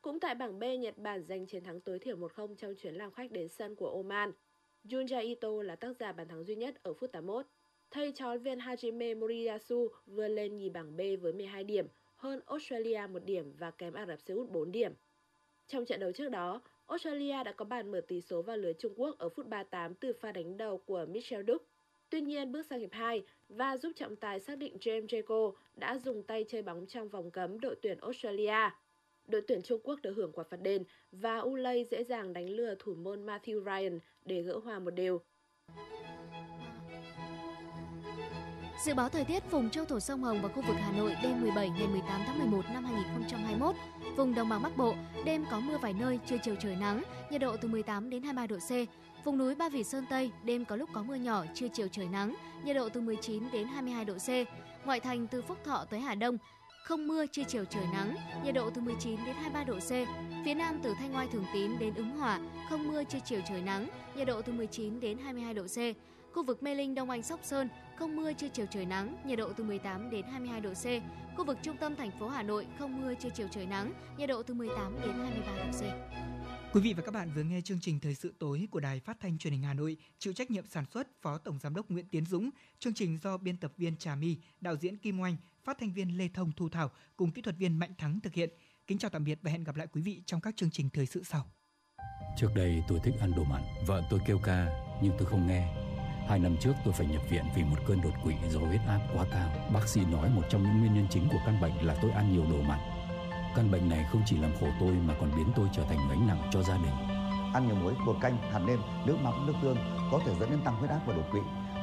Cũng 0.00 0.20
tại 0.20 0.34
bảng 0.34 0.58
B, 0.58 0.62
Nhật 0.80 0.98
Bản 0.98 1.22
giành 1.22 1.46
chiến 1.46 1.64
thắng 1.64 1.80
tối 1.80 1.98
thiểu 1.98 2.16
1-0 2.16 2.54
trong 2.54 2.74
chuyến 2.74 2.94
làm 2.94 3.12
khách 3.12 3.32
đến 3.32 3.48
sân 3.48 3.76
của 3.76 3.90
Oman. 3.90 4.32
Junja 4.88 5.20
Ito 5.20 5.62
là 5.62 5.76
tác 5.76 5.96
giả 6.00 6.12
bàn 6.12 6.28
thắng 6.28 6.44
duy 6.44 6.56
nhất 6.56 6.82
ở 6.82 6.94
phút 6.94 7.12
81. 7.12 7.46
Thầy 7.90 8.12
trò 8.12 8.36
viên 8.36 8.58
Hajime 8.58 9.18
Moriyasu 9.18 9.88
vươn 10.06 10.30
lên 10.30 10.56
nhì 10.56 10.68
bảng 10.68 10.96
B 10.96 11.00
với 11.20 11.32
12 11.32 11.64
điểm, 11.64 11.86
hơn 12.16 12.40
Australia 12.46 13.06
1 13.10 13.24
điểm 13.24 13.52
và 13.58 13.70
kém 13.70 13.94
Ả 13.94 14.06
Rập 14.06 14.20
Xê 14.20 14.34
Út 14.34 14.50
4 14.50 14.72
điểm. 14.72 14.92
Trong 15.66 15.84
trận 15.84 16.00
đấu 16.00 16.12
trước 16.12 16.28
đó, 16.28 16.60
Australia 16.86 17.44
đã 17.44 17.52
có 17.52 17.64
bàn 17.64 17.90
mở 17.90 18.00
tỷ 18.00 18.20
số 18.20 18.42
vào 18.42 18.56
lưới 18.56 18.74
Trung 18.74 18.92
Quốc 18.96 19.18
ở 19.18 19.28
phút 19.28 19.46
38 19.46 19.94
từ 19.94 20.12
pha 20.12 20.32
đánh 20.32 20.56
đầu 20.56 20.78
của 20.78 21.06
Michel 21.08 21.44
Duc. 21.46 21.62
Tuy 22.10 22.20
nhiên, 22.20 22.52
bước 22.52 22.66
sang 22.66 22.80
hiệp 22.80 22.92
2 22.92 23.22
và 23.48 23.76
giúp 23.76 23.92
trọng 23.96 24.16
tài 24.16 24.40
xác 24.40 24.58
định 24.58 24.76
James 24.80 25.06
Jaco 25.06 25.52
đã 25.74 25.98
dùng 25.98 26.22
tay 26.22 26.44
chơi 26.48 26.62
bóng 26.62 26.86
trong 26.86 27.08
vòng 27.08 27.30
cấm 27.30 27.60
đội 27.60 27.76
tuyển 27.82 27.98
Australia. 28.00 28.70
Đội 29.28 29.42
tuyển 29.48 29.62
Trung 29.62 29.80
Quốc 29.84 30.00
được 30.02 30.12
hưởng 30.16 30.32
quả 30.32 30.44
phạt 30.50 30.60
đền 30.62 30.84
và 31.12 31.38
Ulay 31.38 31.84
dễ 31.90 32.04
dàng 32.04 32.32
đánh 32.32 32.50
lừa 32.50 32.74
thủ 32.78 32.94
môn 32.94 33.26
Matthew 33.26 33.64
Ryan 33.64 34.00
để 34.24 34.42
gỡ 34.42 34.58
hòa 34.64 34.78
một 34.78 34.90
đều. 34.90 35.20
Dự 38.84 38.94
báo 38.94 39.08
thời 39.08 39.24
tiết 39.24 39.50
vùng 39.50 39.70
châu 39.70 39.84
thổ 39.84 40.00
sông 40.00 40.22
Hồng 40.22 40.42
và 40.42 40.48
khu 40.48 40.62
vực 40.62 40.76
Hà 40.78 40.92
Nội 40.92 41.16
đêm 41.22 41.40
17 41.40 41.68
ngày 41.68 41.88
18 41.88 42.20
tháng 42.26 42.38
11 42.38 42.64
năm 42.74 42.84
2021. 42.84 43.74
Vùng 44.16 44.34
đồng 44.34 44.48
bằng 44.48 44.62
Bắc 44.62 44.76
Bộ 44.76 44.94
đêm 45.24 45.44
có 45.50 45.60
mưa 45.60 45.78
vài 45.82 45.92
nơi, 45.92 46.18
trưa 46.26 46.36
chiều 46.42 46.54
trời 46.60 46.76
nắng, 46.76 47.02
nhiệt 47.30 47.40
độ 47.40 47.56
từ 47.56 47.68
18 47.68 48.10
đến 48.10 48.22
23 48.22 48.46
độ 48.46 48.56
C. 48.56 48.70
Vùng 49.24 49.38
núi 49.38 49.54
Ba 49.54 49.68
Vì 49.68 49.84
Sơn 49.84 50.04
Tây 50.10 50.30
đêm 50.44 50.64
có 50.64 50.76
lúc 50.76 50.90
có 50.92 51.02
mưa 51.02 51.14
nhỏ, 51.14 51.44
trưa 51.54 51.68
chiều 51.72 51.88
trời 51.88 52.08
nắng, 52.12 52.34
nhiệt 52.64 52.76
độ 52.76 52.88
từ 52.88 53.00
19 53.00 53.42
đến 53.52 53.66
22 53.66 54.04
độ 54.04 54.14
C. 54.14 54.28
Ngoại 54.86 55.00
thành 55.00 55.26
từ 55.26 55.42
Phúc 55.42 55.58
Thọ 55.64 55.84
tới 55.90 56.00
Hà 56.00 56.14
Đông 56.14 56.38
không 56.86 57.06
mưa, 57.06 57.26
trưa 57.26 57.42
chiều 57.48 57.64
trời 57.64 57.84
nắng, 57.92 58.16
nhiệt 58.44 58.54
độ 58.54 58.70
từ 58.70 58.80
19 58.80 59.16
đến 59.26 59.34
23 59.34 59.64
độ 59.64 59.78
C. 59.78 59.90
Phía 60.44 60.54
Nam 60.54 60.80
từ 60.82 60.94
Thanh 60.98 61.14
Oai 61.14 61.26
Thường 61.32 61.44
Tín 61.52 61.78
đến 61.78 61.94
Ứng 61.94 62.10
Hòa, 62.10 62.40
không 62.70 62.88
mưa, 62.88 63.04
trưa 63.04 63.18
chiều 63.24 63.40
trời 63.48 63.62
nắng, 63.62 63.88
nhiệt 64.16 64.26
độ 64.26 64.42
từ 64.42 64.52
19 64.52 65.00
đến 65.00 65.18
22 65.18 65.54
độ 65.54 65.62
C. 65.62 65.78
Khu 66.34 66.42
vực 66.42 66.62
Mê 66.62 66.74
Linh, 66.74 66.94
Đông 66.94 67.10
Anh, 67.10 67.22
Sóc 67.22 67.40
Sơn, 67.42 67.68
không 67.98 68.16
mưa, 68.16 68.32
trưa 68.32 68.48
chiều 68.48 68.66
trời 68.70 68.86
nắng, 68.86 69.16
nhiệt 69.26 69.38
độ 69.38 69.52
từ 69.52 69.64
18 69.64 70.10
đến 70.10 70.24
22 70.32 70.60
độ 70.60 70.70
C. 70.70 70.84
Khu 71.36 71.44
vực 71.44 71.58
trung 71.62 71.76
tâm 71.76 71.96
thành 71.96 72.10
phố 72.20 72.28
Hà 72.28 72.42
Nội, 72.42 72.66
không 72.78 73.02
mưa, 73.02 73.14
trưa 73.14 73.30
chiều 73.34 73.48
trời 73.50 73.66
nắng, 73.66 73.92
nhiệt 74.18 74.28
độ 74.28 74.42
từ 74.42 74.54
18 74.54 74.96
đến 75.02 75.12
23 75.18 75.56
độ 75.56 75.72
C. 75.72 75.82
Quý 76.72 76.80
vị 76.80 76.92
và 76.92 77.02
các 77.02 77.14
bạn 77.14 77.30
vừa 77.34 77.42
nghe 77.42 77.60
chương 77.60 77.80
trình 77.80 78.00
Thời 78.00 78.14
sự 78.14 78.34
tối 78.38 78.68
của 78.70 78.80
Đài 78.80 79.00
Phát 79.00 79.20
thanh 79.20 79.38
Truyền 79.38 79.52
hình 79.52 79.62
Hà 79.62 79.74
Nội, 79.74 79.96
chịu 80.18 80.32
trách 80.32 80.50
nhiệm 80.50 80.66
sản 80.66 80.84
xuất 80.90 81.08
Phó 81.22 81.38
Tổng 81.38 81.58
giám 81.58 81.74
đốc 81.74 81.90
Nguyễn 81.90 82.08
Tiến 82.08 82.26
Dũng, 82.26 82.50
chương 82.78 82.94
trình 82.94 83.18
do 83.22 83.36
biên 83.36 83.56
tập 83.56 83.72
viên 83.76 83.96
Trà 83.96 84.14
My, 84.14 84.36
đạo 84.60 84.76
diễn 84.76 84.96
Kim 84.96 85.20
Oanh, 85.20 85.36
phát 85.64 85.76
thanh 85.80 85.92
viên 85.92 86.18
Lê 86.18 86.28
Thông 86.34 86.52
Thu 86.52 86.68
Thảo 86.68 86.90
cùng 87.16 87.30
kỹ 87.30 87.42
thuật 87.42 87.56
viên 87.56 87.78
Mạnh 87.78 87.94
Thắng 87.98 88.20
thực 88.20 88.34
hiện. 88.34 88.50
Kính 88.86 88.98
chào 88.98 89.10
tạm 89.10 89.24
biệt 89.24 89.38
và 89.42 89.50
hẹn 89.50 89.64
gặp 89.64 89.76
lại 89.76 89.86
quý 89.92 90.02
vị 90.02 90.22
trong 90.26 90.40
các 90.40 90.56
chương 90.56 90.70
trình 90.70 90.90
thời 90.90 91.06
sự 91.06 91.22
sau. 91.24 91.46
Trước 92.36 92.50
đây 92.54 92.82
tôi 92.88 93.00
thích 93.04 93.14
ăn 93.20 93.32
đồ 93.36 93.44
mặn, 93.44 93.62
vợ 93.86 94.02
tôi 94.10 94.20
kêu 94.26 94.38
ca 94.44 94.68
nhưng 95.02 95.12
tôi 95.18 95.26
không 95.26 95.46
nghe. 95.46 95.74
Hai 96.28 96.38
năm 96.38 96.56
trước 96.60 96.72
tôi 96.84 96.94
phải 96.98 97.06
nhập 97.06 97.22
viện 97.30 97.44
vì 97.56 97.64
một 97.64 97.78
cơn 97.86 98.00
đột 98.00 98.14
quỵ 98.24 98.34
do 98.50 98.60
huyết 98.60 98.80
áp 98.86 99.00
quá 99.14 99.26
cao. 99.32 99.70
Bác 99.74 99.88
sĩ 99.88 100.00
nói 100.04 100.30
một 100.30 100.42
trong 100.50 100.62
những 100.62 100.78
nguyên 100.80 100.94
nhân 100.94 101.06
chính 101.10 101.28
của 101.28 101.40
căn 101.46 101.60
bệnh 101.60 101.86
là 101.86 101.98
tôi 102.02 102.10
ăn 102.10 102.32
nhiều 102.32 102.46
đồ 102.50 102.62
mặn. 102.62 102.95
Căn 103.56 103.70
bệnh 103.70 103.88
này 103.88 104.06
không 104.12 104.22
chỉ 104.26 104.36
làm 104.38 104.50
khổ 104.60 104.66
tôi 104.80 104.92
mà 104.92 105.14
còn 105.20 105.30
biến 105.36 105.46
tôi 105.56 105.68
trở 105.72 105.82
thành 105.88 105.98
gánh 106.10 106.26
nặng 106.26 106.48
cho 106.52 106.62
gia 106.62 106.76
đình. 106.76 106.94
Ăn 107.54 107.66
nhiều 107.66 107.76
muối, 107.76 107.94
bột 108.06 108.16
canh, 108.20 108.38
hạt 108.52 108.58
nêm, 108.66 108.78
nước 109.06 109.16
mắm, 109.22 109.46
nước 109.46 109.52
tương 109.62 109.76
có 110.12 110.20
thể 110.26 110.34
dẫn 110.40 110.50
đến 110.50 110.60
tăng 110.64 110.76
huyết 110.76 110.90
áp 110.90 111.00
và 111.06 111.14
đột 111.14 111.24
quỵ. 111.32 111.40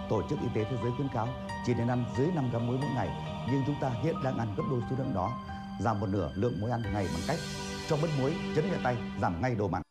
Tổ 0.09 0.21
chức 0.29 0.39
Y 0.41 0.47
tế 0.55 0.63
Thế 0.63 0.77
giới 0.83 0.91
khuyến 0.97 1.07
cáo 1.07 1.27
chỉ 1.65 1.73
nên 1.73 1.87
ăn 1.87 2.05
dưới 2.17 2.27
5 2.35 2.49
gram 2.51 2.67
muối 2.67 2.77
mỗi 2.77 2.89
ngày, 2.95 3.09
nhưng 3.51 3.63
chúng 3.65 3.75
ta 3.81 3.89
hiện 4.03 4.15
đang 4.23 4.37
ăn 4.37 4.55
gấp 4.57 4.63
đôi 4.71 4.81
số 4.89 4.95
lượng 4.99 5.13
đó. 5.13 5.31
Giảm 5.79 5.99
một 5.99 6.07
nửa 6.09 6.31
lượng 6.35 6.61
muối 6.61 6.71
ăn 6.71 6.81
ngày 6.93 7.07
bằng 7.13 7.21
cách 7.27 7.39
cho 7.89 7.97
bớt 8.01 8.09
muối, 8.19 8.33
chấn 8.55 8.71
nhẹ 8.71 8.77
tay, 8.83 8.97
giảm 9.21 9.41
ngay 9.41 9.55
đồ 9.55 9.67
mặn. 9.67 9.81